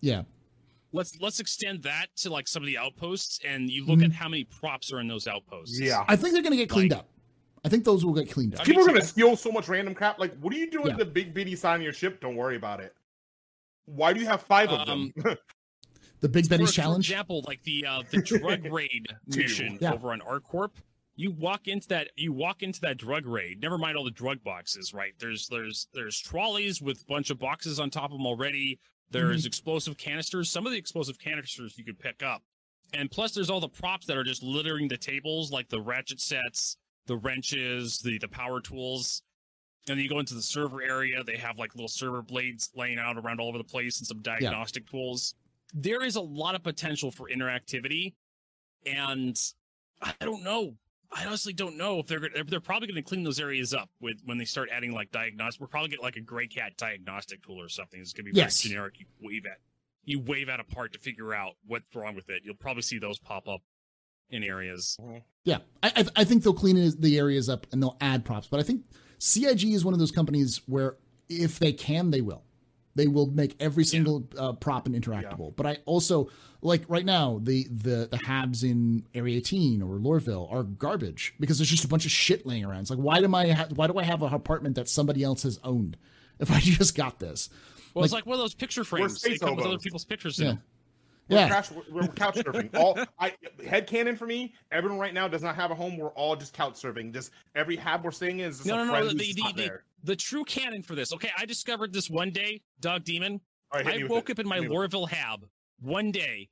[0.00, 0.22] yeah,
[0.96, 4.06] let's let's extend that to like some of the outposts, and you look Mhm.
[4.06, 5.78] at how many props are in those outposts.
[5.78, 6.04] Yeah.
[6.08, 7.10] I think they're going to get cleaned Like- up.
[7.64, 8.60] I think those will get cleaned up.
[8.60, 10.20] I People are gonna steal so much random crap.
[10.20, 10.96] Like, what are you doing Yeah.
[10.96, 12.20] with the big bitty sign on your ship?
[12.20, 12.94] Don't worry about it.
[13.86, 15.12] Why do you have five of them?
[16.20, 19.92] The Big For, challenge for example, like the uh, the drug raid mission Yeah.
[19.92, 20.70] over on ArcCorp.
[21.14, 22.10] You walk into that.
[22.16, 23.60] You walk into that drug raid.
[23.60, 24.94] Never mind all the drug boxes.
[24.94, 28.78] Right there's there's there's trolleys with a bunch of boxes on top of them already.
[29.10, 29.46] There's Mm-hmm.
[29.46, 30.50] explosive canisters.
[30.50, 32.42] Some of the explosive canisters you could pick up,
[32.92, 36.20] and plus there's all the props that are just littering the tables, like the ratchet
[36.20, 36.76] sets,
[37.06, 39.22] the wrenches, the the power tools.
[39.88, 41.22] And then you go into the server area.
[41.22, 44.20] They have like little server blades laying out around all over the place and some
[44.20, 45.34] diagnostic tools.
[45.72, 48.14] There is a lot of potential for interactivity,
[48.84, 49.40] and
[50.02, 50.74] I don't know.
[51.12, 53.88] I honestly don't know if they're gonna, they're probably going to clean those areas up
[54.00, 55.60] with when they start adding like diagnostic.
[55.60, 58.00] We're probably get like a Greycat diagnostic tool or something.
[58.00, 58.62] It's going to be Yes.
[58.62, 59.00] very generic.
[59.00, 59.58] You wave at
[60.04, 62.42] you wave at a part to figure out what's wrong with it.
[62.44, 63.60] You'll probably see those pop up
[64.30, 64.96] in areas.
[65.00, 65.18] Mm-hmm.
[65.44, 68.46] Yeah, I, I, I think they'll clean the areas up and they'll add props.
[68.48, 68.82] But I think
[69.18, 70.96] CIG is one of those companies where
[71.28, 72.42] if they can, they will.
[72.96, 75.54] They will make every single uh, prop and interactable.
[75.54, 76.28] But I also
[76.62, 81.58] like right now the the the habs in Area 18 or Lorville are garbage because
[81.58, 82.80] there's just a bunch of shit laying around.
[82.80, 85.42] It's like why do I ha- why do I have an apartment that somebody else
[85.44, 85.96] has owned
[86.40, 87.48] if I just got this?
[87.94, 89.20] Well, it's like one of those picture frames.
[89.20, 90.50] They space come with other people's pictures in Yeah.
[90.52, 90.62] them.
[91.28, 91.48] We're, Yeah.
[91.48, 92.74] crash, we're, we're couch surfing.
[92.78, 93.32] All I
[93.66, 94.54] head cannon for me.
[94.70, 95.96] Everyone right now does not have a home.
[95.96, 97.12] We're all just couch surfing.
[97.12, 98.90] Just every hab we're seeing is just No, a no, no.
[98.92, 99.84] friend The, the, the, there.
[100.06, 101.12] The true canon for this.
[101.12, 103.40] Okay, I discovered this one day, Dog Demon.
[103.74, 104.96] Right, I woke up in my Hit me with it.
[104.96, 105.44] Lorville hab
[105.80, 106.48] one day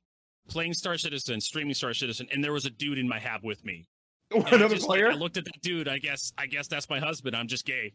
[0.49, 3.63] playing Star Citizen, streaming Star Citizen, and there was a dude in my hab with
[3.65, 3.87] me.
[4.35, 5.11] And I Another just, like, player.
[5.11, 5.87] I looked at that dude.
[5.87, 7.35] I guess I guess that's my husband.
[7.35, 7.93] I'm just gay.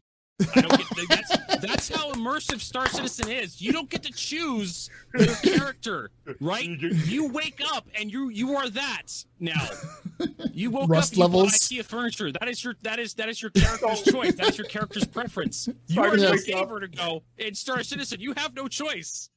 [0.54, 3.60] I don't get, that's, that's how immersive Star Citizen is.
[3.60, 4.88] You don't get to choose
[5.18, 6.10] your character,
[6.40, 6.68] right?
[6.68, 9.66] You wake up and you you are that now.
[10.52, 11.52] You woke Rust up, you levels.
[11.52, 12.32] bought IKEA furniture.
[12.32, 14.34] That is your that is that is your character's choice.
[14.34, 15.68] That is your character's preference.
[15.86, 18.20] You are to the wake to go in Star Citizen.
[18.20, 19.30] You have no choice.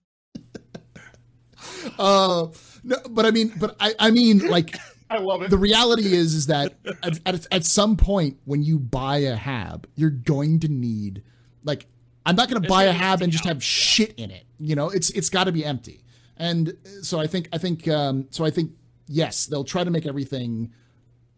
[1.98, 2.48] Uh,
[2.84, 4.76] no, but I mean, but I I mean like
[5.14, 5.50] I love it.
[5.50, 6.74] the reality is is that
[7.04, 11.22] at, at, at some point when you buy a hab you're going to need
[11.64, 11.86] like
[12.26, 14.90] i'm not going to buy a hab and just have shit in it you know
[14.90, 16.04] it's it's got to be empty
[16.38, 18.72] and so i think i think um so i think
[19.08, 20.72] yes they'll try to make everything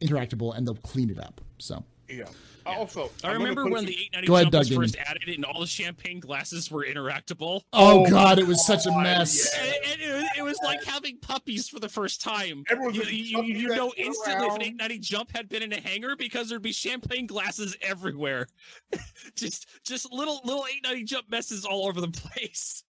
[0.01, 2.25] interactable and they'll clean it up so yeah.
[2.65, 4.83] Uh, also, I I'm remember when some- the 890 Go ahead, jump was Damon.
[4.83, 7.61] first added and all the champagne glasses were interactable.
[7.73, 9.63] oh, Oh god it was such a mess yeah.
[9.63, 12.63] And, and it, was, it was like having puppies for the first time.
[12.69, 15.47] Everyone's You, just you, you, jumping you that know instantly if an 890 jump had
[15.49, 18.47] been in a hangar because there'd be champagne glasses everywhere.
[19.35, 22.83] just just little little 890 jump messes all over the place.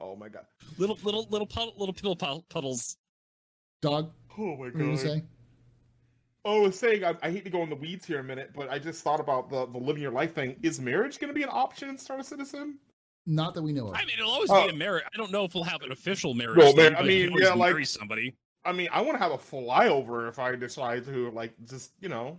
[0.00, 0.44] Oh my god.
[0.76, 2.96] Little little little puddle, little piddle pud- puddles.
[3.80, 4.98] dog Oh my what were you god.
[4.98, 5.22] say
[6.44, 8.50] Oh, I was saying I, I hate to go in the weeds here a minute,
[8.54, 10.56] but I just thought about the the living your life thing.
[10.62, 12.78] Is marriage going to be an option in Star Citizen?
[13.30, 14.68] not that we know of I mean, it'll always Oh.
[14.68, 15.04] be a marriage.
[15.12, 16.56] I don't know if we'll have an official marriage.
[16.56, 18.34] Well, thing, I mean, you always yeah, like- marry somebody.
[18.64, 22.08] I mean, I want to have a flyover if I decide to, like, just you
[22.08, 22.38] know.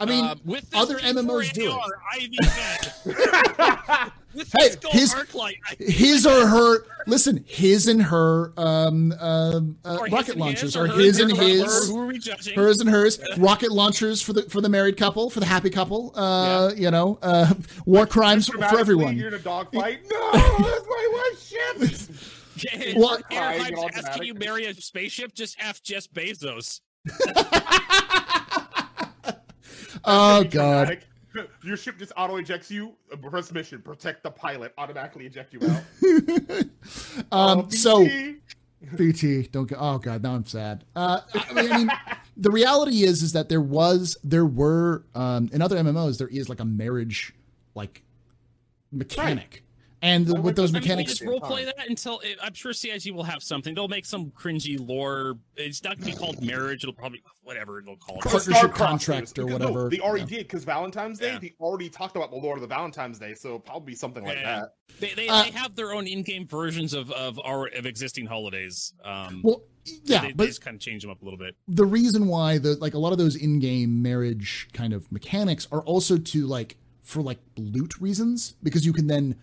[0.00, 1.72] i mean Uh, with other MMOs do it.
[1.72, 8.52] AR, Ivy Fed, with Hey, his- Arclight, I- his or her listen his and her
[8.56, 12.54] um um uh, rocket launchers his, or or his and his Who are we judging?
[12.54, 16.12] hers and hers rocket launchers for the for the married couple for the happy couple
[16.14, 17.52] uh you know uh
[17.86, 20.00] war crimes for Dramatically, everyone You're in a dogfight.
[20.10, 22.64] No, that's my wife's ship.
[22.72, 25.34] Yeah, Well- Air Crying Hype's all asking you marry a spaceship.
[25.34, 26.80] Just ask Jeff Bezos.
[30.04, 31.02] oh god dramatic.
[31.64, 32.94] Your ship just auto ejects you.
[33.22, 33.82] Press mission.
[33.82, 34.72] Protect the pilot.
[34.78, 35.82] Automatically eject you out.
[37.32, 38.08] um Oh, so
[38.96, 39.42] BT.
[39.48, 39.76] Don't go.
[39.78, 40.84] Oh god, now I'm sad.
[40.96, 41.90] Uh, I mean, I mean,
[42.36, 46.48] the reality is, is that there was, there were, um, in other MMOs, there is
[46.48, 47.34] like a marriage,
[47.74, 48.02] like
[48.90, 49.62] mechanic,
[50.02, 52.54] and the, with those I I mean, mechanics, just role play that until it, I'm
[52.54, 53.74] sure CIG will have something.
[53.74, 55.36] They'll make some cringy lore.
[55.56, 56.84] It's not gonna be called marriage.
[56.84, 58.22] It'll probably whatever they'll call it.
[58.24, 60.38] Partnership contract or because, no, whatever, they already yeah.
[60.38, 61.32] did because Valentine's Day.
[61.32, 61.38] Yeah.
[61.38, 64.60] They already talked about the Lord of the Valentine's Day, so probably something like Yeah.
[64.60, 64.74] that.
[65.00, 68.92] They they, Uh, they have their own in-game versions of of our of existing holidays.
[69.04, 69.62] Um, well,
[70.04, 71.56] yeah, they, they but just kind of change them up a little bit.
[71.68, 75.80] the reason why the like a lot of those in-game marriage kind of mechanics are
[75.82, 79.36] also to like for like loot reasons because you can then s-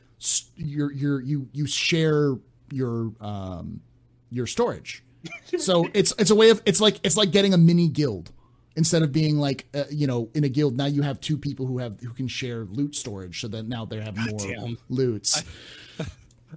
[0.56, 2.36] your your you you share
[2.72, 3.82] your um
[4.30, 5.04] your storage
[5.58, 8.32] so it's it's a way of it's like it's like getting a mini guild
[8.76, 11.66] instead of being like uh, you know in a guild now you have two people
[11.66, 14.78] who have who can share loot storage so that now they have more damn.
[14.90, 15.44] loots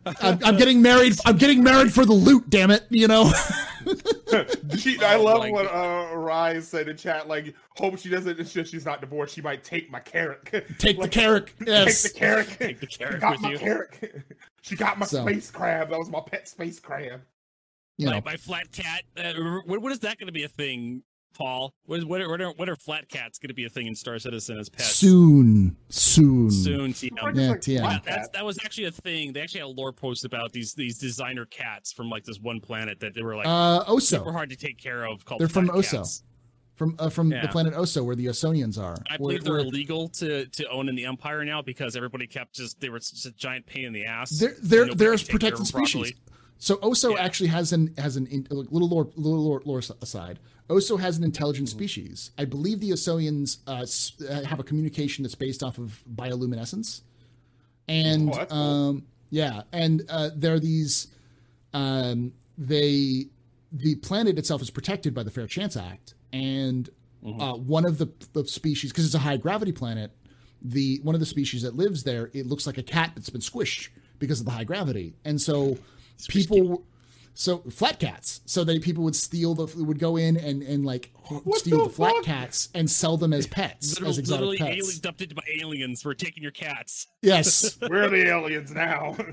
[0.06, 1.14] I'm, I'm getting married.
[1.24, 2.48] I'm getting married for the loot.
[2.48, 2.84] Damn it!
[2.90, 3.32] You know.
[4.78, 7.28] she, I love what uh, Rise said in chat.
[7.28, 8.38] Like, hope she doesn't.
[8.40, 9.34] It's just she's not divorced.
[9.34, 10.44] She might take my carrot.
[10.78, 11.50] Take Like, the carrot.
[11.66, 12.02] Yes.
[12.12, 12.48] Take the carrot.
[12.58, 13.58] Take the She carrot got with my you.
[13.58, 14.24] carrot.
[14.62, 15.90] she got my So- space crab.
[15.90, 17.20] That was my pet space crab.
[17.98, 18.22] You my, know.
[18.24, 19.02] my flat cat.
[19.16, 19.32] Uh,
[19.66, 21.02] what, what is that going to be a thing,
[21.34, 21.74] Paul?
[21.86, 23.86] What is what are, what are what are flat cats going to be a thing
[23.86, 24.90] in Star Citizen as pets?
[24.96, 25.76] Soon.
[25.88, 26.50] Soon.
[26.50, 27.22] Soon, TM.
[27.22, 27.66] Like, Yeah, TM.
[27.80, 29.32] Yeah, that's, that was actually a thing.
[29.32, 32.60] They actually had a lore post about these these designer cats from like this one
[32.60, 34.02] planet that they were like Uh, Oso.
[34.02, 35.24] super Oso hard to take care of.
[35.24, 35.90] Called They're from flat Oso.
[35.98, 36.22] cats.
[36.74, 38.94] from uh, from the planet Oso, where the Osonians are.
[39.08, 42.26] I Where- believe they're where- illegal to to own in the Empire now because everybody
[42.26, 44.30] kept just they were such a giant pain in the ass.
[44.38, 45.92] They're, they're, nobody they're could take care of protected species.
[46.12, 46.16] properly.
[46.62, 47.22] So Oso Yeah.
[47.24, 50.38] actually has an has an little lore little lore, lore aside.
[50.68, 51.76] Oso has an intelligent Mm-hmm.
[51.78, 52.30] species.
[52.38, 53.84] I believe the Osonians uh,
[54.32, 57.00] uh, have a communication that's based off of bioluminescence,
[57.88, 61.08] and Oh, um, yeah, and uh, there are these.
[61.72, 63.26] Um, they
[63.72, 66.88] the planet itself is protected by the Fair Chance Act, and
[67.24, 67.38] Mm-hmm.
[67.38, 70.10] uh, one of the, the species because it's a high gravity planet
[70.62, 73.42] the one of the species that lives there it looks like a cat that's been
[73.42, 75.76] squished because of the high gravity and so
[76.28, 76.84] people
[77.34, 81.12] so flat cats so they people would steal the would go in and and like
[81.52, 82.24] steal the the, flat fuck?
[82.24, 86.04] cats and sell them as pets Literally, as exotic literally pets alien, abducted by aliens.
[86.04, 87.06] We're taking your cats.
[87.22, 89.16] yes We're the aliens now.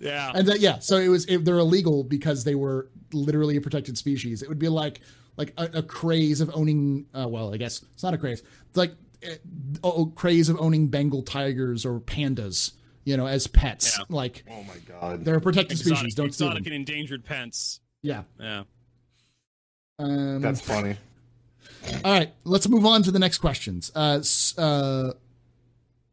[0.00, 0.32] Yeah.
[0.34, 3.96] and that yeah so it was it, they're illegal because they were literally a protected
[3.96, 5.00] species it would be like
[5.38, 8.76] like a, a craze of owning uh, well i guess it's not a craze it's
[8.76, 8.92] like
[9.26, 9.30] uh,
[9.82, 12.72] oh, craze of owning bengal tigers or pandas
[13.04, 14.04] you know as pets Yeah.
[14.08, 15.24] like oh my god.
[15.24, 17.80] they're a protected exotic, species don't steal them exotic and endangered pets.
[18.02, 18.64] yeah Yeah.
[19.98, 20.96] um, That's funny.
[22.04, 25.12] all right let's move on to the next questions uh, s- uh,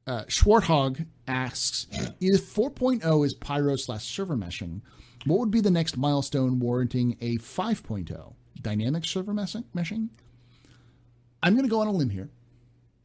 [0.07, 1.85] uh, Schwarthog asks,
[2.19, 4.81] if 4.0 is Pyro slash server meshing,
[5.26, 8.34] what would be the next milestone warranting a 5.0?
[8.59, 9.63] Dynamic server meshing?
[9.76, 10.09] meshing?
[11.43, 12.30] I'm going to go on a limb here.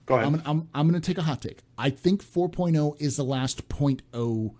[0.06, 0.26] Go ahead.
[0.26, 1.60] I'm, gonna- I'm, I'm going to take a hot take.
[1.76, 4.54] I think 4.0 is the last 0.0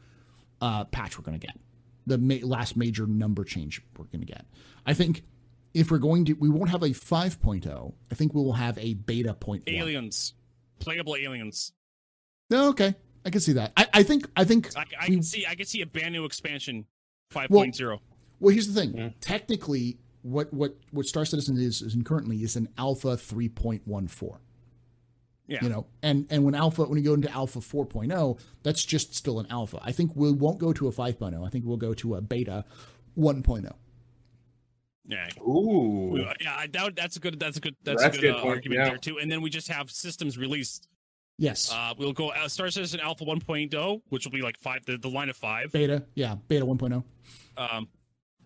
[0.60, 1.56] uh, patch we're going to get,
[2.06, 4.44] the ma- last major number change we're going to get.
[4.84, 5.22] I think
[5.74, 7.94] if we're going to, we won't have a 5.0.
[8.10, 9.64] I think we will have a beta point.
[9.66, 10.34] Aliens.
[10.78, 11.72] Playable aliens.
[12.50, 12.94] No, okay,
[13.24, 13.72] I can see that.
[13.76, 16.12] I, I think I think I, I we- can see I can see a brand
[16.12, 16.86] new expansion
[17.32, 17.98] 5.0.
[18.38, 19.14] Well, here's the thing.
[19.20, 24.36] Technically, what what what Star Citizen is, is currently is an Alpha 3.14.
[25.46, 25.62] yeah.
[25.62, 29.38] You know, and and when Alpha when you go into Alpha 4.0, that's just still
[29.38, 29.78] an Alpha.
[29.82, 31.46] I think we won't go to a 5.0.
[31.46, 32.64] I think we'll go to a Beta
[33.16, 33.20] oh.
[33.20, 33.72] 1.0.
[35.06, 35.28] yeah.
[35.40, 36.18] Ooh.
[36.40, 38.48] Yeah, I doubt that's a good that's a good that's, That's a good, good uh,
[38.48, 38.88] argument yeah.
[38.88, 39.18] there too.
[39.18, 40.88] And then we just have systems released.
[41.38, 44.96] Yes, Uh, we'll go uh, Star Citizen Alpha 1.0, which will be like five the,
[44.96, 45.70] the line of five.
[45.70, 46.74] Beta, yeah, Beta oh.
[46.74, 47.04] 1.0.
[47.58, 47.88] Um,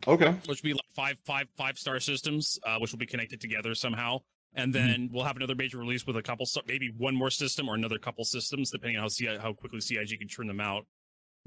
[0.06, 0.30] Okay.
[0.46, 3.74] which will be like five five five star systems, uh, which will be connected together
[3.74, 4.18] somehow.
[4.54, 4.86] And Mm-hmm.
[4.86, 7.98] then we'll have another major release with a couple, maybe one more system or another
[7.98, 10.86] couple systems, depending on how CI, how quickly CIG can churn them out.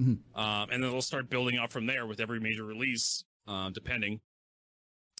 [0.02, 0.20] Mhm.
[0.36, 4.22] Um, and then they'll start building up from there with every major release, uh, depending.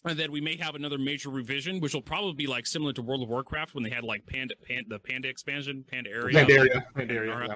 [0.06, 3.02] And then we may have another major revision, which will probably be like similar to
[3.02, 6.84] World of Warcraft when they had like Panda, Panda the Panda expansion, Panda area, Pandaria.
[6.94, 7.06] Pandaria.
[7.28, 7.48] Pandora.
[7.48, 7.54] yeah.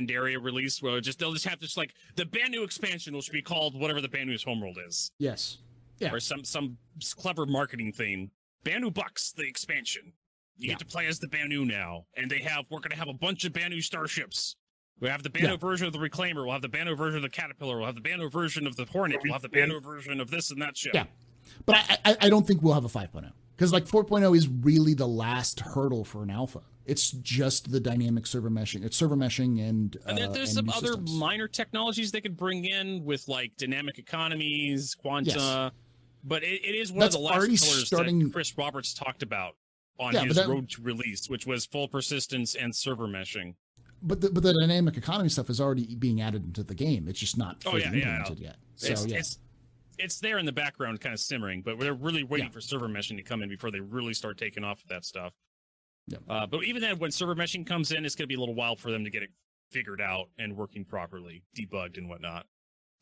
[0.00, 0.82] Pandaria release.
[0.82, 4.00] Where just they'll just have just like the Banu expansion, which will be called whatever
[4.00, 5.58] the Banu's homeworld is Yes,
[5.98, 6.12] Yeah.
[6.12, 6.78] or some some
[7.16, 8.30] clever marketing thing.
[8.64, 10.12] Banu Bucks, the expansion.
[10.56, 10.72] You Yeah.
[10.74, 13.44] get to play as the Banu now, and they have we're gonna have a bunch
[13.44, 14.56] of Banu starships.
[15.00, 15.56] We have the Banu Yeah.
[15.56, 16.36] version of the Reclaimer.
[16.44, 17.76] We'll have the Banu version of the Caterpillar.
[17.76, 19.20] We'll have the Banu version of the Hornet.
[19.22, 20.94] We'll have the Banu version of this and that ship.
[20.94, 21.06] Yeah.
[21.64, 24.94] but I, I I don't think we'll have a 5.0 because like 4.0 is really
[24.94, 26.62] the last hurdle for an alpha.
[26.86, 28.84] It's just the dynamic server meshing.
[28.84, 31.12] It's server meshing and And there, uh, there's and some other systems.
[31.12, 35.30] minor technologies they could bring in with like dynamic economies, quanta.
[35.30, 35.72] Yes.
[36.26, 39.22] But it, it is one That's of the last pillars starting- that Chris Roberts talked
[39.22, 39.56] about
[39.98, 43.54] on Yeah, his that- road to release, which was full persistence and server meshing.
[44.02, 47.08] but the, but the dynamic economy stuff is already being added into the game.
[47.08, 48.56] It's just not Oh, fully yeah, yeah, implemented yet.
[48.74, 49.38] So it's, yeah, it's
[49.98, 52.52] it's there in the background, kind of simmering, but they're really waiting Yeah.
[52.52, 55.32] for server meshing to come in before they really start taking off with that stuff.
[56.08, 56.18] Yeah.
[56.28, 58.54] Uh, but even then, when server meshing comes in, it's going to be a little
[58.54, 59.30] while for them to get it
[59.72, 62.46] figured out and working properly, debugged and whatnot.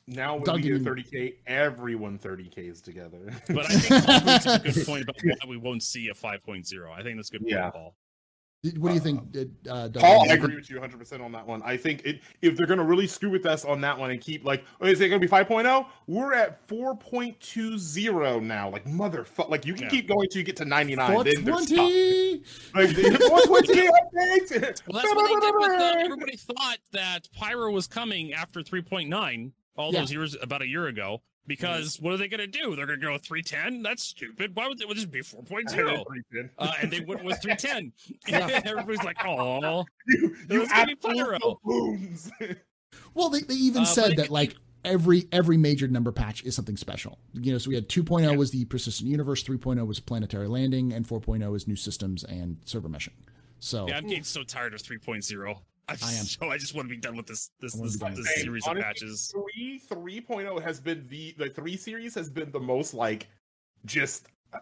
[0.07, 3.33] Now when Doug, we do 30k, everyone 30k's together.
[3.49, 6.91] But I think Paul brings a good point about why we won't see a 5.0.
[6.93, 7.71] I think that's a good point, Yeah.
[7.71, 7.95] Paul.
[8.79, 9.21] What do you think,
[9.69, 10.03] uh, Doug?
[10.03, 11.61] Paul, I agree with you 100% on that one.
[11.63, 14.19] I think it, if they're going to really screw with us on that one and
[14.19, 15.87] keep like, oh, is it going to be 5.0?
[16.07, 18.71] We're at 4.20 now.
[18.71, 19.51] Like, motherfucker.
[19.51, 19.89] Like, you can Yeah.
[19.91, 21.25] keep going till you get to 99.
[21.25, 21.77] Then they're stuck.
[21.77, 22.43] 420.
[22.75, 24.83] Like, 420 updates.
[24.89, 29.53] Well, that's what they did with the, everybody thought that Pyro was coming after 3.9
[29.77, 30.01] all Yeah.
[30.01, 31.23] those years about a year ago.
[31.47, 32.75] Because what are they going to do?
[32.75, 33.83] They're going to go 310?
[33.83, 34.57] That's stupid.
[34.57, 36.05] Why would it would just be 4.0?
[36.59, 37.93] Uh, and they went with 310.
[38.27, 38.63] Yeah.
[38.65, 39.85] Everybody's like, oh.
[40.07, 41.61] You, It you was gonna absolute Pyro.
[43.15, 44.57] Well, they, they even Uh, said that could- like
[44.87, 47.19] every every major number patch is something special.
[47.35, 48.37] You know, so we had 2.0 Yeah.
[48.37, 52.89] was the persistent universe, 3.0 was planetary landing, and 4.0 is new systems and server
[52.89, 53.13] meshing.
[53.59, 55.59] So Yeah, I'm getting so tired of 3.0.
[55.89, 56.25] I'm I am.
[56.25, 58.85] so I just want to be done with this this this, this series Honestly, of
[58.87, 59.33] patches.
[59.33, 63.29] Three 3.0 has been the the three series has been the most like
[63.85, 64.59] just uh,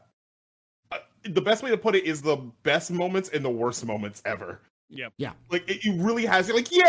[0.91, 4.21] uh, the best way to put it is the best moments and the worst moments
[4.25, 4.61] ever.
[4.91, 5.13] Yep.
[5.17, 5.33] Yeah.
[5.51, 6.49] Like it, it really has.
[6.49, 6.87] You're like, yeah,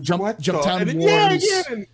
[0.00, 1.46] Jump- what Jump the- Town and then, yeah, Wars.
[1.48, 1.86] yeah, and-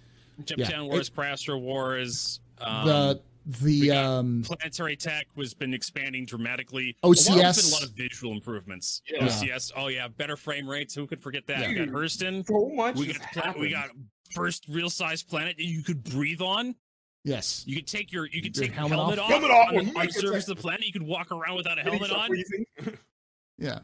[0.45, 5.75] Jump Yeah, Town Wars, Crasher Wars, um, the the got um planetary tech was been
[5.75, 6.97] expanding dramatically.
[7.05, 7.29] OCS.
[7.29, 9.03] A lot, been a lot of visual improvements.
[9.11, 9.27] Yeah.
[9.27, 9.73] OCS.
[9.77, 10.95] Oh yeah, better frame rates.
[10.95, 11.61] Who could forget that?
[11.61, 11.69] Yeah.
[11.69, 12.47] We got Hurston.
[12.47, 12.97] so much.
[12.97, 13.91] We got pla- we got
[14.35, 16.75] first real size planet that you could breathe on.
[17.25, 17.63] yes.
[17.67, 19.25] You could take your you could Your take your helmet helmet, off?
[19.27, 20.87] off, Helmet off on, when the, you on the surface of the planet.
[20.87, 22.29] You could walk around without a helmet on.
[23.59, 23.79] Yeah.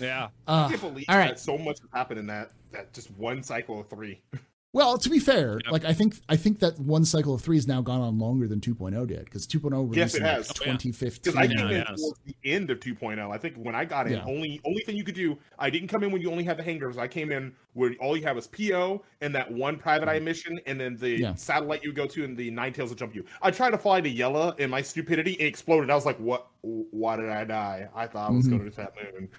[0.00, 0.28] Yeah.
[0.48, 1.28] Uh, I can't believe all right.
[1.28, 4.20] that so much has happened in that that just one cycle of three.
[4.76, 5.72] Well, to be fair, Yep.
[5.72, 8.46] like I think I think that one cycle of three has now gone on longer
[8.46, 10.50] than 2.0 did because 2.0 released Yes, it in like has.
[10.50, 10.72] Oh, yeah.
[10.72, 11.20] 2015.
[11.32, 11.98] Because I Yeah, came in yes.
[11.98, 13.30] towards the end of 2.0.
[13.32, 14.24] I think when I got in, Yeah.
[14.26, 16.62] only only thing you could do, I didn't come in when you only had the
[16.62, 16.98] hangars.
[16.98, 20.60] I came in where all you have is PO and that one private eye mission,
[20.66, 21.22] and then the Mm-hmm.
[21.22, 21.34] Yeah.
[21.36, 23.24] satellite you go to and the nine tails would jump you.
[23.40, 25.88] I tried to fly to Yela, and my stupidity it exploded.
[25.88, 26.48] I was like, "What?
[26.60, 27.88] Why did I die?
[27.94, 28.50] I thought I was Mhm.
[28.58, 29.30] going to that moon."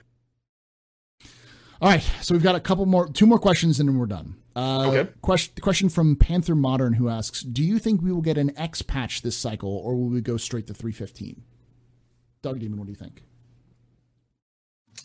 [1.80, 4.34] All right, so we've got a couple more, two more questions, and then we're done.
[4.58, 5.12] Uh, Okay.
[5.22, 8.82] Question question from Panther Modern who asks, "Do you think we will get an X
[8.82, 11.44] patch this cycle, or will we go straight to 315?"
[12.42, 13.24] Doug Demon, what do you think?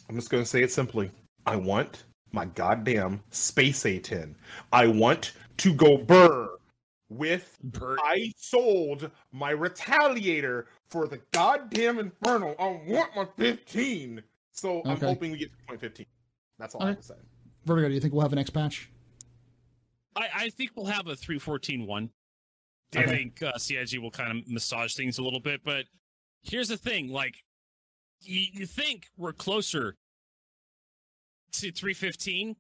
[0.08, 1.10] I'm just going to say it simply.
[1.44, 4.34] I want my goddamn space A10.
[4.72, 6.48] I want to go burr
[7.10, 7.98] with burr.
[8.02, 12.54] I sold my retaliator for the goddamn inferno.
[12.58, 14.22] I want my 15.
[14.52, 16.06] So I'm hoping we get to point 15.
[16.58, 16.90] That's all I Okay.
[16.92, 17.14] have to say.
[17.66, 18.88] Vertigo, do you think we'll have an X patch?
[20.16, 22.10] I, I think we'll have a 314 one.
[22.94, 25.86] I think uh, CIG will kind of massage things a little bit, but
[26.43, 27.36] here's the thing: like,
[28.20, 29.97] you, you think we're closer
[31.52, 32.55] to 315?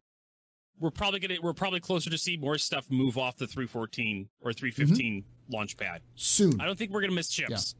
[0.80, 4.52] We're probably gonna we're probably closer to see more stuff move off the 314 or
[4.52, 6.00] 315 launch pad.
[6.14, 6.60] Soon.
[6.60, 7.74] I don't think we're gonna miss chips.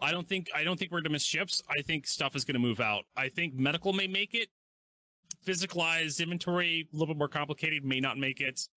[0.00, 1.60] I don't think I don't think we're gonna miss chips.
[1.68, 3.04] I think stuff is gonna move out.
[3.16, 4.48] I think medical may make it.
[5.44, 8.68] Physicalized inventory a little bit more complicated may not make it.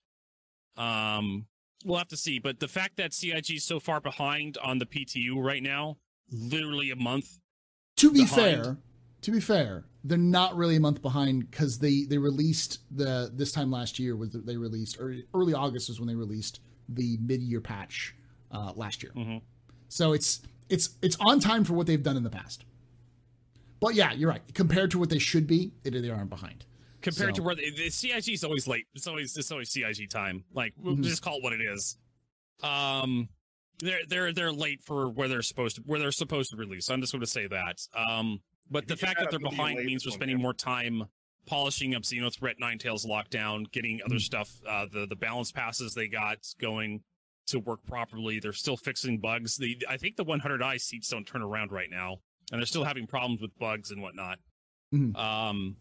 [0.78, 1.46] Um,
[1.86, 2.40] we'll have to see.
[2.40, 5.98] But the fact that CIG is so far behind on the PTU right now,
[6.32, 7.40] literally a month.
[7.98, 8.64] to be behind.
[8.64, 8.78] fair,
[9.22, 13.52] to be fair, they're not really a month behind because they they released the this
[13.52, 16.60] time last year was they released early, early August was when they released
[16.90, 18.16] the mid year patch
[18.52, 19.12] uh, last year.
[19.16, 19.42] Mhm.
[19.88, 22.66] So it's it's it's on time for what they've done in the past.
[23.80, 24.42] But yeah, you're right.
[24.54, 26.66] Compared to what they should be, they, they aren't behind.
[27.04, 28.88] Compared to where the, the CIG is always late.
[28.96, 30.44] It's always it's always CIG time.
[30.54, 31.04] Like we'll Mhm.
[31.04, 31.98] just call it what it is.
[32.62, 33.30] Um,
[33.80, 36.90] they're they're they're late for where they're supposed to where they're supposed to release.
[36.90, 37.80] I'm just going to say that.
[37.96, 40.54] Um, but If the fact that they're up, it'll be behind means we're spending more
[40.54, 41.04] time
[41.46, 44.22] polishing up Xeno Threat Nine Tails lockdown, getting other Mm.
[44.22, 47.04] stuff, uh, the the balance passes they got going
[47.48, 48.40] to work properly.
[48.40, 49.58] They're still fixing bugs.
[49.58, 52.22] The I think the 100i seats don't turn around right now,
[52.52, 54.40] and they're still having problems with bugs and whatnot.
[54.94, 55.14] Mhm.
[55.18, 55.76] Um,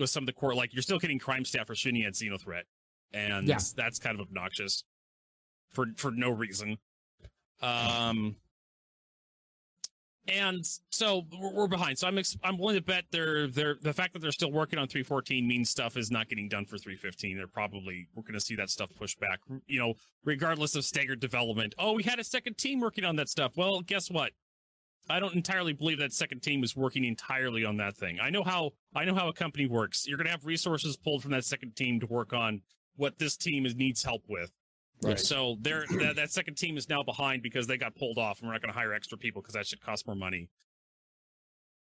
[0.00, 2.64] with some of the core, like you're still getting CrimeStat for shooting at Xeno Threat,
[3.12, 3.58] and Yeah.
[3.76, 4.84] that's kind of obnoxious
[5.70, 6.78] for for no reason.
[7.60, 8.36] Um,
[10.28, 11.98] and so we're, we're behind.
[11.98, 14.78] So I'm ex- I'm willing to bet they're they're the fact that they're still working
[14.78, 17.36] on 314 means stuff is not getting done for 315.
[17.36, 19.40] They're probably we're going to see that stuff pushed back.
[19.66, 19.94] You know,
[20.24, 21.74] regardless of staggered development.
[21.78, 23.56] Oh, we had a second team working on that stuff.
[23.56, 24.32] Well, guess what?
[25.10, 28.18] I don't entirely believe that second team is working entirely on that thing.
[28.20, 30.06] I know how I know how a company works.
[30.06, 32.62] You're going to have resources pulled from that second team to work on
[32.96, 34.52] what this team is, needs help with.
[35.02, 35.18] Right.
[35.18, 38.48] So they're, that, that second team is now behind because they got pulled off, and
[38.48, 40.48] we're not going to hire extra people because that should cost more money.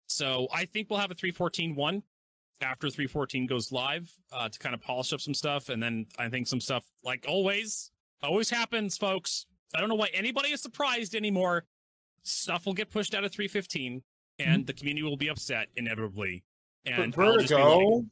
[0.07, 2.03] So I think we'll have a 314 one
[2.61, 6.29] after 314 goes live uh, to kind of polish up some stuff, and then I
[6.29, 7.91] think some stuff like always
[8.21, 9.45] always happens, folks.
[9.75, 11.65] I don't know why anybody is surprised anymore.
[12.27, 14.01] Stuff will get pushed out of 315,
[14.39, 14.65] and mm-hmm.
[14.65, 16.43] the community will be upset inevitably.
[16.85, 18.05] and But I'll just be Vertigo, like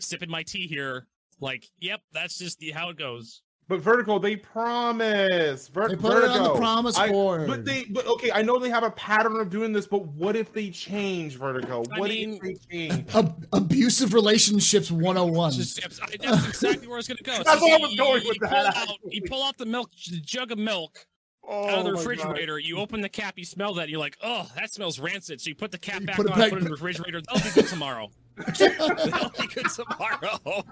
[0.00, 1.06] sipping my tea here.
[1.40, 3.42] Like, yep, that's just the, how it goes.
[3.68, 5.68] but Vertigo, they promise.
[5.68, 6.34] Ver- They put Vertigo.
[6.34, 9.36] it on the promise I- But they, but okay, I know they have a pattern
[9.40, 11.84] of doing this, but what if they change Vertigo?
[11.92, 13.14] I What mean- if they change?
[13.14, 15.48] Ab- abusive relationships 101.
[15.54, 15.80] It's just-
[16.20, 17.32] that's exactly where I was going to go.
[17.36, 19.64] It's That's just where I you- was going with that, Out, you pull out the
[19.66, 21.06] milk, the jug of milk
[21.50, 22.58] Oh, out of oh the refrigerator.
[22.58, 25.40] You open the cap, you smell that, and you're like, oh, that smells rancid.
[25.40, 27.22] So you put the cap You back put on, back- put it in the refrigerator.
[27.22, 28.10] That'll be good tomorrow.
[28.36, 30.64] That'll be good tomorrow.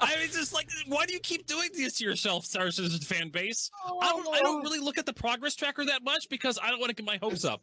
[0.00, 3.30] I mean, just like, why do you keep doing this to yourself, Star Citizen fan
[3.30, 3.70] base?
[3.86, 4.42] Oh, I don't, I Oh.
[4.44, 7.04] don't really look at the progress tracker that much because I don't want to get
[7.04, 7.62] my hopes up.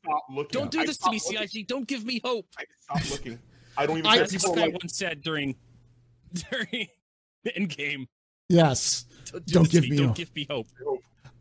[0.52, 1.48] Don't do this to me, stopped looking.
[1.62, 1.68] CIG.
[1.68, 2.46] Don't give me hope.
[2.60, 2.64] I
[3.00, 3.40] stop looking.
[3.78, 4.24] I don't even I- care.
[4.26, 5.56] As this People are guy like, once said during
[6.52, 6.88] during
[7.44, 8.08] the in game.
[8.50, 9.06] yes.
[9.32, 10.16] Don't, do Don't this to give me Don't hope.
[10.18, 10.68] give me hope.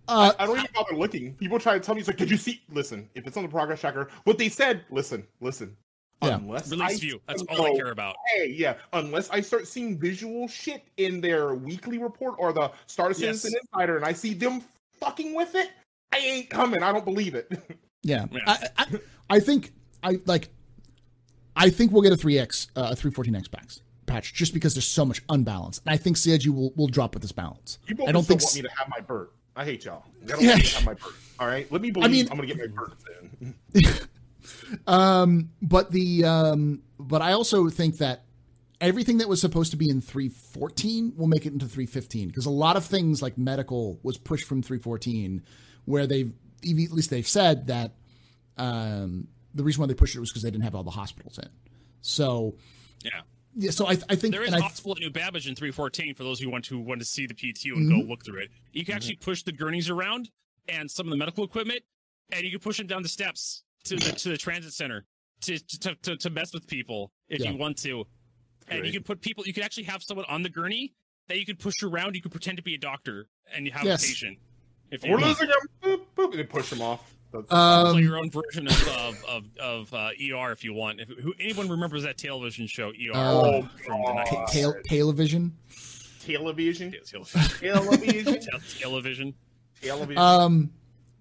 [0.08, 1.34] Uh, I don't even bother looking.
[1.34, 2.62] People try to tell me, it's like, did you see?
[2.70, 5.76] Listen, if it's on the progress tracker, what they said, listen, listen.
[6.22, 6.36] Yeah.
[6.36, 7.20] Unless I Release view.
[7.28, 8.16] That's all I care about.
[8.34, 8.76] Hey, yeah.
[8.94, 13.18] Unless I start seeing visual shit in their weekly report or the Star Yes.
[13.18, 14.62] Citizen Insider, and I see them
[14.98, 15.70] fucking with it,
[16.12, 16.82] I ain't coming.
[16.82, 17.50] I don't believe it.
[18.02, 18.26] yeah.
[18.30, 18.40] Yeah.
[18.46, 18.86] I, I,
[19.28, 19.72] I think
[20.02, 20.48] I like.
[21.54, 25.04] I think we'll get a 3x, uh, a 314x packs patch just because there's so
[25.04, 25.80] much unbalance.
[25.84, 27.78] And I think CIG will, will drop with this balance.
[27.86, 28.46] You both I don't still think.
[28.46, 29.28] want me to have my bird.
[29.56, 30.04] I hate y'all.
[30.06, 30.34] I Yeah.
[30.48, 31.12] want me to have my bird.
[31.38, 33.04] All right, let me believe I mean- I'm gonna get my birds
[33.40, 33.54] in.
[34.86, 38.24] Um, but the um, but I also think that
[38.80, 42.50] everything that was supposed to be in 314 will make it into 315 because a
[42.50, 45.42] lot of things like medical was pushed from 314,
[45.84, 47.94] where they've at least they've said that
[48.56, 51.38] um, the reason why they pushed it was because they didn't have all the hospitals
[51.38, 51.48] in.
[52.00, 52.56] So
[53.04, 53.22] Yeah.
[53.56, 55.54] Yeah, so I, I think There is and a I, hospital at New Babbage in
[55.54, 58.10] 314 for those who want to want to see the PTU and go mm-hmm.
[58.10, 58.50] look through it.
[58.72, 58.96] You can mm-hmm.
[58.96, 60.30] actually push the gurneys around
[60.68, 61.80] and some of the medical equipment,
[62.32, 65.04] and you can push them down the steps to the to the transit center
[65.42, 67.52] to to, to, to mess with people if Yeah.
[67.52, 68.04] you want to.
[68.68, 69.46] And you can put people.
[69.46, 70.92] You can actually have someone on the gurney
[71.28, 72.16] that you can push around.
[72.16, 74.04] You can pretend to be a doctor and you have Yes.
[74.04, 74.38] a patient.
[74.90, 75.28] If you We're want.
[75.28, 75.58] losing them.
[75.82, 77.15] Boop, boop, and they push them off.
[77.32, 81.00] That's- play um, your own version of of of, of uh, ER if you want.
[81.00, 84.26] If who, anyone remembers that television show ER Oh, from the God.
[84.26, 84.48] ta- 90s?
[84.52, 85.52] tail, television.
[86.20, 86.92] television.
[86.92, 86.92] Television.
[87.60, 88.40] Television.
[88.80, 89.34] Television.
[89.82, 90.18] television.
[90.18, 90.70] Um,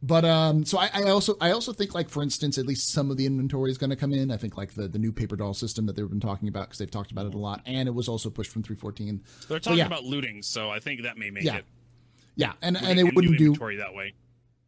[0.01, 3.09] but um, so I, I also I also think like for instance, at least some
[3.09, 4.29] of the inventory is going to come in.
[4.31, 6.77] I think like the the new paper doll system that they've been talking about because
[6.77, 9.23] they've talked about it a lot, and it was also pushed from 314.
[9.49, 9.87] They're talking yeah.
[9.87, 11.57] about looting, so I think that may make Yeah.
[11.57, 11.65] it.
[12.35, 14.13] Yeah, and we and they wouldn't do inventory that way.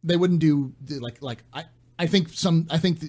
[0.04, 1.64] They wouldn't do like like I
[1.98, 3.00] I think some I think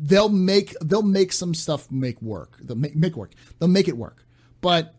[0.00, 2.58] they'll make they'll make some stuff make work.
[2.62, 3.32] They'll make make work.
[3.58, 4.24] They'll make it work.
[4.60, 4.94] But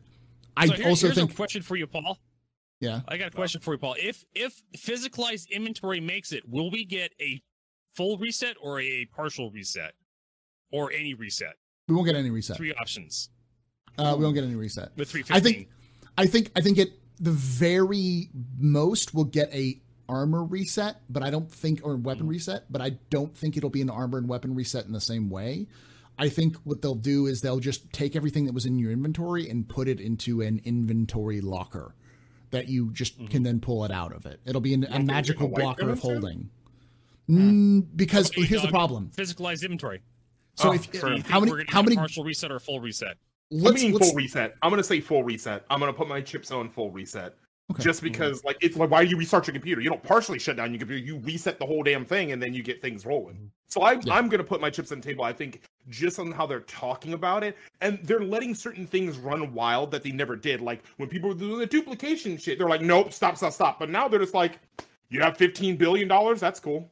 [0.55, 2.19] I So here- also think a question for you, Paul.
[2.79, 3.01] yeah.
[3.07, 3.95] I got a question for you, Paul.
[3.99, 7.41] If if physicalized inventory makes it, will we get a
[7.95, 9.93] full reset or a partial reset,
[10.71, 11.55] or any reset?
[11.87, 12.57] We won't get any reset.
[12.57, 13.29] Three options
[13.97, 14.95] Uh, we won't get any reset.
[14.95, 15.67] with three I think
[16.17, 21.29] I think I think it the very most will get a armor reset, but I
[21.29, 22.29] don't think or weapon Mm-hmm.
[22.31, 25.29] reset, but I don't think it'll be an armor and weapon reset in the same
[25.29, 25.67] way.
[26.17, 29.49] I think what they'll do is they'll just take everything that was in your inventory
[29.49, 31.95] and put it into an inventory locker
[32.51, 33.27] that you just Mm-hmm.
[33.27, 34.41] can then pull it out of it.
[34.45, 36.49] It'll be an, a magical we blocker of holding.
[37.29, 39.11] Mm, because Okay, here's the problem.
[39.15, 40.01] Physicalized inventory.
[40.55, 41.11] So Oh, if sure.
[41.11, 43.17] Do you how many how many partial reset or full reset?
[43.51, 44.55] Let's, mean let's full reset.
[44.61, 45.63] I'm gonna say full reset.
[45.69, 47.35] I'm gonna put my chips on full reset.
[47.71, 47.83] Okay.
[47.83, 49.79] Just because, like, it's like, why do you restart your computer?
[49.79, 51.03] You don't partially shut down your computer.
[51.05, 53.51] You reset the whole damn thing, and then you get things rolling.
[53.67, 54.15] So I, Yeah.
[54.15, 55.23] I'm gonna put my chips on the table.
[55.23, 59.53] I think just on how they're talking about it, and they're letting certain things run
[59.53, 60.61] wild that they never did.
[60.61, 63.77] Like when people were doing the duplication shit, they're like, nope, stop, stop, stop.
[63.79, 64.57] But now they're just like,
[65.09, 66.39] you have 15 billion dollars.
[66.39, 66.89] That's cool.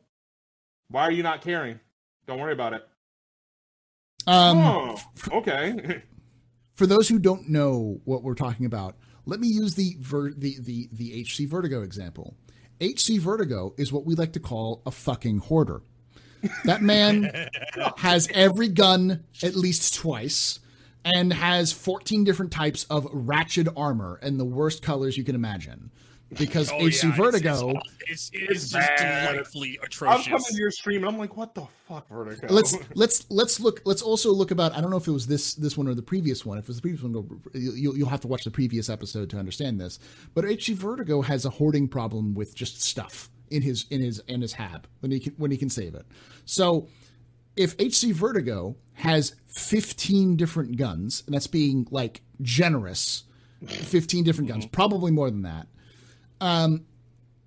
[0.89, 1.79] Why are you not caring?
[2.27, 2.87] Don't worry about it.
[4.27, 4.99] um oh,
[5.31, 6.03] okay.
[6.75, 8.95] for those who don't know what we're talking about,
[9.27, 12.35] let me use the ver- the the the HC Vertigo example.
[12.81, 15.81] HC Vertigo is what we like to call a fucking hoarder.
[16.65, 17.49] That man
[17.97, 20.59] has every gun at least twice
[21.03, 25.91] and has 14 different types of ratchet armor and the worst colors you can imagine.
[26.37, 29.31] Because Oh, HC yeah, Vertigo It's, it's, it's, It's just bad.
[29.31, 30.47] delightfully I'm coming atrocious.
[30.47, 32.47] to your stream and I'm like, what the fuck, Vertigo?
[32.53, 35.53] let's let's let's look let's also look about i don't know if it was this
[35.53, 38.09] this one or the previous one if it was the previous one go- you'll, you'll
[38.09, 39.99] have to watch the previous episode to understand this
[40.33, 44.41] but hc vertigo has a hoarding problem with just stuff in his in his in
[44.41, 46.05] his hab when he can when he can save it
[46.43, 46.87] so
[47.55, 53.23] if hc vertigo has 15 different guns and that's being like generous
[53.65, 54.71] 15 different guns mm-hmm.
[54.71, 55.67] probably more than that
[56.41, 56.85] um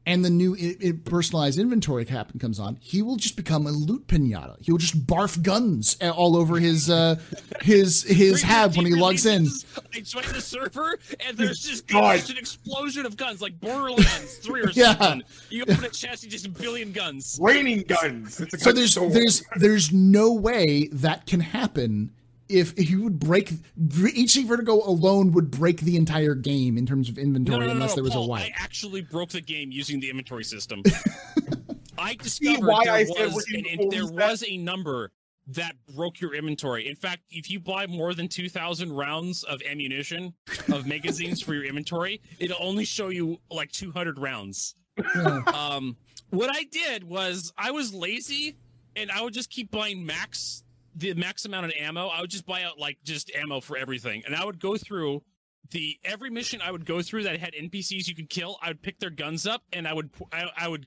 [0.07, 3.71] and the new i i personalized inventory cap comes on, he will just become a
[3.71, 4.57] loot pinata.
[4.61, 7.17] He will just barf guns all over his uh,
[7.61, 9.47] his his hab when he logs in.
[9.95, 14.63] I join the server and there's just, just an explosion of guns, like Borderlands three
[14.63, 14.97] or yeah.
[14.97, 15.23] something.
[15.51, 18.43] You open a chest, you just a billion guns, raining guns.
[18.63, 19.11] So there's store.
[19.11, 22.11] there's there's no way that can happen
[22.51, 27.19] if, you would break HC Vertigo alone would break the entire game in terms of
[27.19, 28.45] inventory no, no, no, unless there was Paul, a wipe.
[28.45, 30.83] I actually broke the game using the inventory system.
[31.99, 35.13] I discovered there, I was, an, there was a number
[35.49, 36.89] that broke your inventory.
[36.89, 40.33] In fact, if you buy more than 2,000 rounds of ammunition,
[40.73, 44.75] of magazines for your inventory, it'll only show you like 200 rounds.
[45.15, 45.43] Yeah.
[45.55, 45.97] Um,
[46.31, 48.57] what I did was I was lazy
[48.97, 50.63] and I would just keep buying max
[50.95, 54.23] the max amount of ammo, I would just buy out like just ammo for everything,
[54.27, 55.23] and I would go through
[55.71, 58.59] the every mission I would go through that had NPCs you could kill.
[58.63, 60.87] I would pick their guns up, and I would I, I would.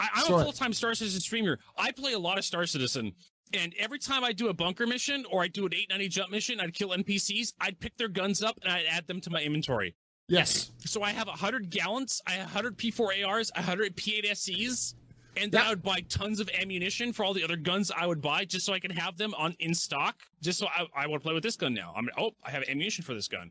[0.00, 1.58] I, am a full time Star Citizen streamer.
[1.78, 3.12] I play a lot of Star Citizen,
[3.52, 6.60] and every time I do a bunker mission or I do an 890 jump mission,
[6.60, 7.54] I'd kill NPCs.
[7.60, 9.94] I'd pick their guns up and I'd add them to my inventory.
[10.28, 10.72] Yes.
[10.78, 14.94] So I have 100 Gallants, I have 100 P4 ARs, 100 P8SCs,
[15.36, 18.20] and then I would buy tons of ammunition for all the other guns I would
[18.20, 20.22] buy just so I can have them on in stock.
[20.42, 21.92] Just so I, I want to play with this gun now.
[21.96, 23.50] I'm oh, I have ammunition for this gun.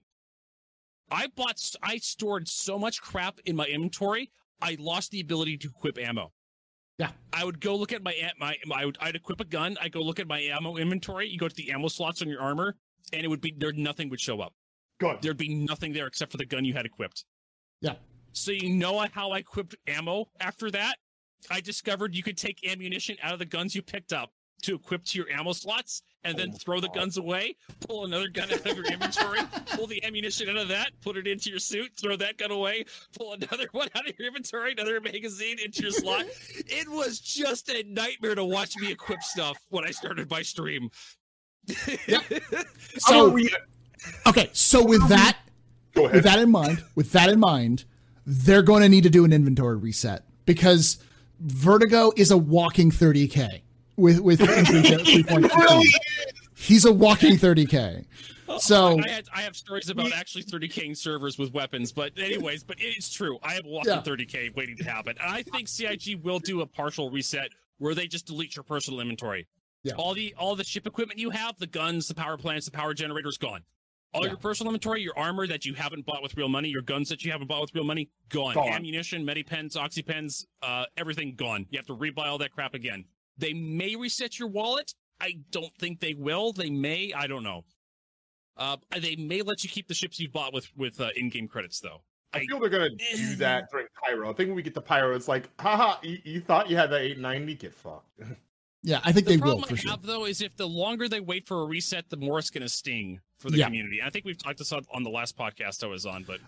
[1.11, 4.31] I bought, I stored so much crap in my inventory,
[4.61, 6.31] I lost the ability to equip ammo.
[6.97, 9.77] Yeah, I would go look at my my, my I would, I'd equip a gun.
[9.81, 11.27] I go look at my ammo inventory.
[11.27, 12.76] You go to the ammo slots on your armor,
[13.11, 13.73] and it would be there.
[13.73, 14.53] Nothing would show up.
[14.99, 15.18] Good.
[15.22, 17.26] There'd be nothing there except for the gun you had equipped.
[17.81, 17.95] Yeah.
[18.31, 20.97] So you know how I equipped ammo after that?
[21.49, 24.32] I discovered you could take ammunition out of the guns you picked up
[24.64, 28.30] to equip to your ammo slots and then oh throw the guns away, pull another
[28.30, 29.41] gun out of your inventory,
[29.72, 32.86] pull the ammunition out of that, put it into your suit, throw that gun away,
[33.18, 36.26] pull another one out of your inventory, another magazine into your slot.
[36.65, 40.90] It was just a nightmare to watch me equip stuff when I started my stream.
[42.98, 43.38] so
[44.28, 45.38] okay, so with that
[45.95, 47.86] with that in mind, with that in mind,
[48.26, 50.98] they're going to need to do an inventory reset because
[51.44, 53.61] Vertigo is a walking 30k
[53.98, 54.40] with with
[55.06, 55.52] three point.
[56.56, 58.06] He's a walking 30k.
[58.60, 62.78] So I, had, I have stories about actually 30k servers with weapons, but anyways, but
[62.80, 63.40] it's true.
[63.41, 64.02] I have a walking yeah.
[64.02, 67.49] 30k waiting to happen, and I think CIG will do a partial reset
[67.80, 69.48] where they just delete your personal inventory.
[69.84, 69.94] Yeah.
[69.98, 72.94] All the all the ship equipment you have, the guns, the power plants, the power
[72.94, 73.64] generators, gone.
[74.14, 74.30] All yeah.
[74.30, 77.23] your personal inventory, your armor that you haven't bought with real money, your guns that
[77.23, 78.53] you haven't bought with real money, gone.
[78.53, 78.69] gone.
[78.69, 81.65] Ammunition, medipens, oxypens, uh, everything gone.
[81.72, 83.06] You have to rebuy all that crap again.
[83.38, 84.94] They may reset your wallet.
[85.19, 86.53] I don't think they will.
[86.53, 87.11] They may.
[87.14, 87.64] I don't know.
[88.56, 91.80] Uh, they may let you keep the ships you've bought with with uh, in-game credits,
[91.80, 92.02] though.
[92.34, 94.30] I, I feel they're gonna do that during Pyro.
[94.30, 96.91] I think when we get to Pyro, it's like, haha, you, you thought you had
[96.91, 98.19] that 890, get fucked.
[98.85, 99.91] Yeah, I think the they will for I sure.
[99.91, 102.64] Have, though is if the longer they wait for a reset, the more it's going
[102.64, 103.65] to sting for the yeah.
[103.65, 104.02] community.
[104.02, 106.40] I think we've talked this on, on the last podcast I was on, but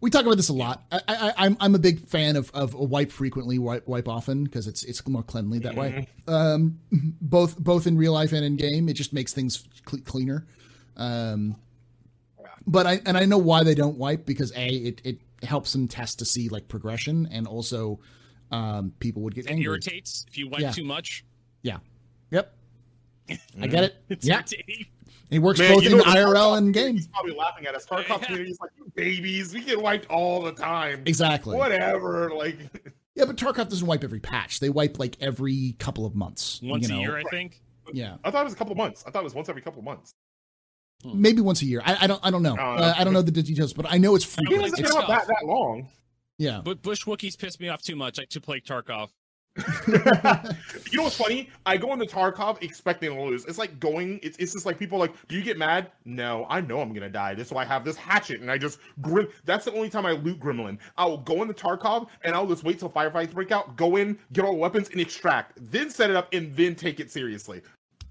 [0.00, 0.82] we talk about this a lot.
[0.90, 4.66] I, I, I'm I'm a big fan of of wipe frequently, wipe wipe often because
[4.66, 6.08] it's it's more cleanly that way.
[6.26, 6.34] Mm-hmm.
[6.34, 6.78] Um,
[7.20, 10.46] both both in real life and in game, it just makes things cl- cleaner.
[10.96, 11.56] Um,
[12.66, 15.86] but I and I know why they don't wipe because a it it helps them
[15.86, 18.00] test to see like progression and also
[18.50, 19.66] um, people would get it angry.
[19.66, 20.72] irritates if you wipe yeah.
[20.72, 21.24] too much.
[21.62, 21.78] Yeah.
[22.30, 22.54] Yep.
[23.60, 23.96] I get it.
[24.08, 24.36] It's yeah.
[24.36, 24.86] Irritating.
[25.30, 26.96] He works Man, both in IRL and game.
[26.96, 27.84] He's probably laughing at us.
[27.84, 29.52] Tarkov community's like you babies.
[29.52, 31.02] We get wiped all the time.
[31.06, 31.56] Exactly.
[31.56, 32.30] Whatever.
[32.30, 32.58] Like.
[33.14, 34.60] Yeah, but Tarkov doesn't wipe every patch.
[34.60, 36.60] They wipe like every couple of months.
[36.62, 37.00] Once you know?
[37.00, 37.60] a year, I think.
[37.92, 38.14] Yeah.
[38.22, 39.02] I thought it was a couple of months.
[39.04, 40.14] I thought it was once every couple of months.
[41.02, 41.20] Hmm.
[41.20, 41.82] Maybe once a year.
[41.84, 42.20] I, I don't.
[42.22, 42.52] I don't know.
[42.52, 44.24] I don't know, uh, I don't know the details, but I know it's.
[44.38, 45.88] It hasn't been that that long.
[46.38, 46.60] Yeah.
[46.64, 49.10] But Bush Wookiees piss me off too much I to play Tarkov.
[49.88, 51.50] You know what's funny?
[51.66, 53.44] I go into Tarkov expecting to lose.
[53.44, 54.20] It's like going.
[54.22, 55.90] It's, it's just like people like, do you get mad?
[56.04, 57.34] No, I know I'm gonna die.
[57.34, 59.28] That's why I have this hatchet, and I just grim.
[59.44, 60.78] That's the only time I loot Gremlin.
[60.96, 64.44] I'll go into Tarkov, and I'll just wait till firefights break out, go in, get
[64.44, 65.58] all the weapons, and extract.
[65.70, 67.62] Then set it up, and then take it seriously.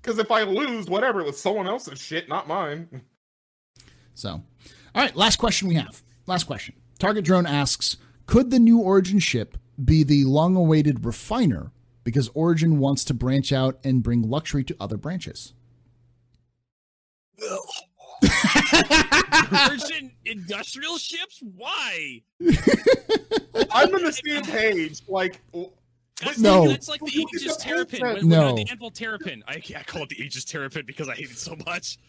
[0.02, 3.02] Because if I lose, whatever, it was someone else's shit, not mine.
[4.15, 4.44] So, all
[4.95, 6.02] right, last question we have.
[6.28, 6.76] Last question.
[6.98, 11.71] Target Drone asks, could the new Origin ship be the long awaited refiner
[12.03, 15.53] because Origin wants to branch out and bring luxury to other branches.
[19.67, 21.41] Origin industrial ships?
[21.55, 22.21] Why?
[23.71, 25.01] I'm on the same page.
[25.07, 25.41] Like,
[26.21, 28.01] that's no, like, that's like the Aegis Terrapin.
[28.01, 29.43] When, no, when, the Anvil Terrapin.
[29.47, 31.99] I, I call it the Aegis Terrapin because I hate it so much.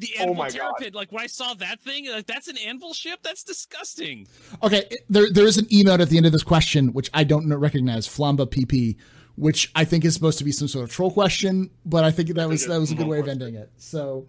[0.00, 0.94] The Oh Anvil my God.
[0.94, 3.20] Like when I saw that thing, like that's an Anvil ship.
[3.22, 4.28] That's disgusting.
[4.62, 7.46] Okay, there there is an emote at the end of this question which I don't
[7.46, 8.96] know, recognize, Flamba PP,
[9.36, 12.28] which I think is supposed to be some sort of troll question, but I think
[12.34, 13.70] that was that was a good way of ending it.
[13.76, 14.28] So,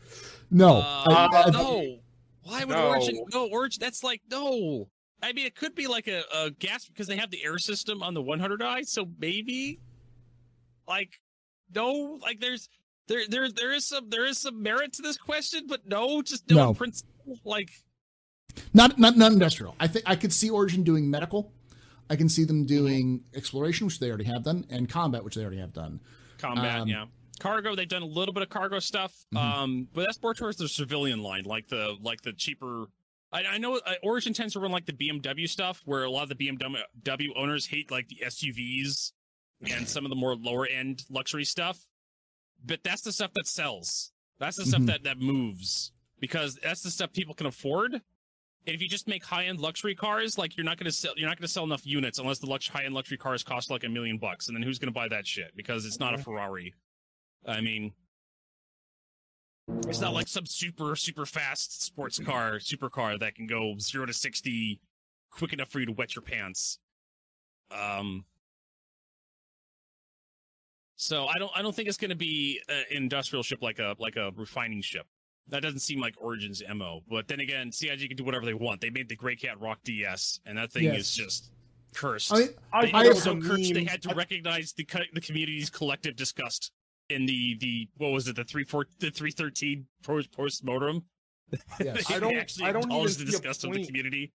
[0.50, 2.00] no, Uh, I- I- no.
[2.44, 2.88] Why would No.
[2.88, 3.24] Origin?
[3.32, 3.80] No, Origin.
[3.80, 4.90] That's like no.
[5.22, 8.02] I mean, it could be like a, a gas because they have the air system
[8.02, 8.88] on the 100i.
[8.88, 9.80] So maybe,
[10.88, 11.20] like,
[11.76, 12.70] no, like there's
[13.10, 16.49] there there there is some there is some merit to this question, but no, just
[16.49, 16.73] no, No.
[16.73, 17.11] principle.
[17.44, 17.69] Like,
[18.73, 19.76] not not not industrial.
[19.80, 21.52] I think I could see Origin doing medical.
[22.10, 25.41] I can see them doing exploration, which they already have done, and combat, which they
[25.41, 25.99] already have done.
[26.40, 27.06] combat, Um, yeah.
[27.40, 29.38] Cargo, they've done a little bit of cargo stuff, Mhm.
[29.38, 32.86] um, but that's more towards the civilian line, like the like the cheaper.
[33.31, 36.23] I, I know uh, Origin tends to run like the BMW stuff, where a lot
[36.23, 39.11] of the BMW owners hate like the SUVs
[39.69, 41.80] and some of the more lower end luxury stuff.
[42.65, 44.11] But that's the stuff that sells.
[44.40, 44.88] That's the stuff Mhm.
[44.88, 47.94] that that moves because that's the stuff people can afford.
[47.94, 51.27] And if you just make high end luxury cars, like you're not gonna sell, you're
[51.27, 53.90] not gonna sell enough units unless the lux- high end luxury cars cost like a
[53.90, 55.56] million bucks, and then who's gonna buy that shit?
[55.56, 56.23] Because it's not a Mhm.
[56.26, 56.73] Ferrari.
[57.45, 57.94] I mean,
[59.88, 64.14] it's not like some super super fast sports car, supercar that can go zero to
[64.14, 64.80] sixty
[65.31, 66.80] quick enough for you to wet your pants.
[67.72, 68.26] Um.
[71.01, 73.95] So I don't I don't think it's going to be an industrial ship like a
[73.99, 75.07] like a refining ship.
[75.47, 77.03] That doesn't seem like Origin's mo.
[77.09, 78.81] But then again, CIG can do whatever they want.
[78.81, 80.97] They made the Greycat ROC DS, and that thing Yes.
[80.99, 81.51] is just
[81.95, 82.34] cursed.
[82.34, 84.13] I mean, I, They- I it have was so some cursed they had to I-
[84.13, 86.73] recognize the the community's collective disgust
[87.09, 91.05] in the the what was it the three four the three thirteen post post mortem.
[91.80, 92.11] yes.
[92.11, 94.34] I don't- actually I don't even acknowledged the see a disgust of the community.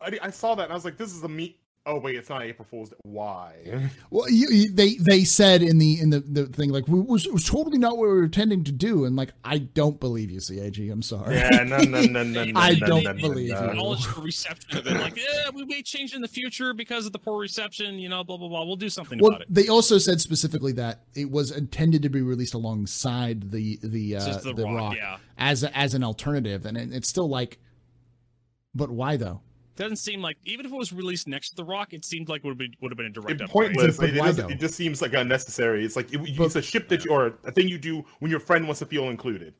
[0.00, 1.58] I, I saw that and I was like, this is a me.
[1.86, 2.90] Oh wait, it's not April Fool's.
[2.90, 2.96] Day.
[3.02, 3.54] Why?
[4.10, 7.24] Well, you, you- they they said in the in the, the thing like we was,
[7.24, 10.30] it was totally not what we were intending to do, and like I don't believe
[10.30, 10.90] you, CIG.
[10.90, 11.36] I'm sorry.
[11.36, 12.60] yeah, no, no, no, no, no.
[12.60, 13.62] I no, don't no, no, believe no.
[13.62, 13.68] you.
[13.70, 17.12] Acknowledge the reception of it, like yeah, we may change in the future because of
[17.12, 17.98] the poor reception.
[17.98, 18.64] You know, blah blah blah.
[18.64, 19.46] We'll do something Well, about it.
[19.48, 24.38] they also said specifically that it was intended to be released alongside the the uh,
[24.38, 25.16] the, the, ROC, ROC yeah.
[25.38, 27.58] as a, as an alternative, and it, it's still like,
[28.74, 29.40] but why though?
[29.80, 32.44] Doesn't seem like even if it was released next to the ROC, it seemed like
[32.44, 33.96] would have been would have been a direct It's pointless.
[33.96, 35.84] But It, it why doesn't- it just seems like unnecessary.
[35.84, 38.30] It's like it, But- it's a ship that you or a thing you do when
[38.30, 39.54] your friend wants to feel included.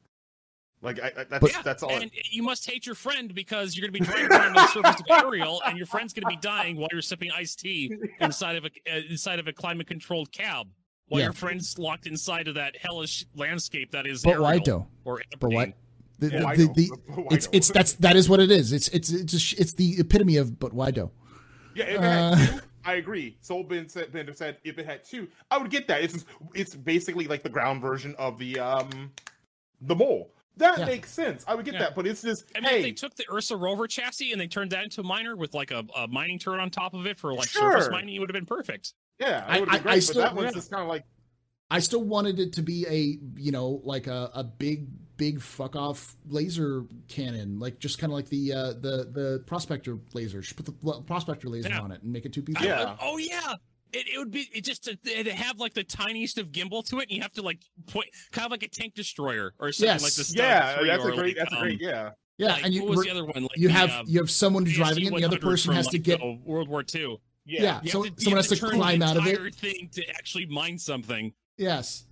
[0.83, 1.91] Like I, I, that's Yeah, that's all.
[1.91, 4.67] And you must hate your friend because you're going to be driving around on the
[4.69, 7.95] surface of Arial, and your friend's going to be dying while you're sipping iced tea
[8.21, 10.69] inside of a uh, inside of a climate controlled cab,
[11.09, 11.27] while Yeah.
[11.29, 14.87] your friend's locked inside of that hellish landscape that is But Arial why though?
[15.05, 15.75] or But why?
[16.27, 16.31] Aberdeen.
[16.31, 18.73] The, Yeah, why the, the, it's it's that's that is what it is.
[18.73, 21.11] It's it's it's a, it's the epitome of but why do?
[21.75, 23.37] Yeah, if it Uh, had two, I agree.
[23.41, 26.03] Soul Ben said, Bender said if it had two, I would get that.
[26.03, 26.25] It's
[26.55, 29.13] it's basically like the ground version of the um
[29.83, 30.33] the mole.
[30.57, 30.85] That Yeah.
[30.87, 31.45] makes sense.
[31.49, 31.81] I would get Yeah.
[31.81, 34.47] that, but it's just I mean, if they took the Ursa rover chassis and they
[34.49, 37.17] turned that into a miner with like a, a mining turret on top of it
[37.19, 37.73] for like Sure.
[37.73, 38.93] surface mining, it would have been perfect.
[39.19, 40.03] yeah, I- it would I- I great.
[40.03, 40.53] still- but that one's yeah.
[40.53, 41.05] just kind of like
[41.71, 45.77] I still wanted it to be a you know like a, a big big fuck
[45.77, 50.41] off laser cannon, like just kind of like the uh, the the prospector laser.
[50.41, 51.81] Just put the prospector laser Yeah.
[51.81, 52.63] on it and make it two pieces.
[52.63, 52.97] I- Yeah.
[53.01, 53.55] oh yeah.
[53.93, 57.01] It, it would be it just to, it'd have like the tiniest of gimbal to
[57.01, 59.95] it, and you have to like point kind of like a tank destroyer or something
[59.95, 60.03] Yes.
[60.05, 62.11] like the Stealth yeah, 3 that's a great, like, that's a um, great, yeah.
[62.39, 63.43] yeah, like, and you what was the other one?
[63.43, 65.75] Like you the, have uh, you have someone driving it, and the other person from,
[65.75, 67.19] has to get uh, World War II.
[67.45, 67.81] yeah.
[67.83, 69.55] You So someone has to turn climb out of it.
[69.57, 71.33] thing to actually mine something.
[71.61, 72.05] Yes.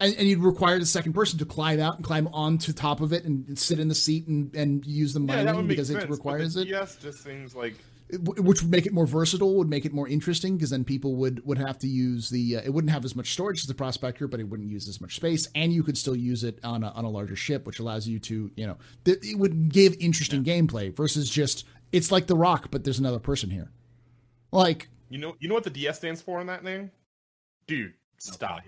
[0.00, 3.12] And, and you'd require the second person to climb out and climb onto top of
[3.12, 5.88] it and sit in the seat and, and use the Yeah, mining would make because
[5.88, 6.04] sense.
[6.04, 6.68] it requires it.
[6.68, 7.74] Yes, just seems like
[8.12, 11.16] Wh- which would make it more versatile, would make it more interesting because then people
[11.16, 12.56] would would have to use the.
[12.56, 15.00] Uh, it wouldn't have as much storage as the prospector, but it wouldn't use as
[15.00, 17.80] much space, and you could still use it on a on a larger ship, which
[17.80, 22.28] allows you to you know th- it would give interesting gameplay versus just it's like
[22.28, 23.70] the ROC, but there's another person here.
[24.52, 26.90] Like, you know, you know what the DS stands for in that name,
[27.66, 27.92] dude.
[28.18, 28.62] Stop.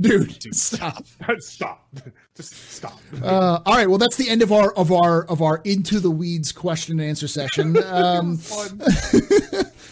[0.00, 1.04] Dude, Dude, stop.
[1.38, 1.88] stop.
[2.34, 3.00] Just stop.
[3.22, 6.10] Uh, all right, well, that's the end of our of our of our into the
[6.10, 7.76] weeds question and answer session.
[7.86, 8.36] Um,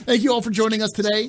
[0.04, 1.28] thank you all for joining us today.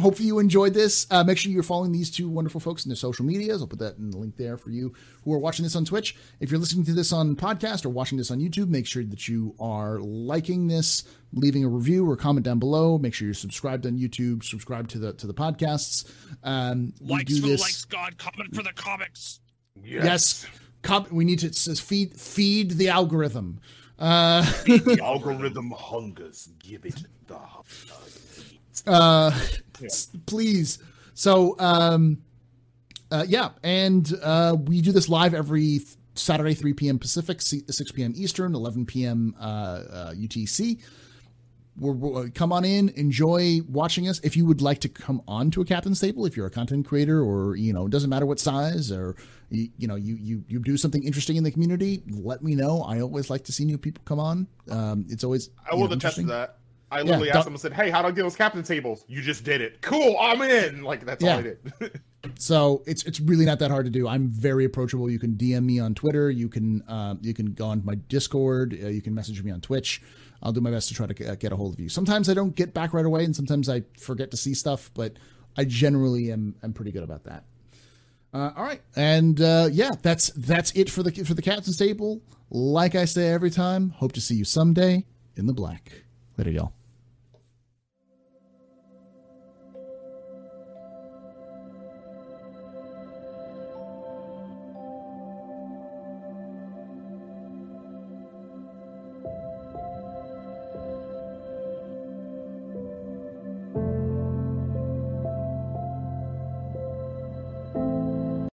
[0.00, 0.02] Fun.
[0.02, 1.06] hopefully you enjoyed this.
[1.10, 3.60] Uh, make sure you're following these two wonderful folks in their social medias.
[3.60, 4.92] I'll put that in the link there for you
[5.24, 6.16] who are watching this on Twitch.
[6.40, 9.28] If you're listening to this on podcast or watching this on YouTube, make sure that
[9.28, 12.98] you are liking this, leaving a review or comment down below.
[12.98, 16.10] Make sure you're subscribed on YouTube, subscribe to the to the podcasts.
[16.42, 17.60] Um, Likes do for this.
[17.60, 18.18] the likes, God.
[18.18, 19.40] Comment for the comics.
[19.82, 20.46] Yes.
[20.82, 23.60] Com- we need to says feed feed the algorithm.
[23.98, 26.48] Uh, The algorithm hungers.
[26.58, 27.38] Give it the
[28.86, 29.30] uh,
[30.26, 30.78] please.
[31.14, 32.18] So, um,
[33.10, 36.98] uh, yeah, and uh, we do this live every th- Saturday, 3 p.m.
[36.98, 38.12] Pacific, 6 p.m.
[38.16, 39.34] Eastern, 11 p.m.
[39.38, 40.80] Uh, uh, UTC.
[41.78, 44.20] We're, we're, come on in, enjoy watching us.
[44.22, 46.86] If you would like to come on to a captain's table, if you're a content
[46.86, 49.16] creator, or you know, it doesn't matter what size, or
[49.48, 52.82] you, you know, you you you do something interesting in the community, let me know.
[52.82, 54.46] I always like to see new people come on.
[54.70, 56.58] Um, it's always I will know, attest to that.
[56.90, 59.04] I literally yeah, asked them and said, "Hey, how do I get those captain tables?"
[59.06, 59.80] You just did it.
[59.80, 60.82] Cool, I'm in.
[60.82, 61.32] Like that's yeah.
[61.32, 62.00] all I did.
[62.38, 64.08] so it's it's really not that hard to do.
[64.08, 65.08] I'm very approachable.
[65.08, 66.30] You can DM me on Twitter.
[66.30, 68.78] You can uh, you can go on my Discord.
[68.82, 70.02] Uh, you can message me on Twitch.
[70.42, 71.88] I'll do my best to try to get a hold of you.
[71.88, 74.90] Sometimes I don't get back right away, and sometimes I forget to see stuff.
[74.94, 75.14] But
[75.56, 77.44] I generally am am pretty good about that.
[78.32, 82.20] Uh, all right, and uh, yeah, that's that's it for the for the captain's table.
[82.50, 85.04] Like I say every time, hope to see you someday
[85.36, 85.92] in the black.
[86.36, 86.72] Later, y'all.